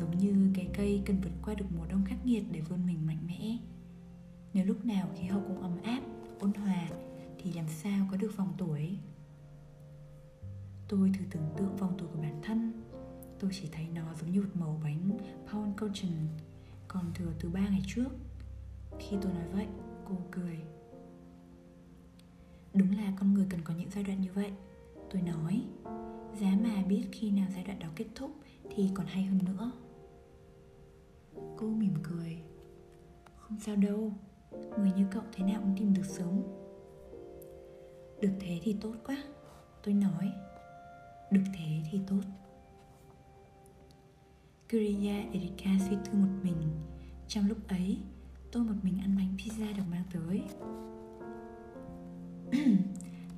Giống 0.00 0.18
như 0.18 0.50
cái 0.54 0.68
cây 0.74 1.02
cần 1.06 1.20
vượt 1.20 1.32
qua 1.44 1.54
được 1.54 1.66
mùa 1.76 1.86
đông 1.86 2.04
khắc 2.04 2.26
nghiệt 2.26 2.44
để 2.50 2.60
vươn 2.60 2.86
mình 2.86 3.06
mạnh 3.06 3.26
mẽ. 3.26 3.58
Nếu 4.54 4.64
lúc 4.64 4.84
nào 4.84 5.08
khí 5.16 5.26
hậu 5.26 5.40
cũng 5.40 5.62
ấm 5.62 5.82
áp, 5.82 6.00
ôn 6.40 6.52
hòa 6.52 6.88
Thì 7.38 7.52
làm 7.52 7.68
sao 7.68 8.08
có 8.10 8.16
được 8.16 8.36
vòng 8.36 8.54
tuổi? 8.58 8.98
Tôi 10.88 11.12
thử 11.18 11.24
tưởng 11.30 11.48
tượng 11.56 11.76
vòng 11.76 11.94
tuổi 11.98 12.08
của 12.08 12.20
bản 12.22 12.40
thân. 12.42 12.72
Tôi 13.38 13.50
chỉ 13.54 13.68
thấy 13.72 13.88
nó 13.94 14.14
giống 14.20 14.30
như 14.30 14.40
một 14.40 14.48
màu 14.54 14.80
bánh 14.84 15.18
Pound 15.52 15.76
Caution 15.76 16.28
Còn 16.88 17.10
thừa 17.14 17.32
từ 17.40 17.50
ba 17.50 17.68
ngày 17.68 17.82
trước. 17.86 18.08
Khi 18.98 19.16
tôi 19.22 19.32
nói 19.32 19.48
vậy, 19.52 19.66
cô 20.08 20.16
cười. 20.30 20.58
Đúng 22.74 22.96
là 22.96 23.12
con 23.20 23.34
người 23.34 23.46
cần 23.50 23.60
có 23.64 23.74
những 23.74 23.90
giai 23.90 24.04
đoạn 24.04 24.20
như 24.20 24.32
vậy. 24.32 24.52
Tôi 25.10 25.22
nói 25.22 25.62
Giá 26.40 26.58
mà 26.62 26.82
biết 26.88 27.04
khi 27.12 27.30
nào 27.30 27.46
giai 27.54 27.64
đoạn 27.64 27.78
đó 27.78 27.88
kết 27.96 28.06
thúc 28.14 28.30
Thì 28.70 28.90
còn 28.94 29.06
hay 29.06 29.24
hơn 29.24 29.38
nữa. 29.44 29.72
Cô 31.56 31.66
mỉm 31.66 31.94
cười. 32.02 32.42
Không 33.36 33.58
sao 33.60 33.76
đâu, 33.76 34.12
Người 34.78 34.92
như 34.96 35.06
cậu 35.10 35.22
thế 35.32 35.44
nào 35.44 35.60
cũng 35.60 35.74
tìm 35.78 35.94
được 35.94 36.06
sống. 36.06 36.42
Được 38.20 38.32
thế 38.40 38.60
thì 38.62 38.76
tốt 38.80 38.94
quá, 39.06 39.24
Tôi 39.82 39.94
nói. 39.94 40.32
Được 41.30 41.44
thế 41.54 41.82
thì 41.90 42.00
tốt. 42.06 42.20
Kuriya 44.70 45.16
Erika 45.32 45.70
suy 45.88 45.96
tư 46.04 46.12
một 46.12 46.28
mình. 46.42 46.70
Trong 47.28 47.48
lúc 47.48 47.68
ấy, 47.68 47.98
Tôi 48.52 48.64
một 48.64 48.74
mình 48.82 48.98
ăn 48.98 49.16
bánh 49.16 49.36
pizza 49.38 49.76
được 49.76 49.82
mang 49.90 50.04
tới. 50.12 50.42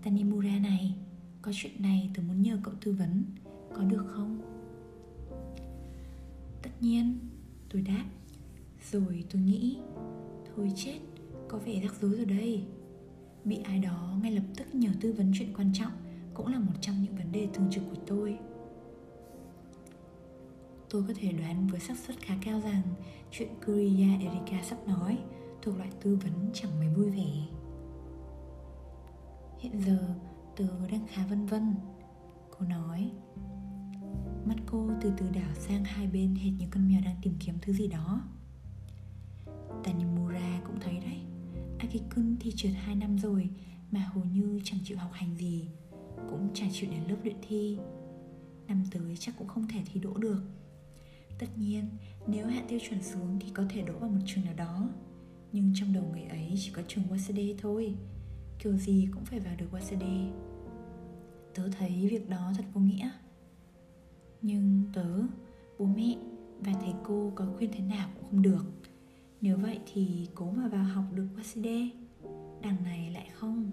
Tanimura 0.03 0.59
này, 0.59 0.95
Có 1.43 1.53
chuyện 1.55 1.83
này 1.83 2.11
tôi 2.15 2.25
muốn 2.25 2.43
nhờ 2.43 2.59
cậu 2.63 2.75
tư 2.81 2.93
vấn, 2.93 3.25
Có 3.75 3.83
được 3.83 4.05
không? 4.09 4.41
Tất 6.63 6.71
nhiên. 6.81 7.19
Tôi 7.77 7.83
đáp, 7.83 8.05
Rồi 8.93 9.25
tôi 9.31 9.43
nghĩ, 9.43 9.79
Thôi 10.55 10.73
chết, 10.77 10.99
Có 11.49 11.59
vẻ 11.59 11.81
rắc 11.83 11.95
rối 12.01 12.11
rồi 12.11 12.25
đây. 12.25 12.65
Bị 13.45 13.59
ai 13.65 13.79
đó 13.79 14.19
ngay 14.23 14.33
lập 14.33 14.43
tức 14.57 14.75
nhờ 14.75 14.91
tư 15.01 15.13
vấn 15.13 15.33
chuyện 15.35 15.55
quan 15.57 15.71
trọng 15.75 15.93
Cũng 16.35 16.47
là 16.47 16.59
một 16.59 16.73
trong 16.81 17.03
những 17.03 17.17
vấn 17.17 17.33
đề 17.33 17.49
thường 17.55 17.69
trực 17.71 17.83
của 17.91 18.01
tôi. 18.07 18.39
Tôi 20.91 21.05
có 21.09 21.15
thể 21.17 21.33
đoán 21.33 21.67
với 21.67 21.81
xác 21.81 21.99
suất 21.99 22.17
khá 22.21 22.35
cao 22.45 22.61
rằng 22.61 22.83
Chuyện 23.31 23.49
Curia 23.67 24.09
Erika 24.21 24.63
sắp 24.63 24.89
nói 24.89 25.19
Thuộc 25.63 25.77
loại 25.77 25.91
tư 26.03 26.19
vấn 26.23 26.51
chẳng 26.53 26.79
mấy 26.79 26.89
vui 26.89 27.11
vẻ. 27.11 27.33
Hiện 29.59 29.81
giờ 29.87 30.15
tớ 30.57 30.89
đang 30.91 31.07
khá 31.07 31.27
vân 31.27 31.47
vân. 31.47 31.75
Cô 32.59 32.67
nói 32.67 33.11
Mắt 34.49 34.57
cô 34.67 34.91
từ 35.01 35.13
từ 35.17 35.27
đảo 35.35 35.55
sang 35.55 35.85
hai 35.85 36.07
bên 36.07 36.35
hệt 36.35 36.53
như 36.59 36.67
con 36.71 36.89
mèo 36.89 37.01
đang 37.05 37.17
tìm 37.23 37.35
kiếm 37.41 37.55
thứ 37.63 37.73
gì 37.73 37.89
đó. 37.89 38.23
Tanimura 39.85 40.61
cũng 40.67 40.81
thấy 40.81 41.01
đấy, 41.01 41.19
Akikun 41.79 42.37
thì 42.41 42.53
trượt 42.57 42.73
2 42.75 42.95
năm 42.95 43.19
rồi 43.19 43.49
Mà 43.91 44.01
hầu 44.01 44.25
như 44.25 44.61
chẳng 44.65 44.81
chịu 44.85 44.99
học 44.99 45.11
hành 45.13 45.37
gì, 45.37 45.69
Cũng 46.31 46.49
chẳng 46.55 46.69
chịu 46.73 46.91
đến 46.91 47.01
lớp 47.09 47.17
luyện 47.23 47.37
thi. 47.49 47.79
Năm 48.69 48.83
tới 48.91 49.17
chắc 49.19 49.35
cũng 49.39 49.49
không 49.49 49.69
thể 49.69 49.81
thi 49.93 50.01
đỗ 50.01 50.15
được. 50.15 50.43
Tất 51.39 51.47
nhiên, 51.59 51.85
nếu 52.27 52.47
hạ 52.47 52.63
tiêu 52.69 52.79
chuẩn 52.89 53.03
xuống 53.03 53.39
thì 53.41 53.51
có 53.51 53.65
thể 53.69 53.83
đỗ 53.83 53.99
vào 53.99 54.11
một 54.11 54.21
trường 54.27 54.45
nào 54.45 54.55
đó, 54.55 54.89
Nhưng 55.53 55.73
trong 55.75 55.93
đầu 55.93 56.05
người 56.13 56.25
ấy 56.25 56.55
chỉ 56.59 56.71
có 56.71 56.83
trường 56.89 57.05
Waseda 57.11 57.55
thôi, 57.59 57.95
Kiểu 58.59 58.77
gì 58.77 59.09
cũng 59.15 59.25
phải 59.25 59.41
vào 59.41 59.55
được 59.59 59.67
Waseda 59.73 60.33
Tớ 61.55 61.69
thấy 61.79 62.09
việc 62.11 62.29
đó 62.29 62.53
thật 62.57 62.65
vô 62.73 62.81
nghĩa 62.81 63.11
nhưng 64.47 64.83
tớ 64.93 65.07
bố 65.79 65.87
mẹ 65.87 66.17
và 66.61 66.73
thầy 66.81 66.95
cô 67.05 67.33
có 67.35 67.47
khuyên 67.57 67.71
thế 67.73 67.81
nào 67.81 68.09
cũng 68.15 68.25
không 68.31 68.43
được. 68.43 68.65
Nếu 69.41 69.57
vậy 69.59 69.81
thì 69.93 70.29
cố 70.35 70.51
mà 70.51 70.69
vào 70.69 70.85
học 70.85 71.05
được 71.15 71.27
Waside 71.37 71.89
Đằng 72.63 72.85
này 72.85 73.11
lại 73.11 73.31
không. 73.35 73.73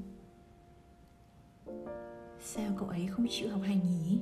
Sao 2.39 2.71
cậu 2.77 2.89
ấy 2.89 3.07
không 3.07 3.27
chịu 3.29 3.49
học 3.49 3.61
hành 3.61 3.79
nhỉ? 3.83 4.19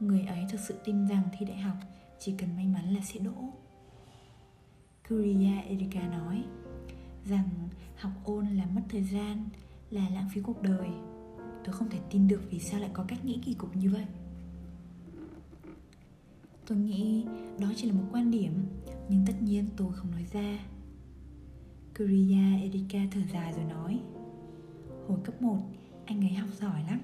Người 0.00 0.20
ấy 0.20 0.44
thực 0.50 0.60
sự 0.60 0.74
tin 0.84 1.08
rằng 1.08 1.22
thi 1.38 1.46
đại 1.46 1.58
học 1.58 1.76
chỉ 2.18 2.34
cần 2.38 2.56
may 2.56 2.66
mắn 2.66 2.94
là 2.94 3.00
sẽ 3.00 3.20
đỗ. 3.20 3.34
Curia 5.08 5.60
Erika 5.68 6.08
nói 6.08 6.44
rằng 7.24 7.48
học 7.96 8.12
ôn 8.24 8.46
là 8.46 8.66
mất 8.66 8.82
thời 8.88 9.02
gian, 9.02 9.48
là 9.90 10.08
lãng 10.14 10.28
phí 10.34 10.40
cuộc 10.40 10.62
đời. 10.62 10.88
Tôi 11.66 11.74
không 11.74 11.90
thể 11.90 11.98
tin 12.10 12.28
được 12.28 12.40
vì 12.50 12.58
sao 12.58 12.80
lại 12.80 12.90
có 12.92 13.04
cách 13.08 13.24
nghĩ 13.24 13.40
kỳ 13.44 13.54
cục 13.54 13.76
như 13.76 13.90
vậy. 13.90 14.04
Tôi 16.66 16.78
nghĩ 16.78 17.24
đó 17.60 17.68
chỉ 17.76 17.86
là 17.86 17.94
một 17.94 18.04
quan 18.12 18.30
điểm 18.30 18.52
Nhưng 19.08 19.26
tất 19.26 19.32
nhiên 19.42 19.66
tôi 19.76 19.92
không 19.92 20.10
nói 20.10 20.26
ra. 20.32 20.58
Kuriya 21.98 22.56
Erika 22.62 22.98
thở 23.10 23.20
dài 23.32 23.52
rồi 23.52 23.64
nói 23.64 24.00
Hồi 25.08 25.18
cấp 25.24 25.42
1 25.42 25.58
anh 26.04 26.20
ấy 26.20 26.34
học 26.34 26.48
giỏi 26.60 26.82
lắm 26.82 27.00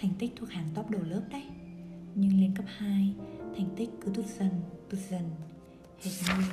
Thành 0.00 0.10
tích 0.18 0.32
thuộc 0.36 0.48
hàng 0.48 0.68
top 0.74 0.90
đầu 0.90 1.02
lớp 1.02 1.22
đấy. 1.30 1.44
Nhưng 2.14 2.40
lên 2.40 2.54
cấp 2.54 2.66
2 2.68 3.14
Thành 3.56 3.68
tích 3.76 3.90
cứ 4.00 4.10
tụt 4.10 4.26
dần, 4.26 4.50
tụt 4.90 5.00
dần 5.10 5.30
Hệt 6.02 6.12
như 6.22 6.44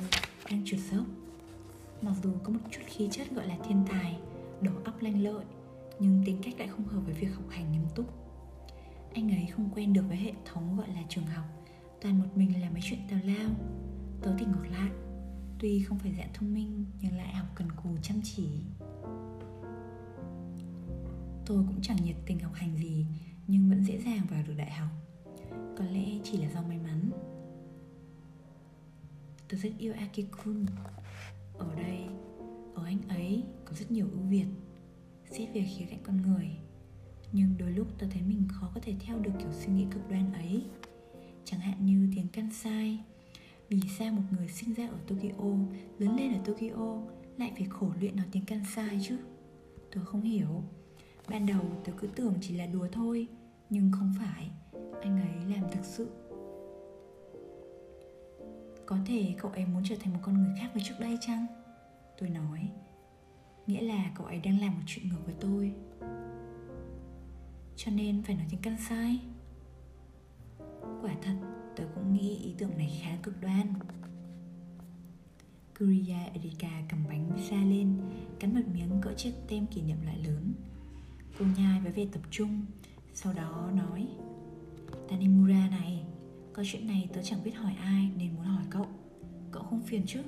đang 0.50 0.62
trượt 0.64 0.80
dốc. 0.92 1.06
Mặc 2.02 2.14
dù 2.22 2.30
có 2.42 2.52
một 2.52 2.60
chút 2.70 2.82
khí 2.86 3.08
chất 3.10 3.30
gọi 3.30 3.46
là 3.46 3.56
thiên 3.68 3.84
tài 3.88 4.18
Đầu 4.60 4.74
óc 4.84 5.02
lanh 5.02 5.22
lợi 5.22 5.44
nhưng 6.00 6.22
tính 6.24 6.38
cách 6.42 6.54
lại 6.58 6.68
không 6.68 6.84
hợp 6.84 7.00
với 7.00 7.14
việc 7.14 7.34
học 7.34 7.44
hành 7.48 7.72
nghiêm 7.72 7.86
túc. 7.94 8.06
Anh 9.14 9.30
ấy 9.30 9.46
không 9.46 9.70
quen 9.74 9.92
được 9.92 10.02
với 10.08 10.16
hệ 10.16 10.32
thống 10.44 10.76
gọi 10.76 10.88
là 10.88 11.02
trường 11.08 11.26
học, 11.26 11.44
toàn 12.00 12.18
một 12.18 12.26
mình 12.34 12.60
làm 12.60 12.72
mấy 12.72 12.82
chuyện 12.84 13.00
tào 13.10 13.20
lao. 13.24 13.50
Tớ 14.22 14.34
thì 14.38 14.46
ngược 14.46 14.66
lại, 14.70 14.90
tuy 15.58 15.82
không 15.82 15.98
phải 15.98 16.14
dạng 16.18 16.32
thông 16.34 16.54
minh, 16.54 16.84
nhưng 17.00 17.16
lại 17.16 17.34
học 17.34 17.46
cần 17.54 17.68
cù 17.72 17.96
chăm 18.02 18.20
chỉ. 18.22 18.48
Tôi 21.46 21.64
cũng 21.66 21.80
chẳng 21.82 21.96
nhiệt 22.04 22.16
tình 22.26 22.38
học 22.38 22.52
hành 22.54 22.76
gì, 22.76 23.06
nhưng 23.46 23.68
vẫn 23.68 23.84
dễ 23.84 23.98
dàng 23.98 24.26
vào 24.30 24.42
được 24.46 24.54
đại 24.56 24.70
học. 24.70 24.88
Có 25.78 25.84
lẽ 25.84 26.18
chỉ 26.24 26.38
là 26.38 26.50
do 26.54 26.62
may 26.62 26.78
mắn. 26.78 27.10
Tôi 29.48 29.60
rất 29.60 29.70
yêu 29.78 29.92
Akikun. 29.92 30.66
Ở 31.58 31.74
đây, 31.74 32.06
ở 32.74 32.84
anh 32.84 33.08
ấy 33.08 33.44
có 33.64 33.72
rất 33.72 33.90
nhiều 33.90 34.06
ưu 34.12 34.22
việt 34.22 34.46
xét 35.38 35.48
về 35.54 35.64
khía 35.76 35.84
cạnh 35.84 35.98
con 36.02 36.22
người. 36.22 36.50
Nhưng 37.32 37.54
đôi 37.58 37.70
lúc 37.70 37.86
tôi 37.98 38.10
thấy 38.12 38.22
mình 38.22 38.48
khó 38.48 38.70
có 38.74 38.80
thể 38.80 38.94
theo 39.00 39.18
được 39.18 39.30
kiểu 39.38 39.52
suy 39.52 39.72
nghĩ 39.72 39.86
cực 39.90 40.10
đoan 40.10 40.32
ấy. 40.32 40.64
Chẳng 41.44 41.60
hạn 41.60 41.86
như 41.86 42.08
tiếng 42.16 42.28
Kansai, 42.28 42.98
vì 43.68 43.80
sao 43.98 44.12
một 44.12 44.22
người 44.30 44.48
sinh 44.48 44.74
ra 44.74 44.86
ở 44.88 44.98
Tokyo, 45.06 45.44
lớn 45.98 46.16
lên 46.16 46.32
ở 46.32 46.40
Tokyo 46.44 47.02
lại 47.38 47.52
phải 47.56 47.66
khổ 47.70 47.90
luyện 48.00 48.16
nói 48.16 48.26
tiếng 48.32 48.44
Kansai 48.44 48.98
chứ? 49.02 49.18
Tôi 49.94 50.04
không 50.04 50.22
hiểu. 50.22 50.62
Ban 51.28 51.46
đầu 51.46 51.62
tôi 51.84 51.94
cứ 51.98 52.06
tưởng 52.06 52.34
chỉ 52.40 52.54
là 52.56 52.66
đùa 52.66 52.88
thôi, 52.92 53.28
nhưng 53.70 53.92
không 53.92 54.14
phải, 54.18 54.50
anh 55.02 55.20
ấy 55.20 55.56
làm 55.56 55.70
thực 55.72 55.84
sự. 55.84 56.10
Có 58.86 58.98
thể 59.06 59.34
cậu 59.38 59.50
ấy 59.50 59.66
muốn 59.66 59.82
trở 59.88 59.96
thành 60.00 60.12
một 60.12 60.20
con 60.22 60.34
người 60.34 60.52
khác 60.60 60.70
với 60.74 60.82
trước 60.86 60.94
đây 61.00 61.18
chăng? 61.20 61.46
Tôi 62.18 62.30
nói 62.30 62.70
nghĩa 63.66 63.80
là 63.80 64.10
cậu 64.14 64.26
ấy 64.26 64.40
đang 64.40 64.60
làm 64.60 64.74
một 64.74 64.82
chuyện 64.86 65.08
ngược 65.08 65.24
với 65.24 65.34
tôi. 65.40 65.72
Cho 67.76 67.90
nên 67.90 68.22
phải 68.22 68.36
nói 68.36 68.46
tiếng 68.50 68.60
căn 68.60 68.76
sai. 68.88 69.20
Quả 71.02 71.14
thật 71.22 71.36
tôi 71.76 71.86
cũng 71.94 72.14
nghĩ 72.14 72.36
ý 72.44 72.54
tưởng 72.58 72.78
này 72.78 73.00
khá 73.02 73.16
cực 73.22 73.40
đoan. 73.42 73.74
Kuriya 75.78 76.24
Erika 76.34 76.82
cầm 76.88 77.04
bánh 77.08 77.30
pizza 77.36 77.70
lên 77.70 78.00
Cắn 78.40 78.54
một 78.54 78.60
miếng 78.74 79.00
cỡ 79.02 79.14
chiếc 79.16 79.32
tem 79.48 79.66
kỷ 79.66 79.82
niệm 79.82 79.96
loại 80.04 80.18
lớn. 80.18 80.52
Cô 81.38 81.44
nhai 81.56 81.80
với 81.80 81.92
vẻ 81.92 82.06
tập 82.12 82.22
trung 82.30 82.64
Sau 83.14 83.32
đó 83.32 83.70
nói 83.74 84.08
Tanimura 85.08 85.68
này 85.70 86.04
Có 86.52 86.62
chuyện 86.66 86.86
này 86.86 87.08
tớ 87.12 87.22
chẳng 87.22 87.44
biết 87.44 87.50
hỏi 87.50 87.74
ai 87.80 88.10
Nên 88.18 88.34
muốn 88.36 88.44
hỏi 88.44 88.64
cậu. 88.70 88.86
Cậu 89.50 89.62
không 89.62 89.82
phiền 89.82 90.02
chứ? 90.06 90.22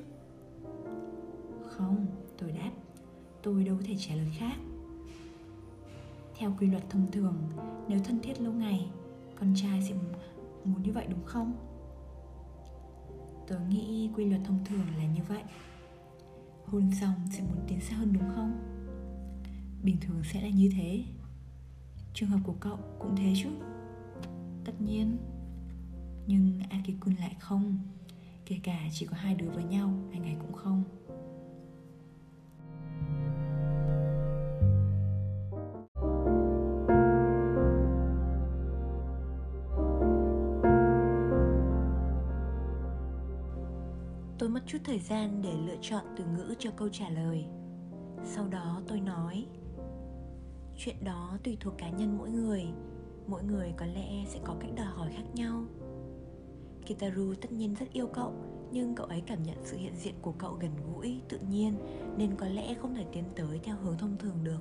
Không, 1.66 2.06
tôi 2.38 2.52
đáp. 2.52 2.70
Tôi 3.46 3.64
đâu 3.64 3.76
có 3.76 3.82
thể 3.86 3.96
trả 3.98 4.14
lời 4.14 4.28
khác. 4.38 4.56
Theo 6.38 6.54
quy 6.60 6.66
luật 6.66 6.90
thông 6.90 7.10
thường, 7.12 7.36
Nếu 7.88 7.98
thân 8.04 8.20
thiết 8.22 8.40
lâu 8.40 8.52
ngày, 8.52 8.90
Con 9.40 9.54
trai 9.56 9.82
sẽ 9.82 9.94
muốn 10.64 10.82
như 10.82 10.92
vậy 10.92 11.06
đúng 11.10 11.24
không? 11.24 11.52
tôi 13.48 13.58
nghĩ 13.68 14.10
quy 14.16 14.24
luật 14.24 14.40
thông 14.44 14.64
thường 14.64 14.86
là 14.98 15.04
như 15.04 15.22
vậy. 15.28 15.42
Hôn 16.64 16.90
xong 17.00 17.12
sẽ 17.30 17.42
muốn 17.42 17.64
tiến 17.66 17.80
xa 17.80 17.96
hơn 17.96 18.12
đúng 18.12 18.28
không? 18.34 18.52
Bình 19.82 19.96
thường 20.00 20.22
sẽ 20.24 20.42
là 20.42 20.48
như 20.48 20.70
thế. 20.76 21.04
Trường 22.14 22.28
hợp 22.28 22.40
của 22.44 22.54
cậu 22.60 22.78
cũng 22.98 23.16
thế 23.16 23.32
chứ? 23.36 23.48
Tất 24.64 24.80
nhiên. 24.80 25.16
Nhưng 26.26 26.60
Akikun 26.70 27.14
lại 27.14 27.36
không. 27.40 27.78
Kể 28.46 28.60
cả 28.62 28.88
chỉ 28.92 29.06
có 29.06 29.16
hai 29.16 29.34
đứa 29.34 29.50
với 29.50 29.64
nhau, 29.64 29.94
Anh 30.12 30.22
ấy 30.22 30.36
cũng 30.40 30.52
không. 30.52 30.84
Chút 44.66 44.78
thời 44.84 44.98
gian 44.98 45.42
để 45.42 45.52
lựa 45.66 45.76
chọn 45.80 46.04
từ 46.16 46.24
ngữ 46.24 46.54
cho 46.58 46.70
câu 46.76 46.88
trả 46.88 47.08
lời. 47.08 47.44
Sau 48.24 48.48
đó 48.48 48.82
tôi 48.88 49.00
nói 49.00 49.46
Chuyện 50.76 51.04
đó 51.04 51.38
tùy 51.44 51.56
thuộc 51.60 51.74
cá 51.78 51.90
nhân 51.90 52.18
mỗi 52.18 52.30
người. 52.30 52.64
Mỗi 53.26 53.42
người 53.44 53.74
có 53.76 53.86
lẽ 53.86 54.24
sẽ 54.28 54.40
có 54.44 54.56
cách 54.60 54.70
đòi 54.76 54.86
hỏi 54.86 55.10
khác 55.12 55.24
nhau. 55.34 55.64
Kitaru 56.86 57.34
tất 57.34 57.52
nhiên 57.52 57.74
rất 57.74 57.86
yêu 57.92 58.06
cậu 58.06 58.32
Nhưng 58.72 58.94
cậu 58.94 59.06
ấy 59.06 59.22
cảm 59.26 59.42
nhận 59.42 59.56
sự 59.64 59.76
hiện 59.76 59.96
diện 59.96 60.14
của 60.22 60.32
cậu 60.38 60.52
gần 60.52 60.70
gũi, 60.86 61.20
tự 61.28 61.38
nhiên 61.50 61.74
Nên 62.16 62.36
có 62.36 62.46
lẽ 62.46 62.74
không 62.74 62.94
thể 62.94 63.04
tiến 63.12 63.24
tới 63.36 63.60
theo 63.62 63.76
hướng 63.76 63.98
thông 63.98 64.16
thường 64.18 64.44
được. 64.44 64.60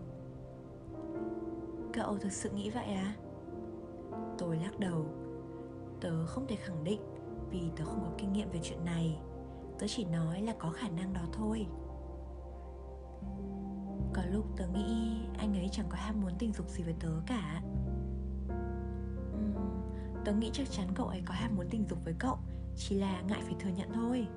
Cậu 1.93 2.17
thực 2.17 2.31
sự 2.31 2.49
nghĩ 2.49 2.69
vậy 2.69 2.85
à? 2.85 3.15
Tôi 4.37 4.57
lắc 4.57 4.79
đầu. 4.79 5.05
Tớ 6.01 6.25
không 6.25 6.47
thể 6.47 6.55
khẳng 6.55 6.83
định 6.83 7.01
Vì 7.51 7.61
tớ 7.75 7.85
không 7.85 7.99
có 8.03 8.11
kinh 8.17 8.33
nghiệm 8.33 8.51
về 8.51 8.59
chuyện 8.63 8.85
này. 8.85 9.19
Tớ 9.79 9.87
chỉ 9.87 10.05
nói 10.05 10.41
là 10.41 10.53
có 10.59 10.69
khả 10.69 10.89
năng 10.89 11.13
đó 11.13 11.21
thôi. 11.33 11.67
Có 14.13 14.21
lúc 14.31 14.45
tớ 14.57 14.67
nghĩ 14.67 15.17
anh 15.37 15.57
ấy 15.57 15.69
chẳng 15.71 15.85
có 15.89 15.97
ham 15.97 16.21
muốn 16.21 16.31
tình 16.39 16.53
dục 16.53 16.69
gì 16.69 16.83
với 16.83 16.95
tớ 16.99 17.09
cả. 17.27 17.61
Uhm, 19.33 19.55
Tớ 20.25 20.33
nghĩ 20.33 20.49
chắc 20.53 20.71
chắn 20.71 20.87
cậu 20.95 21.07
ấy 21.07 21.21
có 21.25 21.33
ham 21.33 21.55
muốn 21.55 21.65
tình 21.69 21.85
dục 21.89 21.99
với 22.05 22.13
cậu 22.19 22.37
Chỉ 22.75 22.95
là 22.95 23.21
ngại 23.21 23.41
phải 23.43 23.55
thừa 23.59 23.69
nhận 23.69 23.89
thôi. 23.93 24.27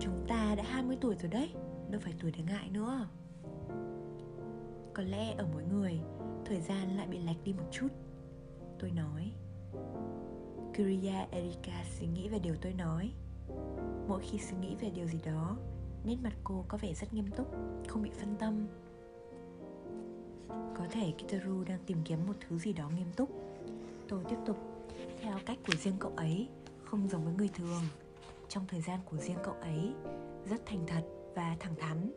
Chúng 0.00 0.24
ta 0.28 0.54
đã 0.54 0.64
20 0.66 0.98
tuổi 1.00 1.14
rồi 1.14 1.30
đấy 1.30 1.54
Đâu 1.90 2.00
phải 2.04 2.14
tuổi 2.20 2.32
để 2.36 2.44
ngại 2.46 2.70
nữa. 2.70 3.08
Có 4.94 5.02
lẽ 5.02 5.34
ở 5.38 5.46
mỗi 5.52 5.64
người 5.64 6.00
Thời 6.44 6.60
gian 6.60 6.96
lại 6.96 7.06
bị 7.06 7.18
lệch 7.18 7.44
đi 7.44 7.52
một 7.52 7.68
chút. 7.70 7.88
Tôi 8.78 8.90
nói. 8.90 9.32
Kuriya 10.76 11.26
Erika 11.30 11.84
suy 11.98 12.06
nghĩ 12.06 12.28
về 12.28 12.38
điều 12.38 12.54
tôi 12.62 12.72
nói. 12.72 13.12
Mỗi 14.08 14.20
khi 14.22 14.38
suy 14.38 14.56
nghĩ 14.56 14.74
về 14.80 14.90
điều 14.90 15.06
gì 15.06 15.18
đó, 15.24 15.56
Nét 16.04 16.16
mặt 16.22 16.32
cô 16.44 16.64
có 16.68 16.78
vẻ 16.78 16.94
rất 16.94 17.14
nghiêm 17.14 17.30
túc, 17.36 17.46
Không 17.88 18.02
bị 18.02 18.10
phân 18.10 18.36
tâm. 18.38 18.66
Có 20.48 20.86
thể 20.90 21.12
Kitaru 21.18 21.64
đang 21.64 21.78
tìm 21.86 21.98
kiếm 22.04 22.26
một 22.26 22.32
thứ 22.48 22.58
gì 22.58 22.72
đó 22.72 22.90
nghiêm 22.96 23.12
túc. 23.16 23.30
Tôi 24.08 24.24
tiếp 24.28 24.36
tục. 24.46 24.56
Theo 25.20 25.38
cách 25.46 25.58
của 25.66 25.76
riêng 25.76 25.96
cậu 25.98 26.12
ấy, 26.16 26.48
Không 26.84 27.08
giống 27.08 27.24
với 27.24 27.34
người 27.34 27.50
thường. 27.54 27.82
Trong 28.48 28.64
thời 28.68 28.80
gian 28.80 29.00
của 29.10 29.16
riêng 29.16 29.38
cậu 29.42 29.54
ấy, 29.54 29.94
Rất 30.50 30.66
thành 30.66 30.86
thật 30.86 31.02
và 31.34 31.56
thẳng 31.60 31.74
thắn. 31.78 32.12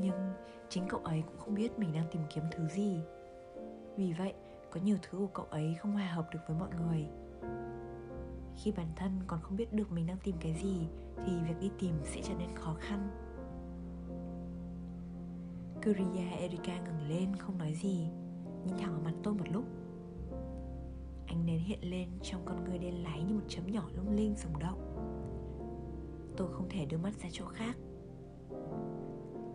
Nhưng 0.00 0.32
chính 0.68 0.88
cậu 0.88 1.00
ấy 1.00 1.22
cũng 1.26 1.38
không 1.38 1.54
biết 1.54 1.78
mình 1.78 1.92
đang 1.92 2.06
tìm 2.12 2.22
kiếm 2.34 2.44
thứ 2.50 2.68
gì. 2.68 3.00
Vì 3.96 4.12
vậy, 4.12 4.34
có 4.70 4.80
nhiều 4.84 4.96
thứ 5.02 5.18
của 5.18 5.26
cậu 5.26 5.46
ấy 5.50 5.76
không 5.78 5.92
hòa 5.92 6.06
hợp 6.06 6.28
được 6.32 6.40
với 6.48 6.56
mọi 6.58 6.68
người 6.80 7.06
khi 8.56 8.72
bản 8.72 8.88
thân 8.96 9.20
còn 9.26 9.40
không 9.40 9.56
biết 9.56 9.72
được 9.72 9.92
mình 9.92 10.06
đang 10.06 10.18
tìm 10.24 10.36
cái 10.40 10.54
gì, 10.62 10.88
thì 11.26 11.32
việc 11.48 11.60
đi 11.60 11.70
tìm 11.78 11.94
sẽ 12.04 12.20
trở 12.22 12.34
nên 12.38 12.56
khó 12.56 12.74
khăn. 12.80 13.08
Kuriya 15.84 16.30
Erika 16.30 16.78
ngừng 16.78 17.08
lên 17.08 17.36
không 17.36 17.58
nói 17.58 17.74
gì, 17.74 18.08
Nhìn 18.64 18.76
thẳng 18.78 18.92
vào 18.92 19.00
mặt 19.04 19.14
tôi 19.22 19.34
một 19.34 19.44
lúc. 19.52 19.64
Ánh 21.26 21.46
nến 21.46 21.58
hiện 21.58 21.90
lên 21.90 22.08
trong 22.22 22.42
con 22.44 22.64
người 22.64 22.78
đen 22.78 23.02
láy 23.02 23.22
như 23.22 23.34
một 23.34 23.44
chấm 23.48 23.66
nhỏ 23.66 23.82
lung 23.96 24.16
linh 24.16 24.36
sống 24.36 24.58
động. 24.58 24.80
Tôi 26.36 26.52
không 26.52 26.68
thể 26.68 26.86
đưa 26.86 26.98
mắt 26.98 27.12
ra 27.22 27.28
chỗ 27.32 27.44
khác. 27.46 27.76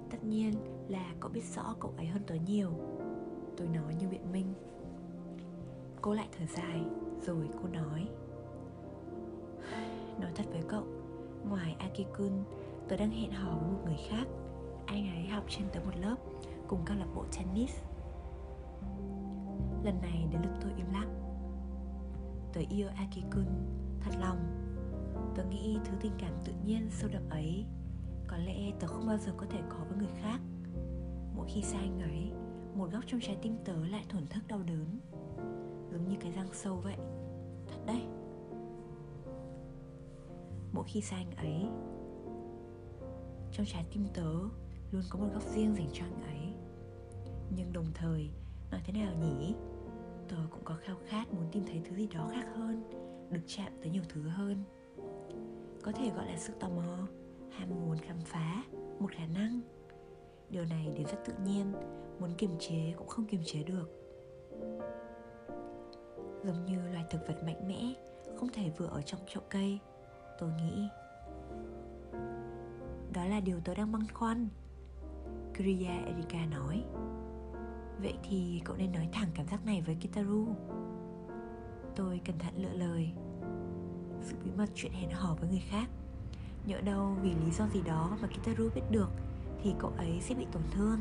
Tất 0.09 0.23
nhiên 0.23 0.53
là 0.87 1.13
cậu 1.19 1.31
biết 1.31 1.43
rõ 1.55 1.75
cậu 1.79 1.93
ấy 1.97 2.05
hơn 2.05 2.23
tôi 2.27 2.39
nhiều. 2.39 2.69
Tôi 3.57 3.67
nói 3.67 3.95
như 3.99 4.07
biện 4.07 4.31
minh. 4.31 4.53
Cô 6.01 6.13
lại 6.13 6.27
thở 6.37 6.45
dài, 6.45 6.81
Rồi 7.21 7.47
cô 7.61 7.69
nói. 7.69 8.07
Nói 10.21 10.31
thật 10.35 10.45
với 10.51 10.61
cậu. 10.67 10.83
Ngoài 11.49 11.75
Akikun, 11.79 12.31
Tớ 12.87 12.97
đang 12.97 13.11
hẹn 13.11 13.31
hò 13.31 13.57
với 13.57 13.71
một 13.71 13.79
người 13.85 13.97
khác. 14.09 14.27
Anh 14.85 15.07
ấy 15.07 15.27
học 15.27 15.43
trên 15.49 15.67
tớ 15.73 15.79
một 15.79 15.97
lớp, 16.01 16.15
Cùng 16.67 16.79
câu 16.85 16.97
lạc 16.97 17.07
bộ 17.15 17.25
tennis. 17.37 17.75
Lần 19.83 20.01
này 20.01 20.27
đến 20.31 20.41
lượt 20.41 20.57
tôi 20.61 20.71
im 20.77 20.85
lặng. 20.93 21.15
Tớ 22.53 22.61
yêu 22.69 22.87
Akikun 22.95 23.45
Thật 24.01 24.11
lòng. 24.19 24.37
Tớ 25.35 25.43
nghĩ 25.45 25.77
thứ 25.85 25.97
tình 26.01 26.11
cảm 26.17 26.33
tự 26.45 26.53
nhiên 26.65 26.87
sâu 26.91 27.09
đậm 27.13 27.29
ấy, 27.29 27.65
Có 28.27 28.37
lẽ 28.37 28.71
tớ 28.79 28.87
không 28.87 29.07
bao 29.07 29.17
giờ 29.17 29.31
có 29.37 29.45
thể 29.49 29.59
có 29.69 29.77
với 29.89 29.97
người 29.97 30.21
khác. 30.21 30.39
Mỗi 31.35 31.47
khi 31.49 31.61
xa 31.61 31.79
anh 31.79 31.99
ấy, 31.99 32.31
Một 32.75 32.91
góc 32.91 33.03
trong 33.07 33.19
trái 33.21 33.37
tim 33.41 33.57
tớ 33.65 33.85
lại 33.85 34.05
thổn 34.09 34.27
thức 34.27 34.47
đau 34.47 34.59
đớn. 34.67 34.99
Giống 35.91 36.09
như 36.09 36.15
cái 36.19 36.31
răng 36.31 36.49
sâu 36.53 36.75
vậy. 36.75 36.95
Thật 37.67 37.79
đấy 37.85 38.01
mỗi 40.71 40.83
khi 40.87 41.01
xa 41.01 41.15
anh 41.15 41.31
ấy. 41.31 41.67
Trong 43.51 43.65
trái 43.65 43.85
tim 43.91 44.07
tớ 44.13 44.31
luôn 44.91 45.03
có 45.09 45.19
một 45.19 45.27
góc 45.33 45.43
riêng 45.43 45.75
dành 45.75 45.89
cho 45.93 46.05
anh 46.05 46.21
ấy. 46.23 46.53
Nhưng 47.55 47.73
đồng 47.73 47.91
thời, 47.93 48.29
nói 48.71 48.81
thế 48.85 48.93
nào 48.93 49.13
nhỉ? 49.21 49.55
Tớ 50.29 50.37
cũng 50.51 50.63
có 50.63 50.75
khao 50.81 50.97
khát 51.05 51.33
muốn 51.33 51.45
tìm 51.51 51.63
thấy 51.67 51.81
thứ 51.89 51.95
gì 51.95 52.07
đó 52.07 52.29
khác 52.33 52.45
hơn, 52.55 52.83
được 53.29 53.41
chạm 53.47 53.71
tới 53.81 53.89
nhiều 53.89 54.03
thứ 54.09 54.21
hơn. 54.21 54.63
Có 55.83 55.91
thể 55.91 56.11
gọi 56.15 56.25
là 56.25 56.37
sức 56.37 56.53
tò 56.59 56.69
mò, 56.69 57.07
ham 57.51 57.69
muốn 57.69 57.97
khám 57.97 58.17
phá 58.25 58.63
một 58.99 59.11
khả 59.11 59.25
năng. 59.25 59.61
Điều 60.49 60.65
này 60.65 60.93
đến 60.95 61.05
rất 61.05 61.25
tự 61.25 61.33
nhiên, 61.45 61.73
muốn 62.19 62.33
kiềm 62.37 62.51
chế 62.59 62.93
cũng 62.97 63.07
không 63.07 63.25
kiềm 63.25 63.41
chế 63.45 63.63
được. 63.63 63.89
Giống 66.43 66.65
như 66.65 66.87
loài 66.91 67.05
thực 67.09 67.27
vật 67.27 67.43
mạnh 67.45 67.67
mẽ, 67.67 67.93
không 68.37 68.49
thể 68.53 68.69
vừa 68.77 68.87
ở 68.87 69.01
trong 69.01 69.19
chậu 69.27 69.43
cây 69.49 69.79
tôi 70.39 70.49
nghĩ. 70.57 70.87
Đó 73.13 73.25
là 73.25 73.39
điều 73.39 73.59
tôi 73.65 73.75
đang 73.75 73.91
băn 73.91 74.07
khoăn. 74.13 74.47
Kriya 75.53 76.05
Erika 76.05 76.45
nói. 76.45 76.83
Vậy 78.01 78.13
thì 78.23 78.61
cậu 78.65 78.75
nên 78.75 78.91
nói 78.91 79.09
thẳng 79.11 79.29
cảm 79.33 79.47
giác 79.47 79.65
này 79.65 79.81
với 79.81 79.95
Kitaru. 79.95 80.47
Tôi 81.95 82.21
cẩn 82.25 82.39
thận 82.39 82.53
lựa 82.57 82.73
lời. 82.73 83.11
Sự 84.21 84.35
bí 84.43 84.51
mật 84.57 84.69
chuyện 84.75 84.91
hẹn 84.91 85.11
hò 85.11 85.35
với 85.39 85.49
người 85.49 85.63
khác. 85.69 85.89
Nhỡ 86.65 86.81
đâu 86.81 87.15
vì 87.21 87.29
lý 87.29 87.51
do 87.51 87.67
gì 87.73 87.81
đó 87.81 88.17
mà 88.21 88.27
Kitaru 88.27 88.69
biết 88.75 88.81
được, 88.91 89.09
Thì 89.63 89.73
cậu 89.79 89.91
ấy 89.97 90.21
sẽ 90.21 90.35
bị 90.35 90.47
tổn 90.51 90.63
thương. 90.71 90.99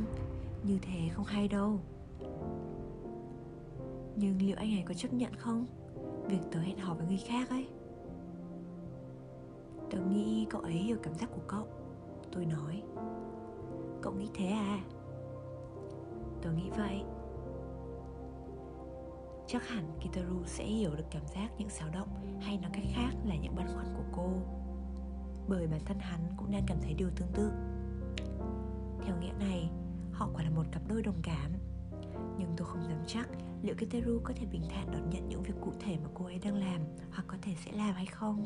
Như 0.63 0.79
thế 0.83 1.09
không 1.13 1.25
hay 1.25 1.49
đâu. 1.49 1.81
Nhưng 4.17 4.43
liệu 4.43 4.57
anh 4.57 4.71
ấy 4.75 4.85
có 4.87 4.95
chấp 4.95 5.13
nhận 5.13 5.37
không? 5.37 5.67
Việc 6.29 6.41
tớ 6.53 6.61
hẹn 6.61 6.79
hò 6.79 6.95
với 6.95 7.07
người 7.07 7.23
khác 7.27 7.51
ấy. 7.51 7.69
Tớ 9.91 9.99
nghĩ 9.99 10.47
cậu 10.51 10.61
ấy 10.61 10.73
hiểu 10.73 10.97
cảm 11.03 11.15
giác 11.15 11.31
của 11.35 11.43
cậu. 11.47 11.67
Tôi 12.33 12.45
nói. 12.45 12.83
Cậu 14.03 14.13
nghĩ 14.13 14.29
thế 14.35 14.47
à? 14.47 14.81
Tớ 16.43 16.53
nghĩ 16.53 16.71
vậy. 16.77 17.03
Chắc 19.47 19.69
hẳn 19.69 19.85
Kitaru 20.01 20.45
sẽ 20.45 20.65
hiểu 20.65 20.91
được 20.97 21.05
cảm 21.11 21.23
giác 21.27 21.49
những 21.59 21.71
xáo 21.71 21.89
động 21.93 22.09
Hay 22.41 22.59
nói 22.59 22.71
cách 22.75 22.85
khác 22.95 23.11
là 23.25 23.37
những 23.37 23.55
băn 23.57 23.67
khoăn 23.75 23.87
của 23.97 24.05
cô. 24.13 24.31
Bởi 25.49 25.67
bản 25.67 25.81
thân 25.85 25.99
hắn 25.99 26.21
cũng 26.37 26.51
đang 26.51 26.63
cảm 26.67 26.79
thấy 26.83 26.95
điều 26.95 27.11
tương 27.17 27.29
tự. 27.35 27.51
Theo 29.05 29.17
nghĩa 29.21 29.33
này, 29.41 29.71
họ 30.13 30.31
quả 30.35 30.43
là 30.43 30.51
một 30.51 30.67
cặp 30.73 30.83
đôi 30.89 31.03
đồng 31.03 31.23
cảm. 31.23 31.53
Nhưng 32.39 32.55
tôi 32.57 32.67
không 32.67 32.85
dám 32.89 33.03
chắc 33.07 33.29
liệu 33.63 33.75
Kitaru 33.75 34.21
có 34.25 34.35
thể 34.37 34.47
bình 34.47 34.63
thản 34.69 34.91
đón 34.93 35.11
nhận 35.11 35.29
những 35.29 35.43
việc 35.43 35.55
cụ 35.61 35.73
thể 35.81 35.97
mà 36.03 36.09
cô 36.15 36.25
ấy 36.25 36.39
đang 36.39 36.57
làm 36.57 36.81
Hoặc 37.11 37.25
có 37.27 37.37
thể 37.43 37.55
sẽ 37.65 37.73
làm 37.73 37.95
hay 37.95 38.07
không. 38.07 38.45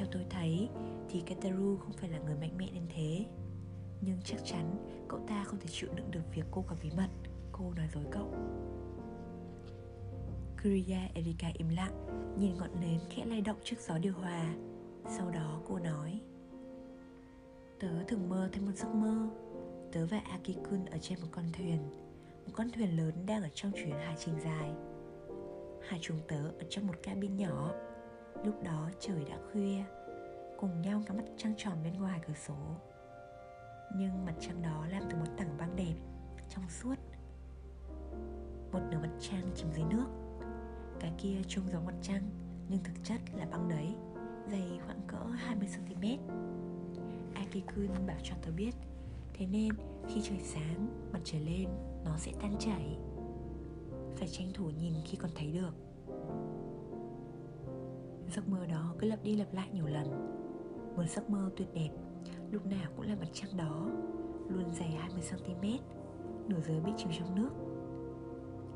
Theo 0.00 0.08
tôi 0.12 0.24
thấy, 0.30 0.68
thì 1.08 1.20
Ketaru 1.20 1.76
không 1.76 1.92
phải 1.92 2.10
là 2.10 2.18
người 2.18 2.34
mạnh 2.40 2.56
mẽ 2.58 2.68
đến 2.74 2.82
thế. 2.94 3.26
Nhưng 4.00 4.18
chắc 4.24 4.40
chắn, 4.44 4.76
cậu 5.08 5.20
ta 5.28 5.44
không 5.44 5.60
thể 5.60 5.66
chịu 5.70 5.90
đựng 5.96 6.10
được 6.10 6.20
việc 6.34 6.44
cô 6.50 6.64
có 6.68 6.76
bí 6.82 6.90
mật 6.96 7.08
Cô 7.52 7.72
nói 7.76 7.88
dối 7.94 8.04
cậu. 8.10 8.34
Kuriya 10.62 11.08
Erika 11.14 11.48
im 11.58 11.68
lặng, 11.68 12.06
Nhìn 12.38 12.56
ngọn 12.56 12.80
nến 12.80 13.00
khẽ 13.10 13.24
lay 13.24 13.40
động 13.40 13.56
trước 13.64 13.76
gió 13.80 13.98
điều 13.98 14.12
hòa. 14.12 14.54
Sau 15.08 15.30
đó 15.30 15.60
cô 15.68 15.78
nói, 15.78 16.20
Tớ 17.80 18.04
thường 18.08 18.28
mơ 18.28 18.48
thấy 18.52 18.62
một 18.62 18.72
giấc 18.74 18.94
mơ. 18.94 19.28
Tớ 19.92 20.06
và 20.06 20.18
Akikun 20.18 20.84
ở 20.84 20.98
trên 20.98 21.20
một 21.20 21.28
con 21.30 21.44
thuyền. 21.52 21.78
Một 22.46 22.52
con 22.52 22.70
thuyền 22.70 22.96
lớn 22.96 23.26
đang 23.26 23.42
ở 23.42 23.48
trong 23.54 23.72
chuyến 23.72 23.90
hải 23.90 24.16
trình 24.18 24.34
dài. 24.44 24.70
Hai 25.88 25.98
chúng 26.02 26.18
tớ 26.28 26.44
ở 26.44 26.64
trong 26.70 26.86
một 26.86 26.94
cabin 27.02 27.36
nhỏ. 27.36 27.72
Lúc 28.44 28.62
đó 28.62 28.90
trời 29.00 29.24
đã 29.24 29.38
khuya, 29.52 29.84
Cùng 30.58 30.82
nhau 30.82 31.02
ngắm 31.06 31.16
mặt 31.16 31.24
trăng 31.36 31.54
tròn 31.56 31.78
bên 31.84 31.92
ngoài 31.92 32.20
cửa 32.26 32.34
sổ. 32.34 32.54
Nhưng 33.96 34.24
mặt 34.24 34.34
trăng 34.40 34.62
đó 34.62 34.86
làm 34.90 35.02
từ 35.10 35.16
một 35.16 35.26
tảng 35.36 35.56
băng 35.58 35.76
đẹp 35.76 35.94
Trong 36.48 36.68
suốt. 36.68 36.94
Một 38.72 38.80
nửa 38.90 38.98
mặt 38.98 39.10
trăng 39.20 39.50
chìm 39.54 39.68
dưới 39.72 39.84
nước. 39.90 40.06
Cái 41.00 41.12
kia 41.18 41.36
trông 41.48 41.70
giống 41.70 41.86
mặt 41.86 41.94
trăng, 42.02 42.22
Nhưng 42.68 42.84
thực 42.84 42.92
chất 43.04 43.20
là 43.34 43.46
băng 43.50 43.68
đấy, 43.68 43.94
Dày 44.50 44.80
khoảng 44.86 45.00
cỡ 45.06 45.16
20cm 45.16 46.18
Akikun 47.34 48.06
bảo 48.06 48.18
cho 48.22 48.34
tôi 48.42 48.52
biết, 48.52 48.72
Thế 49.34 49.46
nên 49.46 49.68
khi 50.08 50.20
trời 50.22 50.40
sáng, 50.40 51.10
Mặt 51.12 51.20
trời 51.24 51.40
lên, 51.40 51.68
Nó 52.04 52.16
sẽ 52.18 52.32
tan 52.42 52.56
chảy. 52.58 52.98
Phải 54.16 54.28
tranh 54.28 54.50
thủ 54.54 54.70
nhìn 54.70 54.94
khi 55.04 55.16
còn 55.16 55.30
thấy 55.34 55.52
được. 55.52 55.89
Giấc 58.30 58.48
mơ 58.48 58.66
đó 58.66 58.94
cứ 58.98 59.06
lặp 59.06 59.22
đi 59.22 59.36
lặp 59.36 59.54
lại 59.54 59.68
nhiều 59.72 59.86
lần. 59.86 60.36
Một 60.96 61.04
giấc 61.08 61.30
mơ 61.30 61.50
tuyệt 61.56 61.68
đẹp, 61.74 61.90
Lúc 62.50 62.66
nào 62.66 62.90
cũng 62.96 63.06
là 63.06 63.16
mặt 63.20 63.28
trăng 63.32 63.56
đó 63.56 63.86
Luôn 64.48 64.72
dày 64.72 64.98
20cm 65.08 65.78
Nửa 66.48 66.60
dưới 66.60 66.80
bị 66.80 66.92
chìm 66.96 67.08
trong 67.18 67.34
nước. 67.34 67.50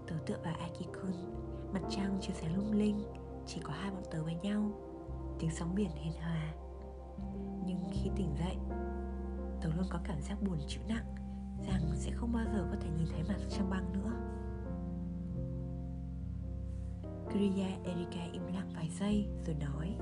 Tớ 0.06 0.16
tựa 0.26 0.38
vào 0.44 0.54
Akikun, 0.54 1.12
Mặt 1.72 1.80
trăng 1.90 2.18
chưa 2.20 2.32
sáng 2.34 2.56
lung 2.56 2.72
linh, 2.72 3.04
Chỉ 3.46 3.60
có 3.62 3.72
hai 3.72 3.90
bọn 3.90 4.02
tớ 4.10 4.22
với 4.24 4.34
nhau, 4.34 4.70
Tiếng 5.38 5.50
sóng 5.50 5.74
biển 5.74 5.90
hiền 5.90 6.12
hòa. 6.12 6.54
Nhưng 7.66 7.78
khi 7.92 8.10
tỉnh 8.16 8.34
dậy, 8.38 8.56
Tớ 9.60 9.68
luôn 9.76 9.86
có 9.90 9.98
cảm 10.04 10.20
giác 10.20 10.36
buồn 10.42 10.58
chịu 10.68 10.82
nặng, 10.88 11.14
Rằng 11.68 11.82
sẽ 11.94 12.10
không 12.10 12.32
bao 12.32 12.44
giờ 12.54 12.66
có 12.70 12.76
thể 12.80 12.88
nhìn 12.98 13.06
thấy 13.12 13.22
mặt 13.28 13.38
trăng 13.50 13.70
băng 13.70 13.92
nữa. 13.92 14.23
Kriya 17.34 17.68
Erika 17.84 18.20
im 18.32 18.42
lặng 18.54 18.70
vài 18.74 18.90
giây 19.00 19.26
rồi 19.46 19.56
nói 19.60 19.96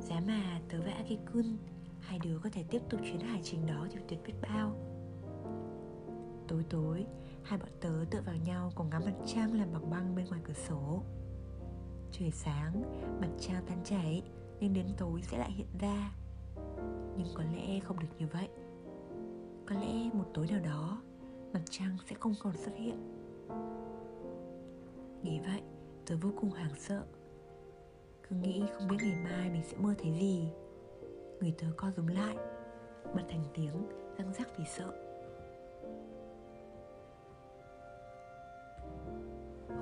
Giá 0.00 0.20
mà 0.26 0.60
tớ 0.68 0.78
và 0.86 0.92
Akikun 0.92 1.56
Hai 2.00 2.18
đứa 2.18 2.38
có 2.38 2.50
thể 2.52 2.64
tiếp 2.70 2.82
tục 2.88 3.00
chuyến 3.04 3.20
hải 3.20 3.40
trình 3.42 3.66
đó 3.66 3.86
thì 3.90 3.98
tuyệt 4.08 4.20
biết 4.26 4.32
bao. 4.42 4.76
Tối 6.48 6.64
tối 6.70 7.06
Hai 7.42 7.58
bọn 7.58 7.68
tớ 7.80 7.90
tựa 8.10 8.20
vào 8.26 8.34
nhau 8.46 8.72
cùng 8.74 8.90
ngắm 8.90 9.02
mặt 9.04 9.14
trăng 9.26 9.58
làm 9.58 9.68
bằng 9.72 9.90
băng 9.90 10.14
bên 10.14 10.26
ngoài 10.26 10.40
cửa 10.44 10.54
sổ. 10.68 11.02
Trời 12.12 12.30
sáng, 12.30 12.82
mặt 13.20 13.30
trăng 13.40 13.64
tan 13.68 13.78
chảy 13.84 14.22
Nhưng 14.60 14.74
đến 14.74 14.86
tối 14.98 15.22
sẽ 15.22 15.38
lại 15.38 15.52
hiện 15.52 15.78
ra. 15.80 16.12
Nhưng 17.16 17.28
có 17.34 17.42
lẽ 17.54 17.80
không 17.80 17.98
được 17.98 18.08
như 18.18 18.26
vậy. 18.32 18.48
Có 19.66 19.74
lẽ 19.74 20.10
một 20.12 20.26
tối 20.34 20.46
nào 20.50 20.60
đó 20.60 21.02
Mặt 21.52 21.62
trăng 21.70 21.96
sẽ 22.10 22.16
không 22.20 22.34
còn 22.42 22.56
xuất 22.56 22.72
hiện. 22.76 22.96
Nghĩ 25.22 25.40
vậy 25.46 25.62
Tớ 26.06 26.16
vô 26.20 26.30
cùng 26.40 26.50
hoảng 26.50 26.74
sợ. 26.78 27.04
Cứ 28.28 28.36
nghĩ 28.36 28.62
không 28.72 28.88
biết 28.88 28.96
ngày 29.00 29.16
mai 29.24 29.50
mình 29.50 29.62
sẽ 29.64 29.76
mơ 29.76 29.94
thấy 30.02 30.12
gì. 30.12 30.48
Người 31.40 31.54
tớ 31.58 31.66
co 31.76 31.90
rúm 31.96 32.06
lại, 32.06 32.36
Bật 33.14 33.22
thành 33.28 33.44
tiếng, 33.54 33.86
răng 34.18 34.32
rắc 34.38 34.48
vì 34.58 34.64
sợ. 34.64 34.92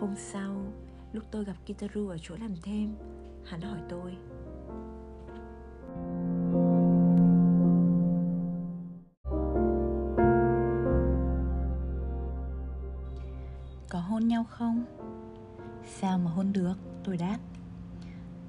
Hôm 0.00 0.14
sau, 0.16 0.72
Lúc 1.12 1.24
tôi 1.30 1.44
gặp 1.44 1.56
Kitaru 1.66 2.08
ở 2.08 2.16
chỗ 2.22 2.34
làm 2.40 2.54
thêm, 2.62 2.94
Hắn 3.44 3.60
hỏi 3.60 3.78
tôi 3.88 4.16
hôn 16.32 16.52
được 16.52 16.74
Tôi 17.04 17.16
đáp. 17.16 17.38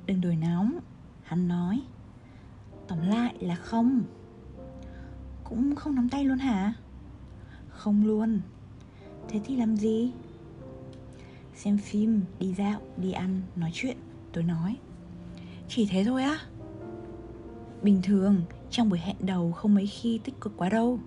Đừng 0.06 0.22
đuổi 0.22 0.36
nóng 0.36 0.80
Hắn 1.24 1.48
nói. 1.48 1.82
Tóm 2.88 3.02
lại 3.02 3.36
là 3.40 3.56
không. 3.56 4.04
Cũng 5.44 5.76
không 5.76 5.96
nắm 5.96 6.10
tay 6.10 6.26
luôn 6.26 6.38
hả? 6.38 6.74
Không 7.70 8.06
luôn. 8.06 8.40
Thế 9.30 9.42
thì 9.46 9.56
làm 9.56 9.76
gì? 9.76 10.12
Xem 11.56 11.78
phim, 11.78 12.22
đi 12.40 12.54
dạo, 12.54 12.82
đi 12.98 13.12
ăn, 13.12 13.42
nói 13.56 13.72
chuyện 13.74 13.98
Tôi 14.34 14.44
nói. 14.44 14.78
Chỉ 15.68 15.86
thế 15.86 16.04
thôi 16.04 16.24
á. 16.24 16.40
Bình 17.82 18.02
thường, 18.04 18.42
trong 18.70 18.90
buổi 18.90 19.00
hẹn 19.00 19.16
đầu 19.20 19.52
không 19.52 19.76
mấy 19.76 19.88
khi 19.88 20.20
tích 20.24 20.42
cực 20.42 20.54
quá 20.58 20.70
đâu. 20.70 21.00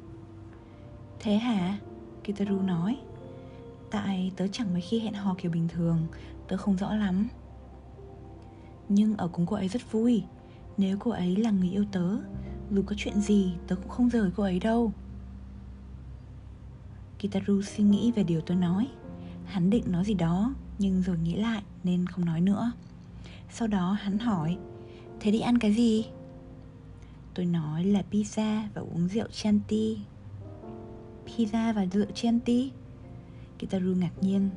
Thế 1.21 1.37
hả? 1.37 1.79
Kitaru 2.25 2.63
nói. 2.63 2.99
Tại 3.91 4.33
tớ 4.37 4.47
chẳng 4.47 4.73
mấy 4.73 4.81
khi 4.81 5.01
hẹn 5.01 5.15
hò 5.15 5.35
kiểu 5.39 5.51
bình 5.51 5.69
thường, 5.69 6.07
Tớ 6.49 6.57
không 6.57 6.77
rõ 6.77 6.95
lắm. 6.95 7.29
Nhưng 8.89 9.17
ở 9.17 9.29
cùng 9.29 9.47
cô 9.47 9.57
ấy 9.57 9.69
rất 9.69 9.93
vui. 9.93 10.25
Nếu 10.77 10.97
cô 11.01 11.11
ấy 11.11 11.37
là 11.37 11.51
người 11.51 11.71
yêu 11.71 11.85
tớ, 11.93 12.17
Dù 12.71 12.83
có 12.87 12.95
chuyện 12.99 13.21
gì, 13.21 13.53
tớ 13.67 13.77
cũng 13.77 13.89
không 13.89 14.09
rời 14.09 14.31
cô 14.37 14.43
ấy 14.43 14.61
đâu. 14.61 14.93
Kitaru 17.19 17.63
suy 17.63 17.85
nghĩ 17.85 18.13
về 18.13 18.23
điều 18.23 18.41
tôi 18.41 18.57
nói. 18.57 18.89
Hắn 19.45 19.71
định 19.71 19.85
nói 19.93 20.05
gì 20.05 20.15
đó, 20.15 20.55
Nhưng 20.79 21.03
rồi 21.03 21.19
nghĩ 21.19 21.37
lại 21.37 21.63
nên 21.85 22.07
không 22.07 22.25
nói 22.25 22.41
nữa. 22.41 22.73
Sau 23.51 23.69
đó 23.69 23.93
hắn 23.93 24.19
hỏi, 24.19 24.59
Thế 25.21 25.31
đi 25.31 25.41
ăn 25.41 25.59
cái 25.59 25.73
gì? 25.73 26.07
Tôi 27.35 27.47
nói 27.47 27.85
là 27.85 28.03
pizza 28.11 28.63
và 28.75 28.83
uống 28.83 29.09
rượu 29.09 29.29
Chianti. 29.29 29.99
Pizza 31.27 31.73
và 31.73 31.87
rượu 31.87 32.07
Chianti? 32.15 32.71
Kitaru 33.59 33.95
ngạc 33.95 34.13
nhiên. 34.21 34.51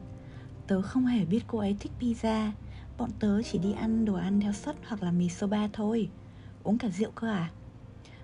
Tớ 0.67 0.81
không 0.81 1.05
hề 1.05 1.25
biết 1.25 1.43
cô 1.47 1.59
ấy 1.59 1.75
thích 1.79 1.91
pizza. 1.99 2.51
Bọn 2.97 3.09
tớ 3.19 3.41
chỉ 3.43 3.59
đi 3.59 3.73
ăn 3.73 4.05
đồ 4.05 4.13
ăn 4.13 4.41
theo 4.41 4.53
suất 4.53 4.75
hoặc 4.87 5.03
là 5.03 5.11
mì 5.11 5.29
soba 5.29 5.67
thôi. 5.73 6.09
Uống 6.63 6.77
cả 6.77 6.89
rượu 6.89 7.11
cơ 7.11 7.27
à? 7.27 7.51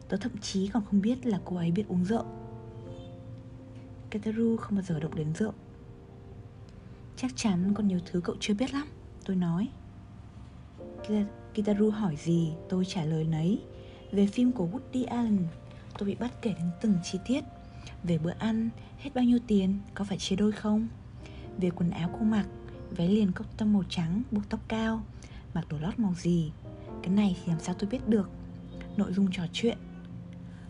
Tớ 0.10 0.18
thậm 0.18 0.38
chí 0.42 0.68
còn 0.68 0.84
không 0.86 1.02
biết 1.02 1.26
là 1.26 1.40
cô 1.46 1.56
ấy 1.56 1.72
biết 1.72 1.88
uống 1.88 2.06
rượu. 2.06 2.24
Kitaru 4.12 4.58
không 4.58 4.76
bao 4.76 4.84
giờ 4.84 5.00
động 5.00 5.16
đến 5.16 5.34
rượu. 5.34 5.54
Chắc 7.18 7.32
chắn 7.36 7.74
còn 7.74 7.88
nhiều 7.88 8.00
thứ 8.06 8.22
cậu 8.22 8.36
chưa 8.40 8.54
biết 8.54 8.74
lắm, 8.74 8.88
Tôi 9.26 9.36
nói. 9.36 9.70
Kitaru 11.54 11.92
hỏi 11.92 12.16
gì, 12.16 12.54
tôi 12.70 12.86
trả 12.86 13.06
lời 13.06 13.24
nấy. 13.24 13.62
Về 14.12 14.28
phim 14.28 14.52
của 14.52 14.68
Woody 14.68 15.06
Allen, 15.08 15.48
Tôi 15.98 16.08
bị 16.08 16.16
bắt 16.16 16.42
kể 16.42 16.54
đến 16.54 16.70
từng 16.82 16.94
chi 17.04 17.20
tiết. 17.26 17.42
Về 18.08 18.18
bữa 18.18 18.34
ăn, 18.40 18.70
hết 18.98 19.10
bao 19.16 19.24
nhiêu 19.24 19.40
tiền, 19.48 19.80
có 19.94 20.04
phải 20.04 20.18
chia 20.18 20.36
đôi 20.36 20.52
không? 20.52 20.88
Về 21.58 21.70
quần 21.70 21.90
áo 21.90 22.10
cô 22.20 22.26
mặc, 22.26 22.46
váy 22.92 23.10
liền 23.10 23.32
cốc 23.32 23.58
tâm 23.58 23.74
màu 23.74 23.84
trắng, 23.90 24.22
buộc 24.32 24.50
tóc 24.50 24.60
cao. 24.68 25.04
Mặc 25.54 25.66
đồ 25.70 25.78
lót 25.78 26.00
màu 26.00 26.14
gì? 26.14 26.52
Cái 27.04 27.14
này 27.14 27.38
thì 27.40 27.52
làm 27.52 27.60
sao 27.60 27.76
tôi 27.80 27.90
biết 27.90 28.08
được? 28.08 28.30
Nội 28.98 29.14
dung 29.14 29.28
trò 29.32 29.44
chuyện. 29.54 29.78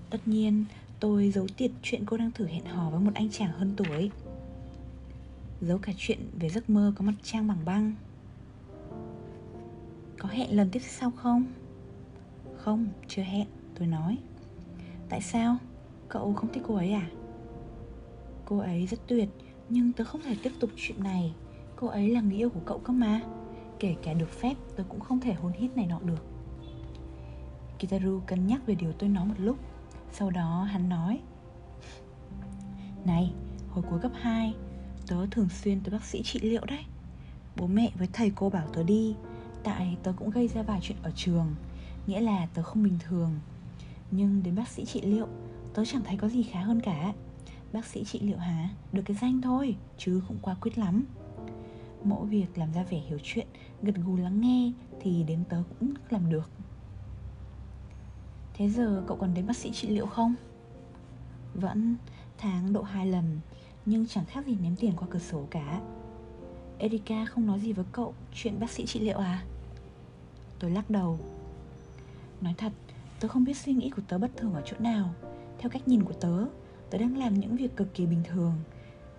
Tất 0.10 0.28
nhiên 0.28 0.66
tôi 1.00 1.32
giấu 1.32 1.48
tiệt 1.58 1.72
chuyện 1.82 2.04
cô 2.06 2.18
đang 2.18 2.32
thử 2.32 2.48
hẹn 2.48 2.66
hò 2.66 2.90
với 2.90 3.00
một 3.00 3.12
anh 3.16 3.30
chàng 3.30 3.52
hơn 3.52 3.74
tuổi. 3.78 4.12
Giấu 5.62 5.78
cả 5.78 5.94
chuyện 5.98 6.20
về 6.40 6.50
giấc 6.50 6.70
mơ 6.70 6.94
có 6.96 7.06
mặt 7.06 7.14
trăng 7.24 7.48
bằng 7.48 7.66
băng. 7.66 7.94
Có 10.20 10.30
hẹn 10.30 10.56
lần 10.56 10.70
tiếp 10.70 10.82
sau 10.88 11.12
không? 11.12 11.46
Không, 12.58 12.88
chưa 13.08 13.24
hẹn, 13.24 13.48
tôi 13.80 13.88
nói. 13.88 14.18
Tại 15.10 15.22
sao? 15.22 15.58
Cậu 16.10 16.34
không 16.34 16.54
thích 16.54 16.64
cô 16.68 16.76
ấy 16.76 16.92
à? 16.92 17.10
Cô 18.46 18.58
ấy 18.58 18.88
rất 18.88 19.00
tuyệt 19.08 19.30
Nhưng 19.70 19.94
tớ 19.94 20.04
không 20.04 20.22
thể 20.22 20.36
tiếp 20.44 20.52
tục 20.60 20.70
chuyện 20.76 21.04
này. 21.04 21.34
Cô 21.76 21.88
ấy 21.88 22.10
là 22.10 22.22
người 22.22 22.38
yêu 22.38 22.50
của 22.50 22.60
cậu 22.66 22.80
cơ 22.80 22.94
mà. 22.94 23.22
Kể 23.80 23.96
cả 24.04 24.14
được 24.14 24.30
phép 24.30 24.54
tớ 24.76 24.84
cũng 24.90 25.00
không 25.00 25.20
thể 25.20 25.34
hôn 25.34 25.52
hít 25.52 25.78
này 25.78 25.86
nọ 25.86 26.00
được. 26.00 26.26
Kitaru 27.80 28.22
cân 28.26 28.48
nhắc 28.48 28.62
về 28.66 28.76
điều 28.76 28.92
tôi 28.92 29.10
nói 29.10 29.26
một 29.26 29.36
lúc. 29.38 29.58
Sau 30.12 30.30
đó 30.30 30.64
hắn 30.64 30.90
nói 30.90 31.20
Này, 33.06 33.34
hồi 33.70 33.84
cuối 33.90 34.00
cấp 34.00 34.12
2 34.16 34.54
Tớ 35.08 35.26
thường 35.32 35.50
xuyên 35.50 35.80
tới 35.82 35.92
bác 35.92 36.06
sĩ 36.06 36.24
trị 36.24 36.40
liệu 36.40 36.66
đấy. 36.66 36.86
Bố 37.58 37.68
mẹ 37.68 37.92
với 37.96 38.08
thầy 38.14 38.32
cô 38.36 38.50
bảo 38.50 38.68
tớ 38.74 38.84
đi 38.84 39.16
Tại 39.64 39.98
tớ 40.04 40.14
cũng 40.18 40.30
gây 40.30 40.48
ra 40.48 40.62
vài 40.62 40.80
chuyện 40.82 40.98
ở 41.04 41.12
trường 41.16 41.56
Nghĩa 42.08 42.22
là 42.22 42.48
tớ 42.54 42.64
không 42.64 42.84
bình 42.84 42.98
thường. 43.00 43.40
Nhưng 44.12 44.44
đến 44.44 44.56
bác 44.56 44.68
sĩ 44.68 44.86
trị 44.86 45.02
liệu 45.02 45.28
Tớ 45.74 45.86
chẳng 45.86 46.04
thấy 46.04 46.18
có 46.18 46.30
gì 46.30 46.44
khá 46.44 46.62
hơn 46.62 46.82
cả. 46.82 47.14
Bác 47.74 47.86
sĩ 47.86 48.04
trị 48.04 48.20
liệu 48.20 48.38
hả? 48.38 48.70
Được 48.92 49.02
cái 49.06 49.18
danh 49.22 49.42
thôi, 49.42 49.76
Chứ 49.98 50.22
cũng 50.28 50.38
quá 50.42 50.56
quyết 50.62 50.78
lắm 50.78 51.06
Mỗi 52.04 52.28
việc 52.28 52.58
làm 52.58 52.74
ra 52.74 52.84
vẻ 52.84 52.98
hiểu 52.98 53.20
chuyện, 53.24 53.48
Gật 53.82 53.96
gù 54.06 54.18
lắng 54.18 54.42
nghe 54.42 54.72
Thì 55.02 55.24
đến 55.24 55.44
tớ 55.50 55.64
cũng 55.80 55.94
làm 56.10 56.30
được 56.30 56.50
Thế 58.54 58.70
giờ 58.70 59.04
cậu 59.08 59.18
còn 59.18 59.34
đến 59.34 59.48
bác 59.48 59.58
sĩ 59.58 59.72
trị 59.72 59.88
liệu 59.88 60.06
không? 60.06 60.36
Vẫn, 61.54 61.96
tháng 62.38 62.74
độ 62.74 62.82
hai 62.82 63.08
lần, 63.08 63.40
Nhưng 63.86 64.08
chẳng 64.08 64.26
khác 64.26 64.46
gì 64.46 64.58
ném 64.62 64.76
tiền 64.76 64.94
qua 64.98 65.08
cửa 65.12 65.20
sổ 65.20 65.48
cả 65.50 65.82
Erika 66.78 67.26
không 67.26 67.48
nói 67.48 67.60
gì 67.60 67.74
với 67.74 67.86
cậu, 67.92 68.14
Chuyện 68.34 68.60
bác 68.60 68.70
sĩ 68.70 68.86
trị 68.86 69.00
liệu 69.00 69.18
à? 69.18 69.44
Tôi 70.60 70.72
lắc 70.72 70.90
đầu 70.90 71.20
Nói 72.42 72.54
thật, 72.58 72.72
Tớ 73.20 73.28
không 73.28 73.44
biết 73.44 73.58
suy 73.58 73.74
nghĩ 73.74 73.90
của 73.90 74.02
tớ 74.08 74.18
bất 74.18 74.32
thường 74.38 74.54
ở 74.54 74.62
chỗ 74.66 74.78
nào 74.80 75.14
Theo 75.60 75.70
cách 75.70 75.88
nhìn 75.88 76.04
của 76.04 76.14
tớ 76.14 76.46
Tớ 76.96 77.00
đang 77.00 77.18
làm 77.18 77.40
những 77.40 77.56
việc 77.56 77.76
cực 77.76 77.94
kỳ 77.94 78.06
bình 78.06 78.24
thường. 78.24 78.54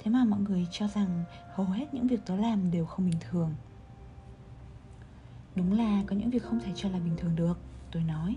Thế 0.02 0.10
mà 0.10 0.24
mọi 0.24 0.40
người 0.40 0.66
cho 0.70 0.88
rằng 0.88 1.24
Hầu 1.54 1.66
hết 1.66 1.94
những 1.94 2.06
việc 2.06 2.20
tớ 2.26 2.36
làm 2.36 2.70
đều 2.70 2.86
không 2.86 3.10
bình 3.10 3.20
thường. 3.30 3.54
Đúng 5.56 5.78
là 5.78 6.02
có 6.06 6.16
những 6.16 6.30
việc 6.30 6.42
không 6.42 6.60
thể 6.60 6.72
cho 6.74 6.88
là 6.88 6.98
bình 6.98 7.16
thường 7.16 7.36
được 7.36 7.58
Tôi 7.90 8.02
nói. 8.02 8.36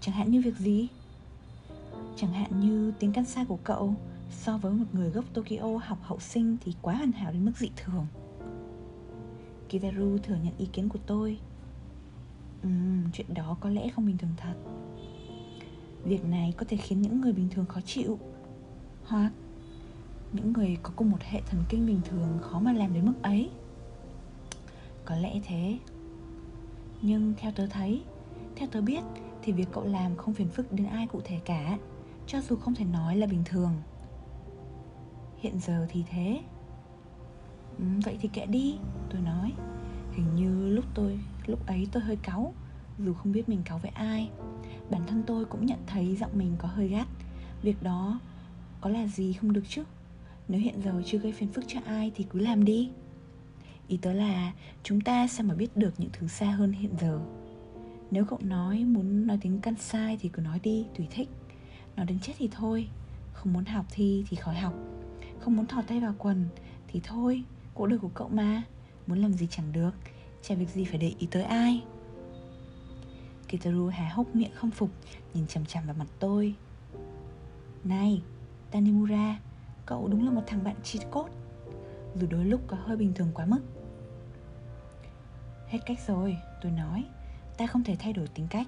Chẳng 0.00 0.14
hạn 0.14 0.30
như 0.30 0.40
việc 0.40 0.56
gì? 0.58 0.88
Chẳng 2.16 2.32
hạn 2.32 2.60
như 2.60 2.92
tiếng 2.98 3.12
kansai 3.12 3.44
của 3.44 3.58
cậu 3.64 3.94
So 4.30 4.58
với 4.58 4.72
một 4.72 4.86
người 4.92 5.10
gốc 5.10 5.24
Tokyo 5.32 5.78
học 5.84 5.98
hậu 6.02 6.20
sinh 6.20 6.56
Thì 6.60 6.74
quá 6.82 6.94
hoàn 6.94 7.12
hảo 7.12 7.32
đến 7.32 7.44
mức 7.44 7.52
dị 7.56 7.70
thường. 7.76 8.06
Kitaru 9.68 10.18
thừa 10.18 10.36
nhận 10.44 10.54
ý 10.58 10.66
kiến 10.72 10.88
của 10.88 10.98
tôi. 11.06 11.38
Uhm, 12.66 13.10
chuyện 13.12 13.34
đó 13.34 13.56
có 13.60 13.70
lẽ 13.70 13.88
không 13.88 14.06
bình 14.06 14.18
thường 14.18 14.34
thật. 14.36 14.54
Việc 16.04 16.24
này 16.24 16.54
có 16.56 16.66
thể 16.68 16.76
khiến 16.76 17.02
những 17.02 17.20
người 17.20 17.32
bình 17.32 17.48
thường 17.50 17.66
khó 17.66 17.80
chịu. 17.80 18.18
Hoặc 19.06 19.32
những 20.32 20.52
người 20.52 20.76
có 20.82 20.90
cùng 20.96 21.10
một 21.10 21.22
hệ 21.22 21.40
thần 21.40 21.64
kinh 21.68 21.86
bình 21.86 22.00
thường 22.04 22.38
khó 22.40 22.60
mà 22.60 22.72
làm 22.72 22.94
đến 22.94 23.06
mức 23.06 23.14
ấy. 23.22 23.50
Có 25.04 25.16
lẽ 25.16 25.40
thế. 25.46 25.78
Nhưng 27.02 27.34
theo 27.36 27.52
tớ 27.52 27.66
thấy 27.66 28.04
Theo 28.56 28.68
tớ 28.72 28.80
biết 28.80 29.02
thì 29.42 29.52
việc 29.52 29.68
cậu 29.72 29.84
làm 29.84 30.16
không 30.16 30.34
phiền 30.34 30.48
phức 30.48 30.72
đến 30.72 30.86
ai 30.86 31.06
cụ 31.06 31.20
thể 31.24 31.40
cả 31.44 31.78
Cho 32.26 32.40
dù 32.40 32.56
không 32.56 32.74
thể 32.74 32.84
nói 32.84 33.16
là 33.16 33.26
bình 33.26 33.42
thường. 33.44 33.72
Hiện 35.38 35.60
giờ 35.60 35.86
thì 35.90 36.04
thế. 36.10 36.40
Ừ, 37.78 37.84
Vậy 38.04 38.18
thì 38.20 38.28
kệ 38.28 38.46
đi 38.46 38.78
Tôi 39.10 39.20
nói. 39.20 39.52
Hình 40.12 40.34
như 40.34 40.68
lúc 40.68 40.84
tôi 40.94 41.20
lúc 41.46 41.66
ấy 41.66 41.88
tôi 41.92 42.02
hơi 42.02 42.16
cáu 42.16 42.54
Dù 42.98 43.14
không 43.14 43.32
biết 43.32 43.48
mình 43.48 43.62
cáu 43.64 43.78
với 43.78 43.90
ai. 43.94 44.30
Bản 44.90 45.02
thân 45.06 45.22
tôi 45.26 45.44
cũng 45.44 45.66
nhận 45.66 45.78
thấy 45.86 46.16
giọng 46.16 46.30
mình 46.34 46.56
có 46.58 46.68
hơi 46.68 46.88
gắt. 46.88 47.06
Việc 47.62 47.82
đó 47.82 48.20
có 48.84 48.90
là 48.90 49.06
gì 49.06 49.32
không 49.32 49.52
được 49.52 49.64
chứ? 49.68 49.82
Nếu 50.48 50.60
hiện 50.60 50.82
giờ 50.84 51.02
chưa 51.06 51.18
gây 51.18 51.32
phiền 51.32 51.52
phức 51.52 51.64
cho 51.68 51.80
ai 51.86 52.12
thì 52.14 52.26
cứ 52.30 52.38
làm 52.38 52.64
đi. 52.64 52.90
Ý 53.88 53.98
tớ 54.02 54.12
là 54.12 54.52
chúng 54.82 55.00
ta 55.00 55.26
sao 55.26 55.46
mà 55.46 55.54
biết 55.54 55.76
được 55.76 55.94
những 55.98 56.10
thứ 56.12 56.28
xa 56.28 56.46
hơn 56.46 56.72
hiện 56.72 56.94
giờ? 57.00 57.20
Nếu 58.10 58.24
cậu 58.24 58.38
nói 58.42 58.84
muốn 58.84 59.26
nói 59.26 59.38
tiếng 59.40 59.60
căn 59.60 59.74
sai 59.78 60.18
thì 60.20 60.28
cứ 60.28 60.42
nói 60.42 60.60
đi, 60.62 60.86
tùy 60.96 61.06
thích. 61.10 61.28
Nói 61.96 62.06
đến 62.06 62.18
chết 62.20 62.32
thì 62.38 62.48
thôi 62.52 62.88
Không 63.32 63.52
muốn 63.52 63.64
học 63.64 63.86
thi 63.90 64.24
thì 64.28 64.36
khỏi 64.36 64.54
học. 64.54 64.74
Không 65.40 65.56
muốn 65.56 65.66
thò 65.66 65.82
tay 65.82 66.00
vào 66.00 66.14
quần 66.18 66.48
thì 66.88 67.00
thôi 67.04 67.44
Cuộc 67.74 67.86
đời 67.86 67.98
của 67.98 68.10
cậu 68.14 68.28
mà. 68.28 68.62
Muốn 69.06 69.18
làm 69.18 69.32
gì 69.32 69.46
chẳng 69.50 69.72
được 69.72 69.94
Chả 70.42 70.54
việc 70.54 70.68
gì 70.68 70.84
phải 70.84 70.98
để 70.98 71.12
ý 71.18 71.28
tới 71.30 71.42
ai. 71.42 71.82
Kitaru 73.48 73.86
há 73.86 74.08
hốc 74.08 74.36
miệng 74.36 74.54
không 74.54 74.70
phục 74.70 74.90
Nhìn 75.34 75.46
chằm 75.46 75.66
chằm 75.66 75.86
vào 75.86 75.96
mặt 75.98 76.08
tôi. 76.18 76.54
Này 77.84 78.22
Tanimura, 78.74 79.38
Cậu 79.86 80.08
đúng 80.08 80.24
là 80.24 80.30
một 80.30 80.42
thằng 80.46 80.64
bạn 80.64 80.76
chi 80.82 80.98
cốt 81.10 81.28
Dù 82.16 82.26
đôi 82.30 82.44
lúc 82.44 82.60
có 82.66 82.76
hơi 82.76 82.96
bình 82.96 83.12
thường 83.14 83.30
quá 83.34 83.46
mức. 83.46 83.60
Hết 85.68 85.78
cách 85.86 85.98
rồi, 86.06 86.36
Tôi 86.62 86.72
nói. 86.72 87.04
Ta 87.56 87.66
không 87.66 87.84
thể 87.84 87.96
thay 87.98 88.12
đổi 88.12 88.26
tính 88.26 88.46
cách. 88.50 88.66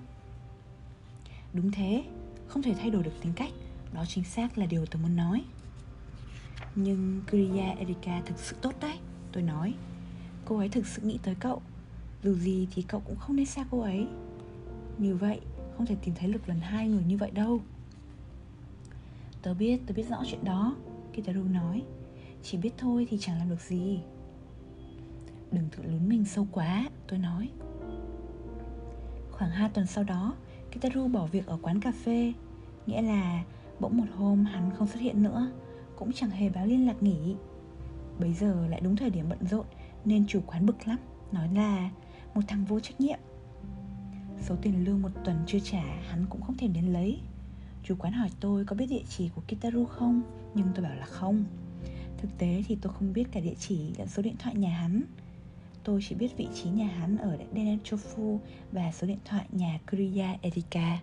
Đúng 1.52 1.70
thế, 1.70 2.04
không 2.46 2.62
thể 2.62 2.74
thay 2.74 2.90
đổi 2.90 3.02
được 3.02 3.12
tính 3.22 3.32
cách. 3.36 3.52
Đó 3.92 4.04
chính 4.08 4.24
xác 4.24 4.58
là 4.58 4.66
điều 4.66 4.86
tôi 4.86 5.02
muốn 5.02 5.16
nói. 5.16 5.44
Nhưng 6.74 7.20
Kriya 7.30 7.74
Erika 7.78 8.22
thực 8.26 8.38
sự 8.38 8.56
tốt 8.62 8.72
đấy, 8.80 8.98
Tôi 9.32 9.42
nói. 9.42 9.74
Cô 10.44 10.58
ấy 10.58 10.68
thực 10.68 10.86
sự 10.86 11.02
nghĩ 11.02 11.18
tới 11.22 11.34
cậu. 11.34 11.62
Dù 12.22 12.34
gì 12.34 12.68
thì 12.74 12.82
cậu 12.82 13.00
cũng 13.00 13.16
không 13.16 13.36
nên 13.36 13.46
xa 13.46 13.64
cô 13.70 13.80
ấy. 13.80 14.06
Như 14.98 15.16
vậy, 15.16 15.40
không 15.76 15.86
thể 15.86 15.96
tìm 16.02 16.14
thấy 16.14 16.28
lực 16.28 16.48
lần 16.48 16.60
hai 16.60 16.88
người 16.88 17.02
như 17.04 17.16
vậy 17.16 17.30
đâu. 17.30 17.60
Tớ 19.46 19.54
biết, 19.54 19.80
tớ 19.86 19.94
biết 19.94 20.08
rõ 20.08 20.16
chuyện 20.26 20.44
đó 20.44 20.76
Kitaru 21.12 21.44
nói. 21.44 21.82
Chỉ 22.42 22.58
biết 22.58 22.70
thôi 22.78 23.06
thì 23.10 23.18
chẳng 23.20 23.38
làm 23.38 23.48
được 23.48 23.60
gì. 23.60 24.00
Đừng 25.50 25.68
tự 25.76 25.82
lún 25.82 26.08
mình 26.08 26.24
sâu 26.24 26.46
quá 26.52 26.88
Tôi 27.08 27.18
nói. 27.18 27.48
Khoảng 29.30 29.50
2 29.50 29.68
tuần 29.68 29.86
sau 29.86 30.04
đó, 30.04 30.34
Kitaru 30.72 31.08
bỏ 31.08 31.26
việc 31.26 31.46
ở 31.46 31.58
quán 31.62 31.80
cà 31.80 31.92
phê 32.04 32.32
Nghĩa 32.86 33.02
là 33.02 33.44
bỗng 33.80 33.96
một 33.96 34.04
hôm 34.16 34.44
hắn 34.44 34.70
không 34.76 34.88
xuất 34.88 35.00
hiện 35.00 35.22
nữa 35.22 35.50
Cũng 35.96 36.12
chẳng 36.12 36.30
hề 36.30 36.48
báo 36.48 36.66
liên 36.66 36.86
lạc 36.86 37.02
nghỉ. 37.02 37.36
Bây 38.20 38.34
giờ 38.34 38.66
lại 38.70 38.80
đúng 38.80 38.96
thời 38.96 39.10
điểm 39.10 39.28
bận 39.28 39.46
rộn 39.50 39.66
Nên 40.04 40.26
chủ 40.26 40.40
quán 40.46 40.66
bực 40.66 40.88
lắm 40.88 40.98
Nói 41.32 41.48
là 41.54 41.90
một 42.34 42.42
thằng 42.48 42.64
vô 42.64 42.80
trách 42.80 43.00
nhiệm. 43.00 43.18
Số 44.40 44.56
tiền 44.62 44.84
lương 44.84 45.02
một 45.02 45.10
tuần 45.24 45.36
chưa 45.46 45.60
trả 45.60 45.82
Hắn 46.08 46.26
cũng 46.30 46.42
không 46.42 46.56
thèm 46.56 46.72
đến 46.72 46.92
lấy. 46.92 47.20
Chủ 47.88 47.94
quán 47.98 48.12
hỏi 48.12 48.28
tôi 48.40 48.64
có 48.64 48.76
biết 48.76 48.86
địa 48.86 49.02
chỉ 49.08 49.28
của 49.34 49.42
Kitaru 49.48 49.84
không 49.84 50.22
Nhưng 50.54 50.66
tôi 50.74 50.84
bảo 50.84 50.94
là 50.94 51.06
không 51.06 51.44
Thực 52.18 52.28
tế 52.38 52.62
thì 52.66 52.76
tôi 52.82 52.92
không 52.92 53.12
biết 53.12 53.24
cả 53.32 53.40
địa 53.40 53.54
chỉ 53.58 53.78
lẫn 53.98 54.08
số 54.08 54.22
điện 54.22 54.34
thoại 54.38 54.54
nhà 54.54 54.70
hắn 54.70 55.02
Tôi 55.86 56.00
chỉ 56.08 56.14
biết 56.14 56.36
vị 56.36 56.48
trí 56.54 56.70
nhà 56.70 56.86
hắn 56.86 57.16
ở 57.16 57.38
Denenchofu 57.54 58.38
và 58.72 58.92
số 58.92 59.06
điện 59.06 59.18
thoại 59.24 59.46
nhà 59.52 59.78
Kuriya 59.90 60.36
Erika. 60.42 60.98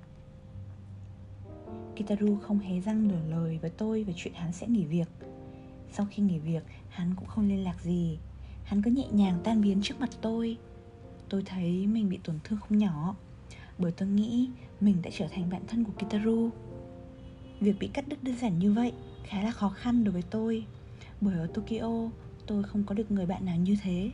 Kitaru 1.96 2.38
không 2.42 2.60
hé 2.60 2.80
răng 2.80 3.08
nửa 3.08 3.22
lời 3.30 3.58
với 3.62 3.70
tôi 3.70 4.04
về 4.04 4.14
chuyện 4.16 4.34
hắn 4.34 4.54
sẽ 4.54 4.68
nghỉ 4.68 4.86
việc. 4.86 5.08
Sau 5.92 6.08
khi 6.12 6.24
nghỉ 6.24 6.40
việc, 6.40 6.64
hắn 6.90 7.16
cũng 7.16 7.28
không 7.28 7.48
liên 7.48 7.64
lạc 7.64 7.82
gì. 7.84 8.18
Hắn 8.64 8.82
cứ 8.82 8.92
nhẹ 8.92 9.08
nhàng 9.12 9.40
tan 9.44 9.62
biến 9.62 9.80
trước 9.84 10.00
mặt 10.00 10.10
tôi. 10.22 10.58
Tôi 11.30 11.44
thấy 11.46 11.88
mình 11.88 12.10
bị 12.10 12.20
tổn 12.24 12.40
thương 12.44 12.60
không 12.60 12.78
nhỏ, 12.78 13.16
bởi 13.78 13.92
tôi 13.92 14.10
nghĩ 14.10 14.50
mình 14.82 15.02
đã 15.02 15.10
trở 15.14 15.28
thành 15.28 15.50
bạn 15.50 15.62
thân 15.68 15.84
của 15.84 15.92
Kitaru. 16.00 16.50
Việc 17.64 17.80
bị 17.80 17.88
cắt 17.88 18.08
đứt 18.08 18.24
đơn 18.24 18.38
giản 18.38 18.60
như 18.60 18.74
vậy 18.74 18.94
khá 19.24 19.44
là 19.44 19.52
khó 19.52 19.70
khăn 19.70 20.04
đối 20.04 20.14
với 20.14 20.24
tôi, 20.30 20.66
bởi 21.22 21.40
ở 21.40 21.48
Tokyo 21.48 22.10
tôi 22.48 22.64
không 22.64 22.84
có 22.84 22.96
được 22.96 23.12
người 23.12 23.26
bạn 23.26 23.46
nào 23.46 23.58
như 23.58 23.78
thế. 23.84 24.12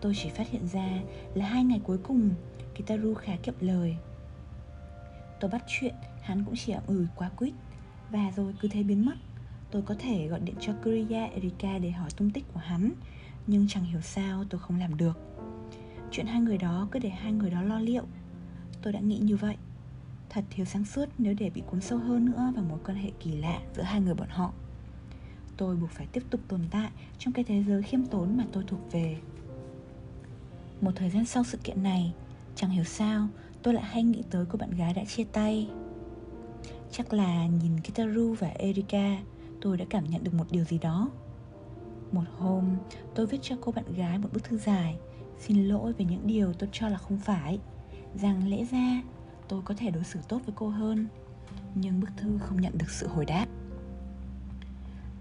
Tôi 0.00 0.12
chỉ 0.16 0.28
phát 0.28 0.50
hiện 0.50 0.68
ra 0.68 0.88
là 1.34 1.46
hai 1.46 1.64
ngày 1.64 1.80
cuối 1.84 1.98
cùng 1.98 2.30
Kitaru 2.74 3.14
khá 3.14 3.36
kiệm 3.42 3.54
lời. 3.60 3.96
Tôi 5.40 5.50
bắt 5.50 5.64
chuyện 5.66 5.94
Hắn 6.28 6.44
cũng 6.44 6.54
chỉ 6.56 6.72
ậm 6.72 6.82
ừ 6.86 7.06
quá 7.14 7.28
quýt. 7.28 7.54
Và 8.10 8.32
rồi 8.36 8.54
cứ 8.60 8.68
thế 8.68 8.82
biến 8.82 9.06
mất. 9.06 9.14
Tôi 9.70 9.82
có 9.82 9.94
thể 9.98 10.28
gọi 10.28 10.40
điện 10.40 10.54
cho 10.60 10.72
Kuria 10.84 11.26
Erika 11.34 11.78
để 11.78 11.90
hỏi 11.90 12.10
tung 12.16 12.30
tích 12.30 12.44
của 12.54 12.60
hắn 12.60 12.92
Nhưng 13.46 13.68
chẳng 13.68 13.84
hiểu 13.84 14.00
sao 14.00 14.44
tôi 14.50 14.60
không 14.60 14.78
làm 14.78 14.96
được. 14.96 15.18
Chuyện 16.10 16.26
hai 16.26 16.40
người 16.40 16.58
đó 16.58 16.88
cứ 16.90 16.98
để 16.98 17.08
hai 17.08 17.32
người 17.32 17.50
đó 17.50 17.62
lo 17.62 17.78
liệu. 17.78 18.04
Tôi 18.82 18.92
đã 18.92 19.00
nghĩ 19.00 19.18
như 19.18 19.36
vậy. 19.36 19.56
Thật 20.30 20.44
thiếu 20.50 20.66
sáng 20.66 20.84
suốt 20.84 21.08
nếu 21.18 21.34
để 21.38 21.50
bị 21.50 21.62
cuốn 21.70 21.80
sâu 21.80 21.98
hơn 21.98 22.24
nữa 22.24 22.52
vào 22.54 22.64
mối 22.64 22.78
quan 22.86 22.98
hệ 22.98 23.10
kỳ 23.20 23.32
lạ 23.32 23.60
giữa 23.76 23.82
hai 23.82 24.00
người 24.00 24.14
bọn 24.14 24.28
họ. 24.28 24.52
Tôi 25.56 25.76
buộc 25.76 25.90
phải 25.90 26.06
tiếp 26.06 26.22
tục 26.30 26.40
tồn 26.48 26.60
tại 26.70 26.90
trong 27.18 27.34
cái 27.34 27.44
thế 27.44 27.64
giới 27.64 27.82
khiêm 27.82 28.06
tốn 28.06 28.36
mà 28.36 28.44
tôi 28.52 28.64
thuộc 28.66 28.92
về. 28.92 29.16
Một 30.80 30.90
thời 30.94 31.10
gian 31.10 31.24
sau 31.24 31.44
sự 31.44 31.58
kiện 31.64 31.82
này, 31.82 32.14
Chẳng 32.54 32.70
hiểu 32.70 32.84
sao 32.84 33.28
tôi 33.62 33.74
lại 33.74 33.84
hay 33.84 34.02
nghĩ 34.02 34.22
tới 34.30 34.44
cô 34.48 34.58
bạn 34.58 34.70
gái 34.70 34.94
đã 34.94 35.04
chia 35.04 35.24
tay. 35.24 35.70
Chắc 36.90 37.12
là 37.12 37.46
nhìn 37.46 37.80
Kitaru 37.80 38.34
và 38.38 38.48
Erika, 38.48 39.18
Tôi 39.60 39.76
đã 39.76 39.84
cảm 39.90 40.04
nhận 40.10 40.24
được 40.24 40.34
một 40.34 40.44
điều 40.50 40.64
gì 40.64 40.78
đó. 40.78 41.10
Một 42.12 42.24
hôm, 42.38 42.76
tôi 43.14 43.26
viết 43.26 43.38
cho 43.42 43.56
cô 43.60 43.72
bạn 43.72 43.84
gái 43.96 44.18
một 44.18 44.28
bức 44.32 44.44
thư 44.44 44.58
dài, 44.58 44.96
Xin 45.38 45.68
lỗi 45.68 45.92
về 45.92 46.04
những 46.04 46.26
điều 46.26 46.52
tôi 46.52 46.68
cho 46.72 46.88
là 46.88 46.98
không 46.98 47.18
phải. 47.18 47.58
Rằng 48.14 48.50
lẽ 48.50 48.64
ra 48.64 49.02
tôi 49.48 49.62
có 49.64 49.74
thể 49.78 49.90
đối 49.90 50.04
xử 50.04 50.20
tốt 50.28 50.40
với 50.46 50.54
cô 50.56 50.68
hơn. 50.68 51.06
Nhưng 51.74 52.00
bức 52.00 52.10
thư 52.16 52.38
không 52.38 52.60
nhận 52.60 52.78
được 52.78 52.90
sự 52.90 53.08
hồi 53.08 53.24
đáp. 53.24 53.46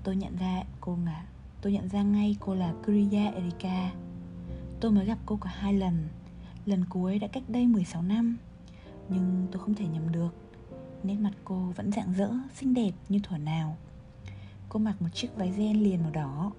Tôi 0.03 0.15
nhận 0.15 0.38
ra 0.38 0.63
cô 0.82 0.97
là 1.05 1.25
Tôi 1.61 1.73
nhận 1.73 1.89
ra 1.89 2.03
ngay 2.03 2.36
cô 2.39 2.55
là 2.55 2.73
Kuriya 2.86 3.32
Erika. 3.32 3.91
Tôi 4.80 4.91
mới 4.91 5.05
gặp 5.05 5.17
cô 5.25 5.38
cả 5.41 5.49
hai 5.53 5.73
lần. 5.73 6.07
Lần 6.65 6.86
cuối 6.89 7.19
đã 7.19 7.28
cách 7.28 7.43
đây 7.47 7.67
16 7.67 8.01
năm. 8.01 8.38
Nhưng 9.09 9.47
tôi 9.51 9.61
không 9.61 9.75
thể 9.75 9.86
nhầm 9.88 10.11
được. 10.11 10.30
Nét 11.03 11.15
mặt 11.15 11.32
cô 11.43 11.73
vẫn 11.75 11.91
rạng 11.91 12.13
rỡ, 12.13 12.30
xinh 12.55 12.73
đẹp 12.73 12.91
như 13.09 13.19
thuở 13.23 13.38
nào. 13.38 13.78
Cô 14.69 14.80
mặc 14.80 15.01
một 15.01 15.09
chiếc 15.13 15.36
váy 15.36 15.53
ren 15.57 15.84
liền 15.84 16.03
màu 16.03 16.11
đỏ 16.11 16.51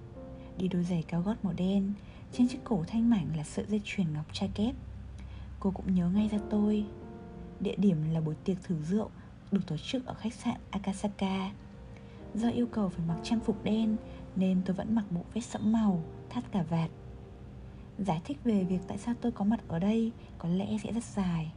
Đi 0.57 0.67
đôi 0.67 0.83
giày 0.83 1.03
cao 1.07 1.21
gót 1.21 1.35
màu 1.43 1.53
đen. 1.53 1.93
Trên 2.33 2.47
chiếc 2.47 2.59
cổ 2.63 2.83
thanh 2.87 3.09
mảnh 3.09 3.27
là 3.37 3.43
sợi 3.43 3.65
dây 3.65 3.81
chuyền 3.85 4.13
ngọc 4.13 4.25
trai 4.33 4.49
kép. 4.53 4.75
Cô 5.59 5.71
cũng 5.71 5.95
nhớ 5.95 6.09
ngay 6.09 6.29
ra 6.31 6.37
tôi. 6.49 6.85
Địa 7.59 7.75
điểm 7.77 7.97
là 8.13 8.21
buổi 8.21 8.35
tiệc 8.43 8.63
thử 8.63 8.75
rượu 8.89 9.09
Được 9.51 9.67
tổ 9.67 9.77
chức 9.77 10.05
ở 10.05 10.13
khách 10.13 10.33
sạn 10.33 10.55
Akasaka. 10.69 11.51
Do 12.33 12.49
yêu 12.49 12.67
cầu 12.71 12.89
phải 12.89 13.05
mặc 13.07 13.17
trang 13.23 13.39
phục 13.39 13.63
đen 13.63 13.95
Nên 14.35 14.61
tôi 14.65 14.75
vẫn 14.75 14.95
mặc 14.95 15.05
bộ 15.09 15.21
vest 15.33 15.49
sẫm 15.49 15.71
màu 15.71 16.03
Thắt 16.29 16.51
cả 16.51 16.63
vạt. 16.69 16.89
Giải 17.97 18.21
thích 18.25 18.37
về 18.43 18.63
việc 18.63 18.79
tại 18.87 18.97
sao 18.97 19.15
tôi 19.21 19.31
có 19.31 19.45
mặt 19.45 19.59
ở 19.67 19.79
đây 19.79 20.11
Có 20.37 20.49
lẽ 20.49 20.77
sẽ 20.83 20.91
rất 20.91 21.03
dài. 21.03 21.51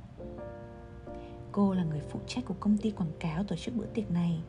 Cô 1.52 1.74
là 1.74 1.84
người 1.84 2.00
phụ 2.10 2.20
trách 2.26 2.44
của 2.44 2.54
công 2.60 2.78
ty 2.78 2.90
quảng 2.90 3.12
cáo 3.20 3.44
tổ 3.44 3.56
chức 3.56 3.76
bữa 3.76 3.86
tiệc 3.86 4.10
này. 4.10 4.40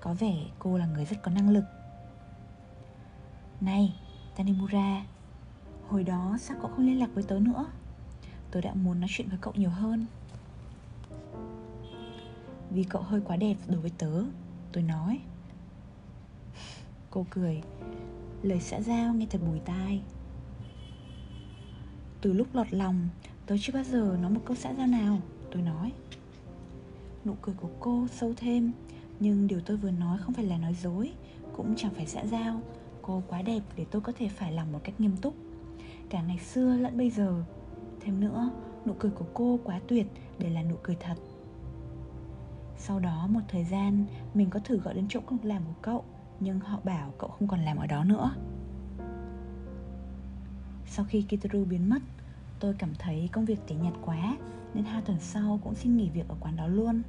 Có 0.00 0.14
vẻ 0.14 0.34
cô 0.58 0.78
là 0.78 0.86
người 0.86 1.04
rất 1.04 1.22
có 1.22 1.30
năng 1.30 1.50
lực. 1.50 1.64
Này, 3.60 3.94
Tanimura 4.36 5.04
Hồi 5.88 6.04
đó 6.04 6.36
sao 6.40 6.56
cậu 6.60 6.70
không 6.70 6.86
liên 6.86 6.98
lạc 6.98 7.08
với 7.14 7.24
tớ 7.24 7.38
nữa? 7.38 7.66
Tớ 8.50 8.60
đã 8.60 8.74
muốn 8.74 9.00
nói 9.00 9.08
chuyện 9.12 9.28
với 9.28 9.38
cậu 9.40 9.52
nhiều 9.56 9.70
hơn. 9.70 10.06
Vì 12.70 12.84
cậu 12.84 13.02
hơi 13.02 13.20
quá 13.24 13.36
đẹp 13.36 13.56
đối 13.68 13.80
với 13.80 13.90
tớ 13.98 14.24
Tôi 14.72 14.82
nói. 14.82 15.20
Cô 17.10 17.26
cười. 17.30 17.62
Lời 18.42 18.60
xã 18.60 18.80
giao 18.80 19.14
nghe 19.14 19.26
thật 19.30 19.40
bùi 19.46 19.58
tai. 19.58 20.02
Từ 22.20 22.32
lúc 22.32 22.46
lọt 22.52 22.66
lòng 22.70 23.08
Tớ 23.46 23.56
chưa 23.60 23.72
bao 23.72 23.84
giờ 23.84 24.16
nói 24.22 24.30
một 24.30 24.40
câu 24.44 24.56
xã 24.56 24.74
giao 24.74 24.86
nào 24.86 25.20
Tôi 25.50 25.62
nói. 25.62 25.92
Nụ 27.24 27.34
cười 27.42 27.54
của 27.54 27.70
cô 27.80 28.06
sâu 28.12 28.32
thêm 28.36 28.72
Nhưng 29.20 29.46
điều 29.46 29.60
tôi 29.60 29.76
vừa 29.76 29.90
nói 29.90 30.18
không 30.18 30.34
phải 30.34 30.44
là 30.44 30.58
nói 30.58 30.74
dối 30.82 31.12
Cũng 31.56 31.74
chẳng 31.76 31.94
phải 31.94 32.06
xã 32.06 32.26
giao. 32.26 32.60
Cô 33.02 33.22
quá 33.28 33.42
đẹp 33.42 33.62
để 33.76 33.84
tôi 33.90 34.02
có 34.02 34.12
thể 34.18 34.28
phải 34.28 34.52
làm 34.52 34.72
một 34.72 34.80
cách 34.84 35.00
nghiêm 35.00 35.16
túc. 35.16 35.34
Cả 36.10 36.22
ngày 36.22 36.38
xưa 36.38 36.76
lẫn 36.76 36.98
bây 36.98 37.10
giờ. 37.10 37.44
Thêm 38.00 38.20
nữa, 38.20 38.50
nụ 38.86 38.92
cười 38.98 39.10
của 39.10 39.24
cô 39.34 39.58
quá 39.64 39.80
tuyệt 39.88 40.06
để 40.38 40.50
là 40.50 40.62
nụ 40.62 40.76
cười 40.82 40.96
thật. 41.00 41.14
Sau 42.78 42.98
đó 42.98 43.26
một 43.26 43.40
thời 43.48 43.64
gian 43.64 44.04
Mình 44.34 44.50
có 44.50 44.60
thử 44.60 44.76
gọi 44.76 44.94
đến 44.94 45.06
chỗ 45.08 45.20
công 45.26 45.38
làm 45.42 45.62
của 45.64 45.80
cậu 45.82 46.04
Nhưng 46.40 46.60
họ 46.60 46.80
bảo 46.84 47.12
cậu 47.18 47.30
không 47.30 47.48
còn 47.48 47.60
làm 47.60 47.76
ở 47.76 47.86
đó 47.86 48.04
nữa. 48.04 48.34
Sau 50.86 51.04
khi 51.08 51.22
Kitaru 51.22 51.64
biến 51.64 51.88
mất 51.88 52.02
Tôi 52.60 52.74
cảm 52.78 52.94
thấy 52.98 53.28
công 53.32 53.44
việc 53.44 53.58
tẻ 53.68 53.74
nhạt 53.74 53.92
quá 54.02 54.36
Nên 54.74 54.84
hai 54.84 55.02
tuần 55.02 55.20
sau 55.20 55.60
cũng 55.64 55.74
xin 55.74 55.96
nghỉ 55.96 56.10
việc 56.10 56.28
ở 56.28 56.34
quán 56.40 56.56
đó 56.56 56.66
luôn. 56.66 57.02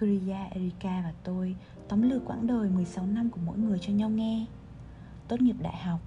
Kuriya, 0.00 0.44
Erika 0.44 1.00
và 1.04 1.12
tôi 1.24 1.56
tóm 1.88 2.02
lược 2.02 2.24
quãng 2.24 2.46
đời 2.46 2.70
16 2.70 3.06
năm 3.06 3.30
của 3.30 3.40
mỗi 3.46 3.58
người 3.58 3.78
cho 3.78 3.92
nhau 3.92 4.10
nghe. 4.10 4.46
Tốt 5.28 5.40
nghiệp 5.40 5.56
đại 5.58 5.76
học 5.76 6.00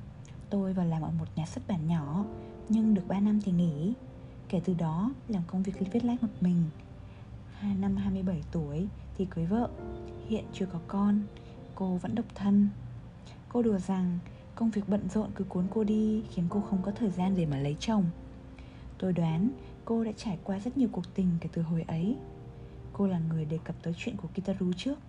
Tôi 0.49 0.73
vào 0.73 0.85
làm 0.85 1.01
ở 1.01 1.11
một 1.19 1.25
nhà 1.35 1.45
xuất 1.45 1.67
bản 1.67 1.87
nhỏ 1.87 2.25
Nhưng 2.69 2.93
được 2.93 3.07
3 3.07 3.19
năm 3.19 3.39
thì 3.41 3.51
nghỉ. 3.51 3.93
Kể 4.49 4.61
từ 4.65 4.73
đó 4.73 5.11
làm 5.27 5.43
công 5.47 5.63
việc 5.63 5.91
viết 5.91 6.05
lách 6.05 6.23
một 6.23 6.29
mình 6.41 6.63
Năm 7.73 7.95
27 7.95 8.43
tuổi 8.51 8.87
thì 9.17 9.25
cưới 9.25 9.45
vợ. 9.45 9.69
Hiện 10.27 10.45
chưa 10.53 10.65
có 10.65 10.79
con 10.87 11.21
Cô 11.75 11.97
vẫn 11.97 12.15
độc 12.15 12.25
thân. 12.35 12.69
Cô 13.49 13.61
đùa 13.61 13.77
rằng 13.77 14.19
công 14.55 14.69
việc 14.69 14.81
bận 14.87 15.09
rộn 15.09 15.29
cứ 15.35 15.43
cuốn 15.43 15.67
cô 15.73 15.83
đi 15.83 16.23
Khiến 16.29 16.45
cô 16.49 16.61
không 16.61 16.81
có 16.81 16.91
thời 16.91 17.09
gian 17.09 17.35
để 17.37 17.45
mà 17.45 17.57
lấy 17.57 17.75
chồng. 17.79 18.05
Tôi 18.97 19.13
đoán 19.13 19.49
cô 19.85 20.03
đã 20.03 20.11
trải 20.17 20.37
qua 20.43 20.59
rất 20.59 20.77
nhiều 20.77 20.89
cuộc 20.91 21.15
tình 21.15 21.29
kể 21.41 21.49
từ 21.53 21.61
hồi 21.61 21.85
ấy. 21.87 22.15
Cô 22.93 23.07
là 23.07 23.19
người 23.19 23.45
đề 23.45 23.57
cập 23.63 23.75
tới 23.83 23.93
chuyện 23.97 24.17
của 24.17 24.27
Kitaru 24.33 24.73
trước. 24.77 24.99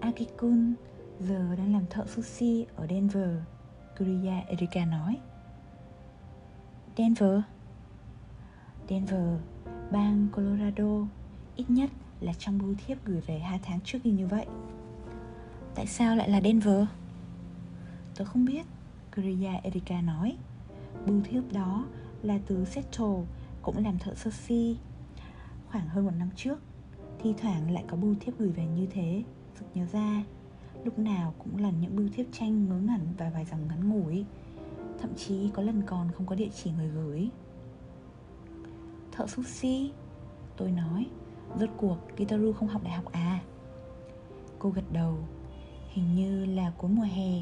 Akikun 0.00 0.74
giờ 1.20 1.56
đang 1.56 1.72
làm 1.72 1.86
thợ 1.90 2.06
sushi 2.06 2.66
ở 2.76 2.86
Denver 2.86 3.30
Kuriya 3.98 4.38
Erika 4.48 4.84
nói. 4.84 5.16
Denver? 6.96 7.40
Denver, 8.88 9.38
bang 9.90 10.28
Colorado, 10.32 11.06
Ít 11.56 11.70
nhất 11.70 11.90
là 12.20 12.32
trong 12.38 12.58
bưu 12.58 12.74
thiếp 12.86 13.04
gửi 13.04 13.20
về 13.20 13.38
hai 13.38 13.60
tháng 13.62 13.80
trước 13.80 13.98
ghi 14.04 14.10
như 14.10 14.26
vậy. 14.26 14.46
Tại 15.74 15.86
sao 15.86 16.16
lại 16.16 16.28
là 16.28 16.40
Denver? 16.40 16.84
Tôi 18.16 18.26
không 18.26 18.44
biết 18.44 18.66
Kriya 19.14 19.52
Erika 19.62 20.00
nói. 20.00 20.36
Bưu 21.06 21.20
thiếp 21.24 21.52
đó 21.52 21.86
là 22.22 22.38
từ 22.46 22.64
Seattle, 22.64 23.24
Cũng 23.62 23.84
làm 23.84 23.98
thợ 23.98 24.14
sushi 24.14 24.76
Khoảng 25.70 25.88
hơn 25.88 26.04
một 26.04 26.12
năm 26.18 26.28
trước, 26.36 26.58
Thi 27.18 27.34
thoảng 27.42 27.70
lại 27.70 27.84
có 27.88 27.96
bưu 27.96 28.14
thiếp 28.20 28.38
gửi 28.38 28.50
về 28.50 28.66
như 28.66 28.86
thế, 28.86 29.22
Sực 29.58 29.66
nhớ 29.74 29.86
ra. 29.92 30.24
Lúc 30.84 30.98
nào 30.98 31.34
cũng 31.38 31.62
là 31.62 31.70
những 31.70 31.96
bưu 31.96 32.08
thiếp 32.08 32.26
tranh 32.32 32.68
ngớ 32.68 32.78
ngẩn 32.78 33.00
và 33.18 33.30
vài 33.34 33.44
dòng 33.44 33.68
ngắn 33.68 33.88
ngủi. 33.88 34.24
Thậm 35.00 35.10
chí 35.16 35.50
có 35.54 35.62
lần 35.62 35.82
còn 35.86 36.10
không 36.12 36.26
có 36.26 36.34
địa 36.34 36.48
chỉ 36.54 36.70
người 36.70 36.88
gửi. 36.88 37.30
Thợ 39.16 39.26
sushi 39.26 39.90
Tôi 40.56 40.70
nói, 40.70 41.06
Rốt 41.58 41.68
cuộc, 41.76 41.96
Kitaru 42.16 42.52
không 42.52 42.68
học 42.68 42.82
đại 42.84 42.92
học 42.92 43.12
à? 43.12 43.40
Cô 44.58 44.70
gật 44.70 44.92
đầu. 44.92 45.18
Hình 45.88 46.14
như 46.14 46.44
là 46.44 46.72
cuối 46.78 46.90
mùa 46.90 47.02
hè, 47.02 47.32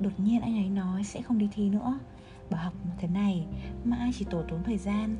Đột 0.00 0.10
nhiên 0.18 0.40
anh 0.40 0.56
ấy 0.58 0.68
nói 0.68 1.04
sẽ 1.04 1.22
không 1.22 1.38
đi 1.38 1.48
thi 1.52 1.68
nữa. 1.70 1.98
Bảo 2.50 2.64
học 2.64 2.74
thế 2.98 3.08
này, 3.08 3.46
Mãi 3.84 4.10
chỉ 4.18 4.24
tổ 4.24 4.42
tốn 4.48 4.62
thời 4.62 4.78
gian. 4.78 5.16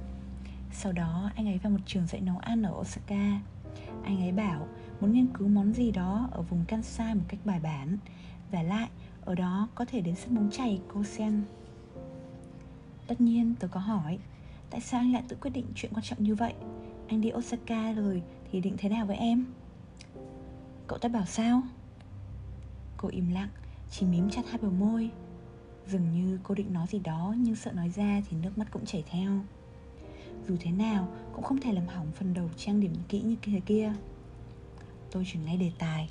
Sau 0.72 0.92
đó, 0.92 1.30
anh 1.34 1.46
ấy 1.46 1.58
vào 1.58 1.72
một 1.72 1.78
trường 1.86 2.06
dạy 2.06 2.20
nấu 2.20 2.38
ăn 2.38 2.62
ở 2.62 2.72
Osaka. 2.80 3.40
Anh 4.04 4.20
ấy 4.22 4.32
bảo, 4.32 4.68
muốn 5.00 5.12
nghiên 5.12 5.26
cứu 5.26 5.48
món 5.48 5.72
gì 5.72 5.90
đó 5.90 6.28
ở 6.32 6.42
vùng 6.42 6.64
Kansai 6.64 7.14
một 7.14 7.24
cách 7.28 7.40
bài 7.44 7.60
bản. 7.62 7.98
Và 8.52 8.62
lại, 8.62 8.88
ở 9.24 9.34
đó 9.34 9.68
có 9.74 9.84
thể 9.84 10.00
đến 10.00 10.14
sân 10.14 10.34
bóng 10.34 10.50
chày 10.50 10.80
Kosen. 10.94 11.42
Tất 13.06 13.20
nhiên, 13.20 13.54
tôi 13.60 13.70
có 13.70 13.80
hỏi 13.80 14.18
Tại 14.70 14.80
sao 14.80 15.00
anh 15.00 15.12
lại 15.12 15.22
tự 15.28 15.36
quyết 15.40 15.50
định 15.50 15.66
chuyện 15.74 15.92
quan 15.94 16.04
trọng 16.04 16.22
như 16.22 16.34
vậy? 16.34 16.54
Anh 17.08 17.20
đi 17.20 17.32
Osaka 17.32 17.92
rồi 17.92 18.22
thì 18.50 18.60
định 18.60 18.74
thế 18.78 18.88
nào 18.88 19.06
với 19.06 19.16
em? 19.16 19.46
Cậu 20.86 20.98
ta 20.98 21.08
bảo 21.08 21.26
sao? 21.26 21.62
Cô 22.96 23.08
im 23.08 23.30
lặng, 23.30 23.48
Chỉ 23.90 24.06
mím 24.06 24.30
chặt 24.30 24.42
hai 24.48 24.58
bờ 24.62 24.70
môi. 24.70 25.10
Dường 25.86 26.12
như 26.12 26.38
cô 26.42 26.54
định 26.54 26.72
nói 26.72 26.86
gì 26.90 26.98
đó 26.98 27.34
Nhưng 27.38 27.56
sợ 27.56 27.72
nói 27.72 27.88
ra 27.88 28.22
thì 28.30 28.36
nước 28.42 28.58
mắt 28.58 28.66
cũng 28.70 28.86
chảy 28.86 29.04
theo. 29.10 29.32
Dù 30.48 30.56
thế 30.60 30.70
nào, 30.70 31.08
cũng 31.32 31.44
không 31.44 31.60
thể 31.60 31.72
làm 31.72 31.86
hỏng 31.86 32.12
phần 32.14 32.34
đầu 32.34 32.48
trang 32.56 32.80
điểm 32.80 32.92
kỹ 33.08 33.20
như 33.20 33.36
thế 33.42 33.60
kia. 33.66 33.92
Tôi 35.10 35.24
chuyển 35.26 35.44
ngay 35.44 35.56
đề 35.56 35.72
tài. 35.78 36.10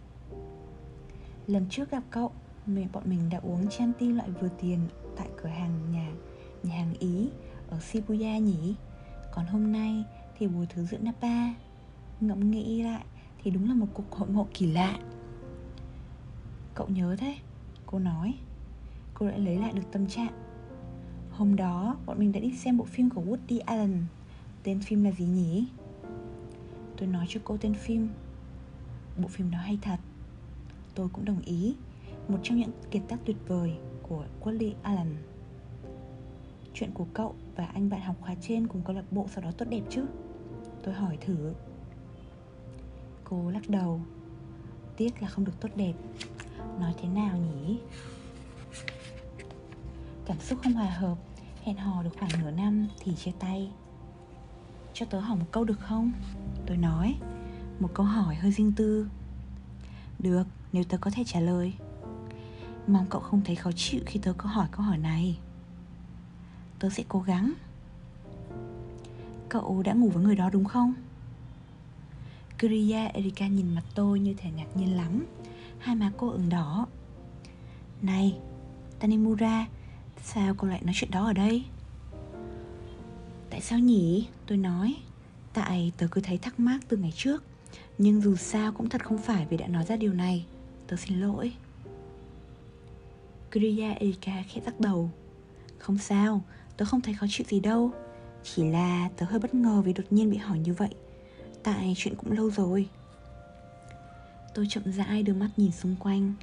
Lần 1.47 1.65
trước 1.69 1.91
gặp 1.91 2.03
cậu, 2.09 2.31
mẹ 2.65 2.87
Bọn 2.93 3.03
mình 3.05 3.29
đã 3.29 3.37
uống 3.37 3.67
chanty 3.69 4.07
loại 4.07 4.29
vừa 4.29 4.49
tiền 4.61 4.79
Tại 5.17 5.27
cửa 5.41 5.49
hàng 5.49 5.91
nhà 5.91 6.11
nhà 6.63 6.75
hàng 6.75 6.93
Ý. 6.99 7.29
Ở 7.69 7.79
Shibuya 7.79 8.37
nhỉ? 8.37 8.75
Còn 9.31 9.45
hôm 9.45 9.71
nay 9.71 10.03
thì 10.37 10.47
buổi 10.47 10.65
thứ 10.65 10.85
giữa 10.85 10.97
Napa. 10.97 11.53
Ngẫm 12.21 12.51
nghĩ 12.51 12.83
lại 12.83 13.05
Thì 13.43 13.51
đúng 13.51 13.67
là 13.67 13.73
một 13.73 13.87
cuộc 13.93 14.11
hội 14.11 14.29
ngộ 14.29 14.47
kỳ 14.53 14.71
lạ. 14.71 14.99
Cậu 16.75 16.87
nhớ 16.87 17.15
thế, 17.19 17.35
Cô 17.85 17.99
nói. 17.99 18.33
Cô 19.13 19.27
đã 19.27 19.37
lấy 19.37 19.57
lại 19.57 19.73
được 19.73 19.91
tâm 19.91 20.07
trạng. 20.07 20.33
Hôm 21.31 21.55
đó, 21.55 21.97
bọn 22.05 22.19
mình 22.19 22.31
đã 22.31 22.39
đi 22.39 22.51
xem 22.53 22.77
bộ 22.77 22.85
phim 22.85 23.09
của 23.09 23.21
Woody 23.21 23.59
Allen. 23.65 24.03
Tên 24.63 24.79
phim 24.79 25.03
là 25.03 25.11
gì 25.11 25.25
nhỉ? 25.25 25.67
Tôi 26.97 27.07
nói 27.07 27.25
cho 27.29 27.39
cô 27.43 27.57
tên 27.57 27.73
phim. 27.73 28.09
Bộ 29.17 29.27
phim 29.27 29.51
đó 29.51 29.57
hay 29.57 29.79
thật. 29.81 29.97
Tôi 30.95 31.09
cũng 31.13 31.25
đồng 31.25 31.41
ý. 31.41 31.75
Một 32.27 32.39
trong 32.43 32.57
những 32.57 32.71
kiệt 32.91 33.01
tác 33.07 33.19
tuyệt 33.25 33.37
vời 33.47 33.73
của 34.03 34.25
Woody 34.41 34.73
Allen. 34.81 35.15
Chuyện 36.73 36.91
của 36.93 37.05
cậu 37.13 37.35
và 37.55 37.65
anh 37.65 37.89
bạn 37.89 38.01
học 38.01 38.15
khóa 38.21 38.35
trên 38.41 38.67
cùng 38.67 38.81
câu 38.85 38.95
lạc 38.95 39.11
bộ 39.11 39.25
sau 39.33 39.43
đó 39.43 39.51
tốt 39.57 39.65
đẹp 39.69 39.81
chứ? 39.89 40.05
Tôi 40.83 40.93
hỏi 40.93 41.17
thử. 41.21 41.53
Cô 43.23 43.49
lắc 43.49 43.69
đầu. 43.69 44.01
Tiếc 44.97 45.21
là 45.21 45.27
không 45.27 45.45
được 45.45 45.59
tốt 45.61 45.69
đẹp. 45.75 45.93
Nói 46.79 46.93
thế 47.01 47.07
nào 47.07 47.37
nhỉ? 47.37 47.79
Cảm 50.25 50.39
xúc 50.39 50.59
không 50.63 50.73
hòa 50.73 50.89
hợp 50.89 51.17
Hẹn 51.63 51.77
hò 51.77 52.03
được 52.03 52.09
khoảng 52.19 52.31
nửa 52.41 52.51
năm 52.51 52.87
thì 52.99 53.15
chia 53.15 53.31
tay. 53.39 53.71
Cho 54.93 55.05
tớ 55.05 55.19
hỏi 55.19 55.37
một 55.37 55.45
câu 55.51 55.63
được 55.63 55.79
không? 55.79 56.11
Tôi 56.65 56.77
nói. 56.77 57.15
Một 57.79 57.89
câu 57.93 58.05
hỏi 58.05 58.35
hơi 58.35 58.51
riêng 58.51 58.71
tư. 58.75 59.07
Được, 60.19 60.43
nếu 60.73 60.83
tớ 60.83 60.97
có 60.97 61.11
thể 61.11 61.23
trả 61.25 61.39
lời. 61.39 61.73
Mong 62.87 63.05
cậu 63.09 63.21
không 63.21 63.41
thấy 63.45 63.55
khó 63.55 63.71
chịu 63.75 64.01
khi 64.05 64.19
tớ 64.23 64.33
có 64.37 64.49
hỏi 64.49 64.67
câu 64.71 64.81
hỏi 64.81 64.97
này. 64.97 65.39
Tớ 66.79 66.89
sẽ 66.89 67.03
cố 67.07 67.19
gắng. 67.19 67.53
Cậu 69.49 69.81
đã 69.85 69.93
ngủ 69.93 70.09
với 70.09 70.23
người 70.23 70.35
đó 70.35 70.49
đúng 70.49 70.65
không? 70.65 70.93
Kuriya 72.61 73.05
Erika 73.05 73.47
nhìn 73.47 73.75
mặt 73.75 73.83
tôi 73.95 74.19
như 74.19 74.33
thể 74.37 74.49
ngạc 74.51 74.77
nhiên 74.77 74.97
lắm. 74.97 75.25
Hai 75.79 75.95
má 75.95 76.11
cô 76.17 76.29
ửng 76.29 76.49
đỏ. 76.49 76.87
Này, 78.01 78.37
Tanimura, 78.99 79.67
sao 80.23 80.53
cô 80.57 80.67
lại 80.67 80.81
nói 80.83 80.93
chuyện 80.95 81.11
đó 81.11 81.25
ở 81.25 81.33
đây? 81.33 81.65
Tại 83.49 83.61
sao 83.61 83.79
nhỉ? 83.79 84.27
Tôi 84.45 84.57
nói. 84.57 84.95
Tại 85.53 85.91
tớ 85.97 86.07
cứ 86.11 86.21
thấy 86.21 86.37
thắc 86.37 86.59
mắc 86.59 86.79
từ 86.87 86.97
ngày 86.97 87.13
trước. 87.15 87.43
Nhưng 87.97 88.21
dù 88.21 88.35
sao 88.35 88.71
cũng 88.71 88.89
thật 88.89 89.05
không 89.05 89.17
phải 89.17 89.45
vì 89.49 89.57
đã 89.57 89.67
nói 89.67 89.85
ra 89.85 89.95
điều 89.95 90.13
này. 90.13 90.45
Tớ 90.87 90.95
xin 90.95 91.19
lỗi. 91.19 91.53
Kriya 93.51 93.91
Erika 93.91 94.43
khẽ 94.47 94.61
lắc 94.65 94.79
đầu. 94.79 95.09
Không 95.77 95.97
sao, 95.97 96.43
tớ 96.79 96.85
không 96.85 97.01
thấy 97.01 97.13
khó 97.13 97.25
chịu 97.29 97.45
gì 97.49 97.59
đâu. 97.59 97.91
Chỉ 98.43 98.63
là 98.63 99.09
tớ 99.17 99.25
hơi 99.25 99.39
bất 99.39 99.53
ngờ 99.55 99.81
vì 99.85 99.93
đột 99.93 100.03
nhiên 100.09 100.31
bị 100.31 100.37
hỏi 100.37 100.59
như 100.59 100.73
vậy. 100.73 100.89
Tại 101.63 101.93
chuyện 101.97 102.15
cũng 102.15 102.31
lâu 102.31 102.51
rồi. 102.51 102.89
Tôi 104.55 104.65
chậm 104.69 104.83
rãi 104.91 105.23
đưa 105.23 105.33
mắt 105.33 105.49
nhìn 105.57 105.71
xung 105.71 105.95
quanh. 105.99 106.33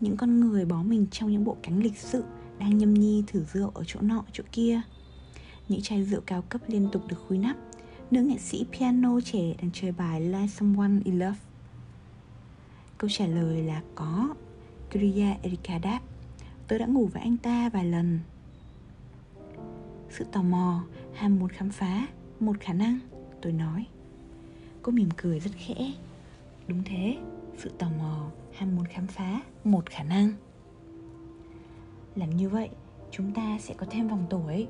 Những 0.00 0.16
con 0.16 0.40
người 0.40 0.64
bó 0.64 0.82
mình 0.82 1.06
trong 1.10 1.32
những 1.32 1.44
bộ 1.44 1.56
cánh 1.62 1.82
lịch 1.82 1.98
sự 1.98 2.24
Đang 2.58 2.78
nhâm 2.78 2.94
nhi 2.94 3.24
thử 3.26 3.44
rượu 3.52 3.70
ở 3.74 3.84
chỗ 3.86 4.00
nọ, 4.00 4.24
chỗ 4.32 4.44
kia. 4.52 4.80
Những 5.68 5.82
chai 5.82 6.04
rượu 6.04 6.20
cao 6.26 6.42
cấp 6.42 6.60
liên 6.66 6.88
tục 6.92 7.02
được 7.08 7.16
khui 7.28 7.38
nắp. 7.38 7.56
Nữ 8.10 8.22
nghệ 8.22 8.38
sĩ 8.38 8.66
piano 8.72 9.20
trẻ 9.24 9.54
đang 9.62 9.70
chơi 9.72 9.92
bài 9.92 10.20
Like 10.20 10.46
Someone 10.46 11.00
in 11.04 11.18
Love. 11.18 11.38
Câu 12.98 13.10
trả 13.10 13.26
lời 13.26 13.62
là 13.62 13.82
có. 13.94 14.34
Kriya 14.90 15.36
Erika 15.42 15.78
đáp 15.78 16.00
Tôi 16.68 16.78
đã 16.78 16.86
ngủ 16.86 17.10
với 17.12 17.22
anh 17.22 17.36
ta 17.36 17.68
vài 17.68 17.84
lần. 17.84 18.20
Sự 20.12 20.24
tò 20.32 20.42
mò, 20.42 20.84
ham 21.14 21.38
muốn 21.38 21.48
khám 21.48 21.70
phá 21.70 22.06
Một 22.40 22.56
khả 22.60 22.72
năng, 22.72 22.98
tôi 23.42 23.52
nói. 23.52 23.86
Cô 24.82 24.92
mỉm 24.92 25.08
cười 25.16 25.40
rất 25.40 25.50
khẽ. 25.56 25.92
Đúng 26.68 26.82
thế, 26.84 27.18
sự 27.58 27.70
tò 27.78 27.86
mò, 27.98 28.30
ham 28.52 28.76
muốn 28.76 28.84
khám 28.84 29.06
phá 29.06 29.40
Một 29.64 29.86
khả 29.90 30.02
năng. 30.02 30.32
Làm 32.14 32.30
như 32.30 32.48
vậy, 32.48 32.68
chúng 33.10 33.34
ta 33.34 33.58
sẽ 33.60 33.74
có 33.74 33.86
thêm 33.90 34.08
vòng 34.08 34.26
tuổi. 34.30 34.68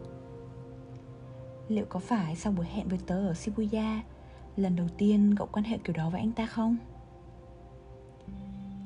Liệu 1.69 1.85
có 1.89 2.01
phải 2.01 2.37
sau 2.37 2.53
buổi 2.53 2.67
hẹn 2.67 2.89
với 2.89 2.99
tớ 3.07 3.29
ở 3.29 3.35
Shibuya 3.35 4.03
Lần 4.57 4.77
đầu 4.77 4.89
tiên 4.99 5.35
cậu 5.39 5.49
quan 5.53 5.65
hệ 5.65 5.79
kiểu 5.79 5.97
đó 5.97 6.11
với 6.11 6.21
anh 6.21 6.33
ta 6.33 6.47
không? 6.47 6.77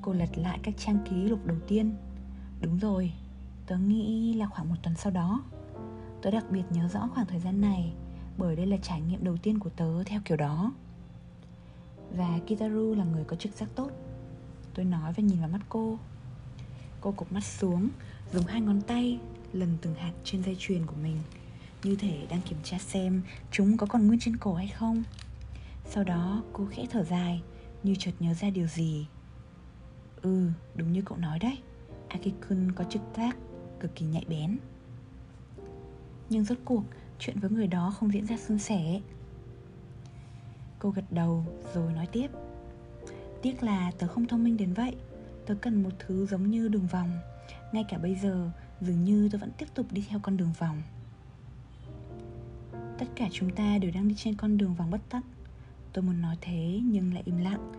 Cô 0.03 0.13
lật 0.13 0.39
lại 0.39 0.59
các 0.63 0.75
trang 0.79 0.99
ký 1.11 1.17
lục 1.17 1.47
đầu 1.47 1.57
tiên. 1.69 1.95
Đúng 2.61 2.79
rồi, 2.79 3.13
tớ 3.67 3.79
nghĩ 3.79 4.35
là 4.35 4.47
khoảng 4.47 4.69
một 4.69 4.77
tuần 4.83 4.95
sau 4.97 5.13
đó. 5.13 5.43
Tớ 6.23 6.31
đặc 6.31 6.45
biệt 6.51 6.62
nhớ 6.71 6.89
rõ 6.89 7.09
khoảng 7.14 7.27
thời 7.27 7.41
gian 7.41 7.61
này 7.61 7.93
Bởi 8.39 8.57
đây 8.57 8.67
là 8.67 8.77
trải 8.77 9.01
nghiệm 9.01 9.25
đầu 9.25 9.37
tiên 9.37 9.59
của 9.59 9.71
tớ 9.71 10.05
theo 10.05 10.21
kiểu 10.25 10.37
đó. 10.37 10.73
Và 12.17 12.39
Kitaru 12.47 12.95
là 12.95 13.05
người 13.05 13.25
có 13.25 13.37
trực 13.37 13.53
giác 13.53 13.69
tốt. 13.75 13.91
Tôi 14.75 14.85
nói 14.85 15.12
và 15.17 15.23
nhìn 15.23 15.41
vào 15.41 15.49
mắt 15.49 15.61
cô. 15.69 15.99
Cô 17.01 17.12
cục 17.12 17.33
mắt 17.33 17.45
xuống 17.45 17.89
Dùng 18.33 18.45
hai 18.45 18.61
ngón 18.61 18.81
tay 18.81 19.19
lần 19.53 19.77
từng 19.83 19.95
hạt 19.95 20.12
trên 20.25 20.43
dây 20.43 20.57
chuyền 20.59 20.87
của 20.87 20.97
mình 21.03 21.17
Như 21.83 21.97
thể 21.97 22.27
đang 22.31 22.41
kiểm 22.41 22.59
tra 22.62 22.79
xem 22.79 23.23
chúng 23.51 23.77
có 23.77 23.87
còn 23.87 24.07
nguyên 24.07 24.21
trên 24.21 24.37
cổ 24.37 24.55
hay 24.55 24.69
không. 24.69 25.03
Sau 25.85 26.05
đó 26.05 26.43
cô 26.53 26.67
khẽ 26.71 26.87
thở 26.91 27.05
dài 27.05 27.43
Như 27.83 27.95
chợt 27.99 28.12
nhớ 28.21 28.35
ra 28.35 28.51
điều 28.51 28.67
gì. 28.67 29.07
Ừ, 30.23 30.51
đúng 30.75 30.93
như 30.93 31.03
cậu 31.03 31.19
nói 31.19 31.39
đấy. 31.39 31.59
Akikun 32.09 32.73
có 32.73 32.85
trực 32.85 33.03
giác 33.17 33.37
cực 33.81 33.95
kỳ 33.95 34.07
nhạy 34.07 34.25
bén. 34.29 34.59
Nhưng 36.31 36.45
rốt 36.45 36.59
cuộc, 36.64 36.83
chuyện 37.18 37.39
với 37.39 37.51
người 37.51 37.66
đó 37.66 37.91
không 37.91 38.12
diễn 38.12 38.27
ra 38.27 38.37
suôn 38.37 38.59
sẻ. 38.59 39.01
Cô 40.79 40.91
gật 40.91 41.05
đầu 41.11 41.45
rồi 41.74 41.93
nói 41.93 42.07
tiếp. 42.07 42.31
Tiếc 43.43 43.62
là 43.62 43.93
tớ 43.99 44.07
không 44.07 44.27
thông 44.27 44.45
minh 44.45 44.57
đến 44.57 44.72
vậy. 44.72 44.97
Tớ 45.47 45.55
cần 45.55 45.83
một 45.83 45.91
thứ 45.99 46.27
giống 46.27 46.51
như 46.51 46.68
đường 46.68 46.87
vòng. 46.87 47.11
Ngay 47.72 47.85
cả 47.89 47.99
bây 47.99 48.14
giờ, 48.14 48.51
dường 48.81 49.05
như 49.05 49.29
tớ 49.33 49.39
vẫn 49.39 49.51
tiếp 49.59 49.66
tục 49.74 49.87
đi 49.91 50.05
theo 50.09 50.20
con 50.22 50.37
đường 50.37 50.53
vòng. 50.59 50.83
Tất 52.99 53.07
cả 53.14 53.29
chúng 53.33 53.51
ta 53.51 53.79
đều 53.79 53.91
đang 53.91 54.09
đi 54.09 54.14
trên 54.18 54.35
con 54.35 54.59
đường 54.59 54.74
vòng 54.74 54.91
bất 54.91 55.01
tận. 55.11 55.22
Tôi 55.93 56.05
muốn 56.05 56.22
nói 56.22 56.37
thế 56.41 56.81
nhưng 56.83 57.14
lại 57.14 57.22
im 57.27 57.39
lặng. 57.39 57.72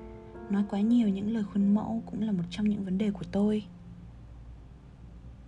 Nói 0.49 0.63
quá 0.69 0.81
nhiều 0.81 1.09
những 1.09 1.33
lời 1.33 1.43
khuôn 1.43 1.75
mẫu 1.75 2.03
cũng 2.05 2.21
là 2.21 2.31
một 2.31 2.43
trong 2.49 2.69
những 2.69 2.85
vấn 2.85 2.97
đề 2.97 3.11
của 3.11 3.25
tôi. 3.31 3.63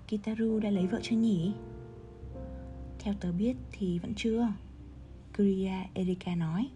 Kitaru 0.08 0.60
đã 0.60 0.70
lấy 0.70 0.88
vợ 0.88 1.00
chưa 1.04 1.16
nhỉ? 1.16 1.54
Theo 3.00 3.14
tớ 3.20 3.32
biết 3.32 3.56
thì 3.72 4.00
vẫn 4.00 4.14
chưa 4.16 4.47
Kuriya 5.38 5.86
Erika 5.93 6.36
nói. 6.36 6.70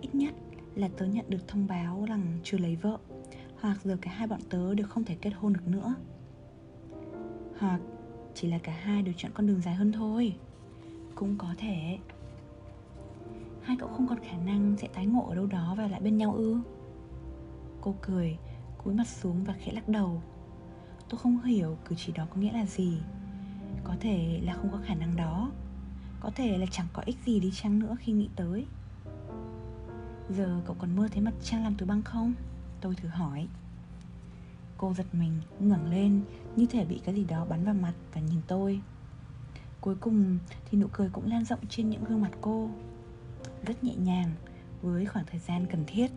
Ít 0.00 0.14
nhất 0.14 0.34
là 0.74 0.88
tớ 0.96 1.06
nhận 1.06 1.24
được 1.28 1.48
thông 1.48 1.66
báo 1.66 2.04
rằng 2.08 2.38
chưa 2.42 2.58
lấy 2.58 2.76
vợ 2.76 2.98
Hoặc 3.60 3.82
giờ 3.84 3.96
cả 4.00 4.10
hai 4.10 4.26
bọn 4.26 4.40
tớ 4.50 4.74
đều 4.74 4.86
không 4.86 5.04
thể 5.04 5.16
kết 5.20 5.30
hôn 5.30 5.52
được 5.52 5.68
nữa. 5.68 5.94
Hoặc 7.58 7.80
chỉ 8.34 8.48
là 8.48 8.58
cả 8.58 8.72
hai 8.72 9.02
đều 9.02 9.14
chọn 9.16 9.32
con 9.34 9.46
đường 9.46 9.60
dài 9.60 9.74
hơn 9.74 9.92
thôi. 9.92 10.36
Cũng 11.14 11.38
có 11.38 11.54
thể. 11.58 11.98
Hai 13.62 13.76
cậu 13.80 13.88
không 13.88 14.08
còn 14.08 14.18
khả 14.18 14.36
năng 14.36 14.76
sẽ 14.78 14.88
tái 14.88 15.06
ngộ 15.06 15.26
ở 15.28 15.34
đâu 15.34 15.46
đó 15.46 15.74
và 15.78 15.88
lại 15.88 16.00
bên 16.00 16.16
nhau 16.16 16.34
ư? 16.34 16.58
Cô 17.80 17.94
cười, 18.02 18.38
cúi 18.84 18.94
mặt 18.94 19.08
xuống 19.08 19.44
và 19.44 19.54
khẽ 19.58 19.72
lắc 19.72 19.88
đầu. 19.88 20.22
Tôi 21.08 21.18
không 21.18 21.42
hiểu 21.42 21.76
cử 21.84 21.94
chỉ 21.98 22.12
đó 22.12 22.26
có 22.30 22.36
nghĩa 22.36 22.52
là 22.52 22.66
gì. 22.66 22.98
Có 23.84 23.94
thể 24.00 24.40
là 24.44 24.54
không 24.54 24.72
có 24.72 24.78
khả 24.84 24.94
năng 24.94 25.16
đó. 25.16 25.50
Có 26.20 26.30
thể 26.34 26.58
là 26.58 26.66
chẳng 26.70 26.86
có 26.92 27.02
ích 27.06 27.16
gì 27.26 27.40
đi 27.40 27.50
chăng 27.50 27.78
nữa 27.78 27.96
khi 28.00 28.12
nghĩ 28.12 28.28
tới. 28.36 28.66
Giờ 30.28 30.60
cậu 30.66 30.76
còn 30.78 30.96
mơ 30.96 31.08
thấy 31.12 31.20
mặt 31.20 31.34
trăng 31.42 31.64
làm 31.64 31.74
từ 31.74 31.86
băng 31.86 32.02
không? 32.02 32.34
Tôi 32.80 32.94
thử 32.94 33.08
hỏi. 33.08 33.48
Cô 34.78 34.94
giật 34.94 35.06
mình, 35.12 35.40
ngẩng 35.60 35.90
lên 35.90 36.20
Như 36.56 36.66
thể 36.66 36.84
bị 36.84 37.00
cái 37.04 37.14
gì 37.14 37.24
đó 37.24 37.44
bắn 37.44 37.64
vào 37.64 37.74
mặt 37.74 37.92
và 38.14 38.20
nhìn 38.20 38.40
tôi. 38.46 38.80
Cuối 39.80 39.94
cùng 39.94 40.38
thì 40.70 40.78
nụ 40.78 40.86
cười 40.92 41.08
cũng 41.08 41.30
lan 41.30 41.44
rộng 41.44 41.66
trên 41.68 41.90
những 41.90 42.04
gương 42.04 42.20
mặt 42.20 42.32
cô. 42.40 42.70
Rất 43.66 43.84
nhẹ 43.84 43.94
nhàng 43.94 44.30
Với 44.82 45.06
khoảng 45.06 45.24
thời 45.30 45.40
gian 45.40 45.66
cần 45.70 45.84
thiết. 45.86 46.10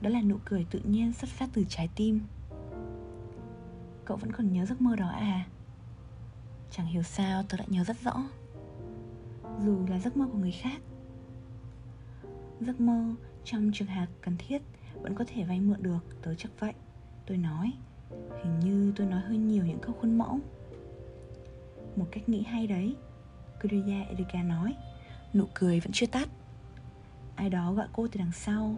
Đó 0.00 0.10
là 0.10 0.22
nụ 0.22 0.36
cười 0.44 0.66
tự 0.70 0.80
nhiên 0.84 1.12
xuất 1.12 1.30
phát 1.30 1.48
từ 1.52 1.64
trái 1.68 1.88
tim. 1.96 2.20
Cậu 4.04 4.16
vẫn 4.16 4.32
còn 4.32 4.52
nhớ 4.52 4.66
giấc 4.66 4.80
mơ 4.80 4.96
đó 4.96 5.08
à? 5.08 5.46
Chẳng 6.70 6.86
hiểu 6.86 7.02
sao 7.02 7.42
tôi 7.48 7.58
lại 7.58 7.66
nhớ 7.70 7.84
rất 7.84 7.96
rõ. 8.04 8.22
Dù 9.64 9.86
là 9.88 9.98
giấc 9.98 10.16
mơ 10.16 10.26
của 10.32 10.38
người 10.38 10.52
khác, 10.52 10.80
Giấc 12.60 12.80
mơ 12.80 13.14
trong 13.44 13.70
trường 13.74 13.88
hợp 13.88 14.06
cần 14.20 14.36
thiết 14.38 14.62
Vẫn 15.02 15.14
có 15.14 15.24
thể 15.28 15.44
vay 15.44 15.60
mượn 15.60 15.82
được, 15.82 16.22
Tớ 16.22 16.34
chắc 16.34 16.50
vậy. 16.58 16.72
Tôi 17.26 17.36
nói, 17.36 17.72
Hình 18.42 18.60
như 18.60 18.92
tôi 18.96 19.06
nói 19.06 19.20
hơi 19.20 19.36
nhiều 19.36 19.66
những 19.66 19.78
câu 19.78 19.94
khuôn 20.00 20.18
mẫu. 20.18 20.40
Một 21.96 22.06
cách 22.10 22.28
nghĩ 22.28 22.42
hay 22.42 22.66
đấy 22.66 22.96
Kuriya 23.62 24.02
Erika 24.08 24.42
nói. 24.42 24.74
Nụ 25.34 25.44
cười 25.54 25.80
vẫn 25.80 25.90
chưa 25.92 26.06
tắt. 26.06 26.28
Ai 27.36 27.50
đó 27.50 27.72
gọi 27.72 27.86
cô 27.92 28.08
từ 28.12 28.18
đằng 28.18 28.32
sau. 28.32 28.76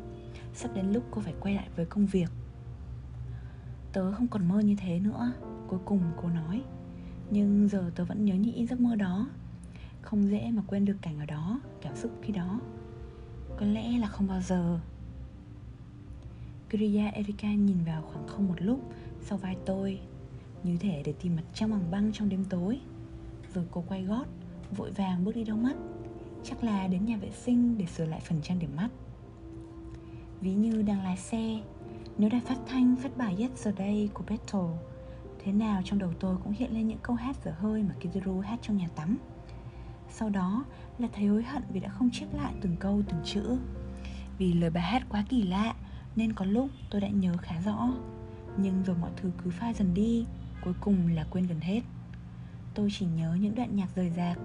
Sắp 0.54 0.74
đến 0.74 0.92
lúc 0.92 1.04
cô 1.10 1.20
phải 1.20 1.34
quay 1.40 1.54
lại 1.54 1.68
với 1.76 1.86
công 1.86 2.06
việc. 2.06 2.30
Tớ 3.92 4.12
không 4.12 4.28
còn 4.28 4.48
mơ 4.48 4.60
như 4.60 4.76
thế 4.78 5.00
nữa. 5.00 5.32
Cuối 5.68 5.78
cùng 5.84 6.00
cô 6.22 6.28
nói. 6.28 6.62
Nhưng 7.30 7.68
giờ 7.68 7.90
tớ 7.94 8.04
vẫn 8.04 8.24
nhớ 8.24 8.34
như 8.34 8.66
giấc 8.66 8.80
mơ 8.80 8.96
đó. 8.96 9.28
Không 10.02 10.30
dễ 10.30 10.50
mà 10.50 10.62
quên 10.66 10.84
được 10.84 10.96
cảnh 11.02 11.18
ở 11.18 11.26
đó, 11.26 11.60
Cảm 11.82 11.96
xúc 11.96 12.12
khi 12.22 12.32
đó. 12.32 12.60
Có 13.56 13.66
lẽ 13.66 13.98
là 13.98 14.06
không 14.06 14.26
bao 14.26 14.40
giờ. 14.40 14.80
Kriya, 16.70 17.06
Erika 17.06 17.52
nhìn 17.52 17.76
vào 17.86 18.02
khoảng 18.02 18.28
không 18.28 18.48
một 18.48 18.54
lúc 18.58 18.80
Sau 19.22 19.38
vai 19.38 19.56
tôi, 19.66 20.00
Như 20.62 20.76
thể 20.76 21.02
để 21.04 21.12
tìm 21.12 21.36
mặt 21.36 21.42
trăng 21.54 21.70
bằng 21.70 21.90
băng 21.90 22.12
trong 22.12 22.28
đêm 22.28 22.44
tối. 22.44 22.80
Rồi 23.54 23.64
cô 23.70 23.84
quay 23.88 24.04
gót, 24.04 24.24
Vội 24.76 24.90
vàng 24.90 25.24
bước 25.24 25.34
đi 25.34 25.44
đâu 25.44 25.56
mất. 25.56 25.74
Chắc 26.44 26.64
là 26.64 26.86
đến 26.86 27.04
nhà 27.04 27.16
vệ 27.16 27.30
sinh 27.30 27.78
để 27.78 27.86
sửa 27.86 28.04
lại 28.04 28.20
phần 28.20 28.42
trang 28.42 28.58
điểm 28.58 28.76
mắt. 28.76 28.88
Ví 30.40 30.54
như 30.54 30.82
đang 30.82 31.04
lái 31.04 31.16
xe, 31.16 31.60
nếu 32.18 32.30
đài 32.30 32.40
phát 32.40 32.58
thanh, 32.66 32.96
phát 32.96 33.16
bài 33.16 33.36
Yesterday 33.38 34.08
của 34.14 34.24
Beatles 34.28 34.87
Thế 35.48 35.54
nào 35.54 35.82
trong 35.84 35.98
đầu 35.98 36.10
tôi 36.20 36.36
cũng 36.44 36.52
hiện 36.52 36.74
lên 36.74 36.88
những 36.88 36.98
câu 37.02 37.16
hát 37.16 37.36
dở 37.44 37.54
hơi 37.58 37.82
mà 37.82 37.94
Kizaru 38.00 38.40
hát 38.40 38.58
trong 38.62 38.76
nhà 38.76 38.88
tắm. 38.96 39.18
Sau 40.10 40.28
đó 40.28 40.64
là 40.98 41.08
thấy 41.12 41.26
hối 41.26 41.42
hận 41.42 41.62
vì 41.72 41.80
đã 41.80 41.88
không 41.88 42.10
chép 42.12 42.26
lại 42.34 42.54
từng 42.60 42.76
câu 42.76 43.02
từng 43.08 43.20
chữ. 43.24 43.58
Vì 44.38 44.52
lời 44.52 44.70
bài 44.70 44.82
hát 44.82 45.02
quá 45.08 45.24
kỳ 45.28 45.42
lạ 45.42 45.74
Nên 46.16 46.32
có 46.32 46.44
lúc 46.44 46.70
tôi 46.90 47.00
đã 47.00 47.08
nhớ 47.08 47.36
khá 47.42 47.60
rõ. 47.64 47.90
Nhưng 48.56 48.82
rồi 48.82 48.96
mọi 49.00 49.10
thứ 49.16 49.30
cứ 49.44 49.50
phai 49.50 49.74
dần 49.74 49.94
đi 49.94 50.24
Cuối 50.64 50.74
cùng 50.80 51.14
là 51.14 51.26
quên 51.30 51.46
gần 51.46 51.60
hết. 51.60 51.80
Tôi 52.74 52.88
chỉ 52.98 53.06
nhớ 53.06 53.36
những 53.40 53.54
đoạn 53.54 53.76
nhạc 53.76 53.88
rời 53.94 54.10
rạc 54.16 54.38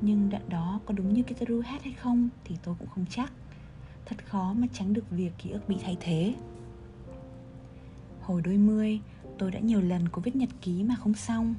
Nhưng 0.00 0.30
đoạn 0.30 0.48
đó 0.48 0.80
có 0.86 0.94
đúng 0.94 1.14
như 1.14 1.22
Kizaru 1.22 1.60
hát 1.60 1.82
hay 1.84 1.92
không 1.92 2.28
Thì 2.44 2.56
tôi 2.62 2.74
cũng 2.78 2.88
không 2.88 3.04
chắc. 3.10 3.32
Thật 4.06 4.16
khó 4.26 4.52
mà 4.52 4.66
tránh 4.72 4.92
được 4.92 5.10
việc 5.10 5.32
ký 5.38 5.50
ức 5.50 5.68
bị 5.68 5.76
thay 5.82 5.96
thế. 6.00 6.34
Hồi 8.22 8.42
đôi 8.42 8.56
mươi, 8.56 9.00
tôi 9.38 9.50
đã 9.50 9.60
nhiều 9.60 9.80
lần 9.80 10.08
cố 10.08 10.22
viết 10.22 10.36
nhật 10.36 10.48
ký 10.60 10.82
mà 10.82 10.94
không 10.94 11.14
xong. 11.14 11.54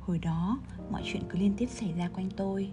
Hồi 0.00 0.18
đó, 0.18 0.58
mọi 0.90 1.02
chuyện 1.04 1.22
cứ 1.28 1.38
liên 1.38 1.54
tiếp 1.56 1.66
xảy 1.70 1.92
ra 1.92 2.08
quanh 2.08 2.30
tôi. 2.36 2.70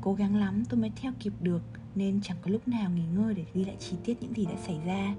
Cố 0.00 0.14
gắng 0.14 0.36
lắm 0.36 0.64
tôi 0.68 0.80
mới 0.80 0.90
theo 0.96 1.12
kịp 1.20 1.32
được 1.40 1.62
Nên 1.94 2.20
chẳng 2.22 2.36
có 2.42 2.50
lúc 2.50 2.68
nào 2.68 2.90
nghỉ 2.90 3.02
ngơi 3.14 3.34
để 3.34 3.44
ghi 3.54 3.64
lại 3.64 3.76
chi 3.78 3.96
tiết 4.04 4.22
những 4.22 4.34
gì 4.34 4.46
đã 4.46 4.56
xảy 4.66 4.80
ra. 4.86 5.14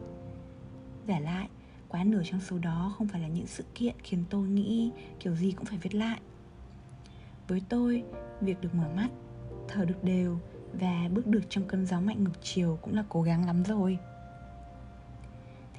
Giả 1.07 1.19
lại, 1.19 1.49
quá 1.87 2.03
nửa 2.03 2.21
trong 2.25 2.41
số 2.41 2.57
đó 2.57 2.93
không 2.97 3.07
phải 3.07 3.21
là 3.21 3.27
những 3.27 3.47
sự 3.47 3.63
kiện 3.75 3.95
khiến 4.03 4.23
tôi 4.29 4.47
nghĩ 4.47 4.91
kiểu 5.19 5.35
gì 5.35 5.51
cũng 5.51 5.65
phải 5.65 5.77
viết 5.77 5.95
lại. 5.95 6.19
Với 7.47 7.61
tôi 7.69 8.03
việc 8.41 8.61
được 8.61 8.75
mở 8.75 8.89
mắt 8.95 9.09
thở 9.67 9.85
được 9.85 10.03
đều 10.03 10.37
và 10.73 11.09
bước 11.13 11.27
được 11.27 11.43
trong 11.49 11.67
cơn 11.67 11.85
gió 11.85 11.99
mạnh 11.99 12.23
ngược 12.23 12.43
chiều 12.43 12.77
cũng 12.81 12.95
là 12.95 13.03
cố 13.09 13.21
gắng 13.21 13.45
lắm 13.45 13.63
rồi. 13.63 13.97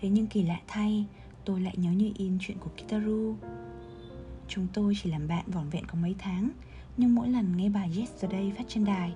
Thế 0.00 0.08
nhưng 0.08 0.26
kỳ 0.26 0.42
lạ 0.42 0.60
thay 0.66 1.06
tôi 1.44 1.60
lại 1.60 1.74
nhớ 1.76 1.90
như 1.90 2.12
in 2.16 2.38
chuyện 2.40 2.58
của 2.58 2.70
kitaru. 2.76 3.36
Chúng 4.48 4.66
tôi 4.72 4.94
chỉ 5.02 5.10
làm 5.10 5.28
bạn 5.28 5.44
vỏn 5.46 5.68
vẹn 5.68 5.84
có 5.86 5.94
mấy 5.94 6.14
tháng, 6.18 6.50
nhưng 6.96 7.14
mỗi 7.14 7.28
lần 7.28 7.56
nghe 7.56 7.68
bài 7.68 7.90
Yesterday 7.96 8.52
phát 8.56 8.64
trên 8.68 8.84
đài, 8.84 9.14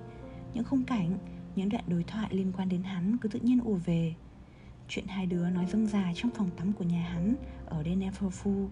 những 0.53 0.63
khung 0.63 0.83
cảnh, 0.83 1.17
những 1.55 1.69
đoạn 1.69 1.83
đối 1.87 2.03
thoại 2.03 2.27
liên 2.31 2.51
quan 2.57 2.69
đến 2.69 2.83
hắn 2.83 3.17
cứ 3.21 3.29
tự 3.29 3.39
nhiên 3.39 3.59
ùa 3.63 3.77
về. 3.85 4.13
Chuyện 4.87 5.07
hai 5.07 5.25
đứa 5.25 5.49
nói 5.49 5.65
dâng 5.65 5.87
dài 5.87 6.13
trong 6.15 6.31
phòng 6.31 6.49
tắm 6.57 6.73
của 6.73 6.83
nhà 6.83 7.09
hắn 7.09 7.35
ở 7.65 7.83
Denefurfu 7.83 8.67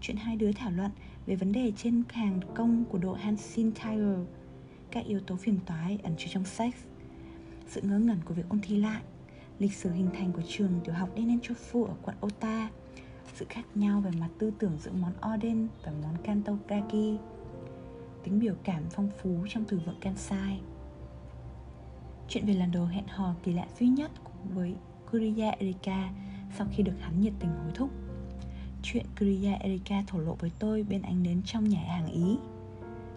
Chuyện 0.00 0.16
hai 0.16 0.36
đứa 0.36 0.52
thảo 0.52 0.70
luận 0.70 0.90
về 1.26 1.36
vấn 1.36 1.52
đề 1.52 1.72
trên 1.76 2.02
hàng 2.08 2.40
công 2.54 2.84
của 2.84 2.98
đội 2.98 3.18
Hansin 3.18 3.72
Tiger, 3.72 4.18
Các 4.90 5.04
yếu 5.04 5.20
tố 5.20 5.36
phiền 5.36 5.58
toái 5.66 5.98
ẩn 6.02 6.14
chứa 6.18 6.26
trong 6.30 6.44
sex 6.44 6.74
Sự 7.68 7.80
ngớ 7.80 7.98
ngẩn 7.98 8.18
của 8.24 8.34
việc 8.34 8.48
ôn 8.48 8.60
thi 8.62 8.76
lại, 8.76 9.02
Lịch 9.58 9.72
sử 9.72 9.90
hình 9.90 10.08
thành 10.14 10.32
của 10.32 10.42
trường 10.48 10.80
tiểu 10.84 10.94
học 10.94 11.08
Denenchofu 11.16 11.84
ở 11.84 11.94
quận 12.02 12.16
Ota. 12.26 12.68
Sự 13.34 13.46
khác 13.48 13.64
nhau 13.74 14.00
về 14.00 14.10
mặt 14.20 14.28
tư 14.38 14.52
tưởng 14.58 14.78
giữa 14.78 14.92
món 15.00 15.12
Oden 15.34 15.68
và 15.84 15.92
món 16.02 16.16
Kantokaki 16.22 17.18
Tính 18.24 18.40
biểu 18.40 18.54
cảm 18.64 18.82
phong 18.90 19.10
phú 19.22 19.46
trong 19.48 19.64
từ 19.68 19.80
vựng 19.86 20.00
Kansai 20.00 20.60
Chuyện 22.28 22.46
về 22.46 22.54
lần 22.54 22.70
đầu 22.70 22.86
hẹn 22.86 23.06
hò 23.06 23.34
kỳ 23.42 23.52
lạ 23.52 23.66
duy 23.78 23.88
nhất 23.88 24.10
với 24.54 24.74
Kuriya 25.10 25.50
Erika 25.50 26.10
sau 26.58 26.66
khi 26.70 26.82
được 26.82 26.92
hắn 27.00 27.20
nhiệt 27.20 27.32
tình 27.38 27.50
hối 27.50 27.72
thúc. 27.74 27.90
Chuyện 28.82 29.06
Kuriya 29.18 29.52
Erika 29.52 30.02
thổ 30.06 30.18
lộ 30.18 30.34
với 30.34 30.50
tôi 30.58 30.82
bên 30.82 31.02
ánh 31.02 31.22
nến 31.22 31.42
trong 31.42 31.68
nhà 31.68 31.80
hàng 31.80 32.06
Ý. 32.06 32.36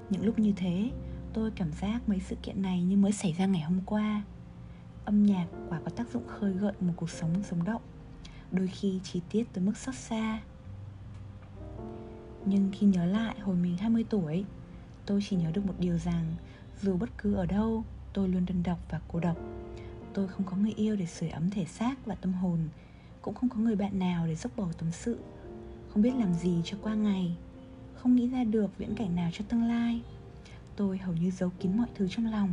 Những 0.10 0.26
lúc 0.26 0.40
như 0.40 0.54
thế, 0.56 0.92
tôi 1.34 1.52
cảm 1.52 1.72
giác 1.72 2.10
mấy 2.10 2.20
sự 2.20 2.36
kiện 2.44 2.62
này 2.62 2.84
như 2.84 2.98
mới 2.98 3.12
xảy 3.12 3.34
ra 3.34 3.46
ngày 3.46 3.62
hôm 3.62 3.80
qua. 3.86 4.24
Âm 5.06 5.24
nhạc 5.24 5.48
quả 5.70 5.80
có 5.86 5.92
tác 5.92 6.10
dụng 6.10 6.28
khơi 6.28 6.54
gợi 6.54 6.74
một 6.80 6.94
cuộc 6.96 7.10
sống 7.10 7.44
sống 7.44 7.64
động, 7.64 7.82
đôi 8.52 8.68
khi 8.68 9.00
chi 9.04 9.22
tiết 9.30 9.54
tới 9.54 9.64
mức 9.64 9.78
xót 9.78 9.96
xa. 9.96 10.40
Nhưng 12.46 12.72
khi 12.74 12.88
nhớ 12.88 13.06
lại 13.06 13.40
hồi 13.40 13.56
mình 13.56 13.78
20 13.78 14.06
tuổi, 14.10 14.46
tôi 15.06 15.22
chỉ 15.30 15.36
nhớ 15.36 15.52
được 15.52 15.66
một 15.66 15.76
điều 15.80 15.98
rằng 15.98 16.36
dù 16.82 16.98
bất 16.98 17.10
cứ 17.18 17.34
ở 17.34 17.46
đâu, 17.46 17.84
tôi 18.14 18.30
luôn 18.30 18.46
đơn 18.46 18.64
độc 18.64 18.80
và 18.90 19.00
cô 19.08 19.20
độc. 19.20 19.38
Tôi 20.14 20.28
không 20.28 20.44
có 20.44 20.58
người 20.58 20.74
yêu 20.76 20.96
để 20.96 21.06
sưởi 21.06 21.30
ấm 21.30 21.50
thể 21.50 21.66
xác 21.66 22.06
và 22.06 22.16
tâm 22.16 22.34
hồn 22.34 22.60
cũng 23.22 23.36
không 23.36 23.50
có 23.50 23.56
người 23.56 23.76
bạn 23.76 24.00
nào 24.00 24.28
để 24.28 24.36
dốc 24.36 24.52
bầu 24.56 24.72
tâm 24.78 24.92
sự. 24.92 25.18
Không 25.94 26.02
biết 26.02 26.14
làm 26.18 26.34
gì 26.34 26.62
cho 26.64 26.78
qua 26.82 26.94
ngày 26.94 27.36
không 28.02 28.16
nghĩ 28.16 28.28
ra 28.28 28.44
được 28.44 28.78
viễn 28.78 28.96
cảnh 28.96 29.16
nào 29.16 29.30
cho 29.34 29.46
tương 29.50 29.64
lai. 29.64 30.02
Tôi 30.76 30.98
hầu 30.98 31.14
như 31.14 31.32
giấu 31.32 31.52
kín 31.60 31.78
mọi 31.78 31.88
thứ 31.96 32.08
trong 32.08 32.32
lòng. 32.32 32.50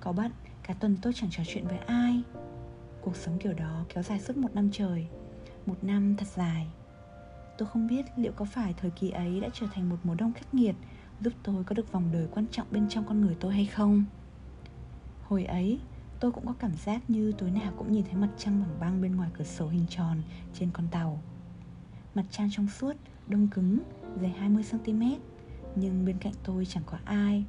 Có 0.00 0.12
bận 0.12 0.30
cả 0.62 0.74
tuần 0.74 0.96
tôi 1.02 1.12
chẳng 1.12 1.30
trò 1.30 1.42
chuyện 1.46 1.66
với 1.66 1.78
ai 1.78 2.22
cuộc 3.02 3.16
sống 3.16 3.38
kiểu 3.38 3.52
đó 3.52 3.84
kéo 3.88 4.02
dài 4.02 4.20
suốt 4.20 4.36
một 4.36 4.54
năm 4.54 4.68
trời 4.72 5.06
một 5.66 5.76
năm 5.82 6.16
thật 6.16 6.26
dài. 6.36 6.66
Tôi 7.58 7.68
không 7.68 7.86
biết 7.86 8.04
liệu 8.16 8.32
có 8.32 8.44
phải 8.44 8.74
thời 8.76 8.90
kỳ 8.90 9.10
ấy 9.10 9.40
đã 9.40 9.48
trở 9.52 9.66
thành 9.74 9.88
một 9.88 9.96
mùa 10.02 10.14
đông 10.14 10.32
khắc 10.32 10.54
nghiệt 10.54 10.74
giúp 11.20 11.32
tôi 11.42 11.64
có 11.64 11.74
được 11.74 11.92
vòng 11.92 12.10
đời 12.12 12.28
quan 12.30 12.46
trọng 12.50 12.66
bên 12.70 12.88
trong 12.88 13.04
con 13.04 13.20
người 13.20 13.36
tôi 13.40 13.54
hay 13.54 13.66
không. 13.66 14.04
Hồi 15.28 15.44
ấy 15.44 15.80
Tôi 16.20 16.32
cũng 16.32 16.46
có 16.46 16.54
cảm 16.58 16.72
giác 16.74 17.10
như 17.10 17.32
tối 17.38 17.50
nào 17.50 17.72
cũng 17.76 17.92
nhìn 17.92 18.04
thấy 18.04 18.14
mặt 18.14 18.28
trăng 18.38 18.60
bằng 18.60 18.80
băng 18.80 19.02
bên 19.02 19.16
ngoài 19.16 19.30
cửa 19.38 19.44
sổ 19.44 19.68
hình 19.68 19.86
tròn 19.88 20.22
trên 20.54 20.70
con 20.72 20.88
tàu. 20.90 21.22
Mặt 22.14 22.24
trăng 22.30 22.48
trong 22.52 22.68
suốt, 22.68 22.96
đông 23.28 23.48
cứng, 23.48 23.78
dày 24.20 24.34
20cm 24.40 25.16
Nhưng 25.76 26.04
bên 26.04 26.16
cạnh 26.18 26.32
tôi 26.44 26.66
chẳng 26.66 26.82
có 26.86 26.98
ai. 27.04 27.44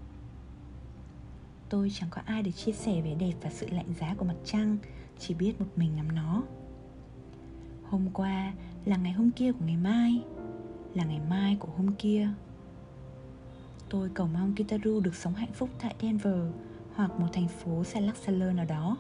Tôi 1.70 1.92
chẳng 1.94 2.10
có 2.10 2.22
ai 2.26 2.44
để 2.44 2.52
chia 2.52 2.72
sẻ 2.72 3.02
vẻ 3.02 3.16
đẹp 3.16 3.34
và 3.42 3.50
sự 3.50 3.68
lạnh 3.70 3.94
giá 4.00 4.16
của 4.18 4.26
mặt 4.26 4.36
trăng. 4.46 4.78
Chỉ 5.22 5.34
biết 5.34 5.62
một 5.62 5.68
mình 5.76 5.96
nắm 5.96 6.16
nó. 6.16 6.44
Hôm 7.84 8.10
qua 8.14 8.54
là 8.86 8.98
ngày 8.98 9.12
hôm 9.12 9.32
kia 9.32 9.52
của 9.52 9.66
ngày 9.66 9.78
mai, 9.78 10.22
Là 10.94 11.04
ngày 11.04 11.20
mai 11.30 11.58
của 11.60 11.70
hôm 11.78 11.94
kia. 11.96 12.30
Tôi 13.90 14.10
cầu 14.14 14.28
mong 14.34 14.56
Kitaru 14.56 15.00
được 15.00 15.16
sống 15.16 15.34
hạnh 15.34 15.54
phúc 15.54 15.70
tại 15.82 15.96
Denver 16.02 16.44
hoặc 16.96 17.20
một 17.20 17.28
thành 17.34 17.48
phố 17.48 17.84
xa 17.84 18.00
lắc 18.00 18.16
xa 18.16 18.32
lơ 18.32 18.52
nào 18.52 18.66
đó. 18.66 18.98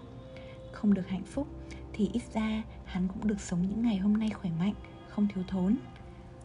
Không 0.72 0.94
được 0.94 1.08
hạnh 1.08 1.24
phúc 1.24 1.48
thì 1.94 2.10
ít 2.14 2.22
ra 2.34 2.64
hắn 2.86 3.08
cũng 3.08 3.28
được 3.28 3.40
sống 3.40 3.62
những 3.62 3.82
ngày 3.82 3.98
hôm 3.98 4.18
nay 4.18 4.30
khỏe 4.30 4.52
mạnh, 4.60 4.74
không 5.10 5.28
thiếu 5.28 5.44
thốn. 5.48 5.76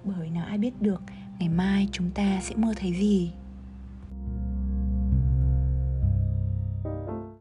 Bởi 0.05 0.31
nào 0.31 0.47
ai 0.47 0.59
biết 0.59 0.83
được 0.83 1.03
ngày 1.39 1.49
mai 1.49 1.89
chúng 1.93 2.11
ta 2.11 2.41
sẽ 2.43 2.55
mơ 2.57 2.75
thấy 2.77 2.93
gì. 2.93 3.33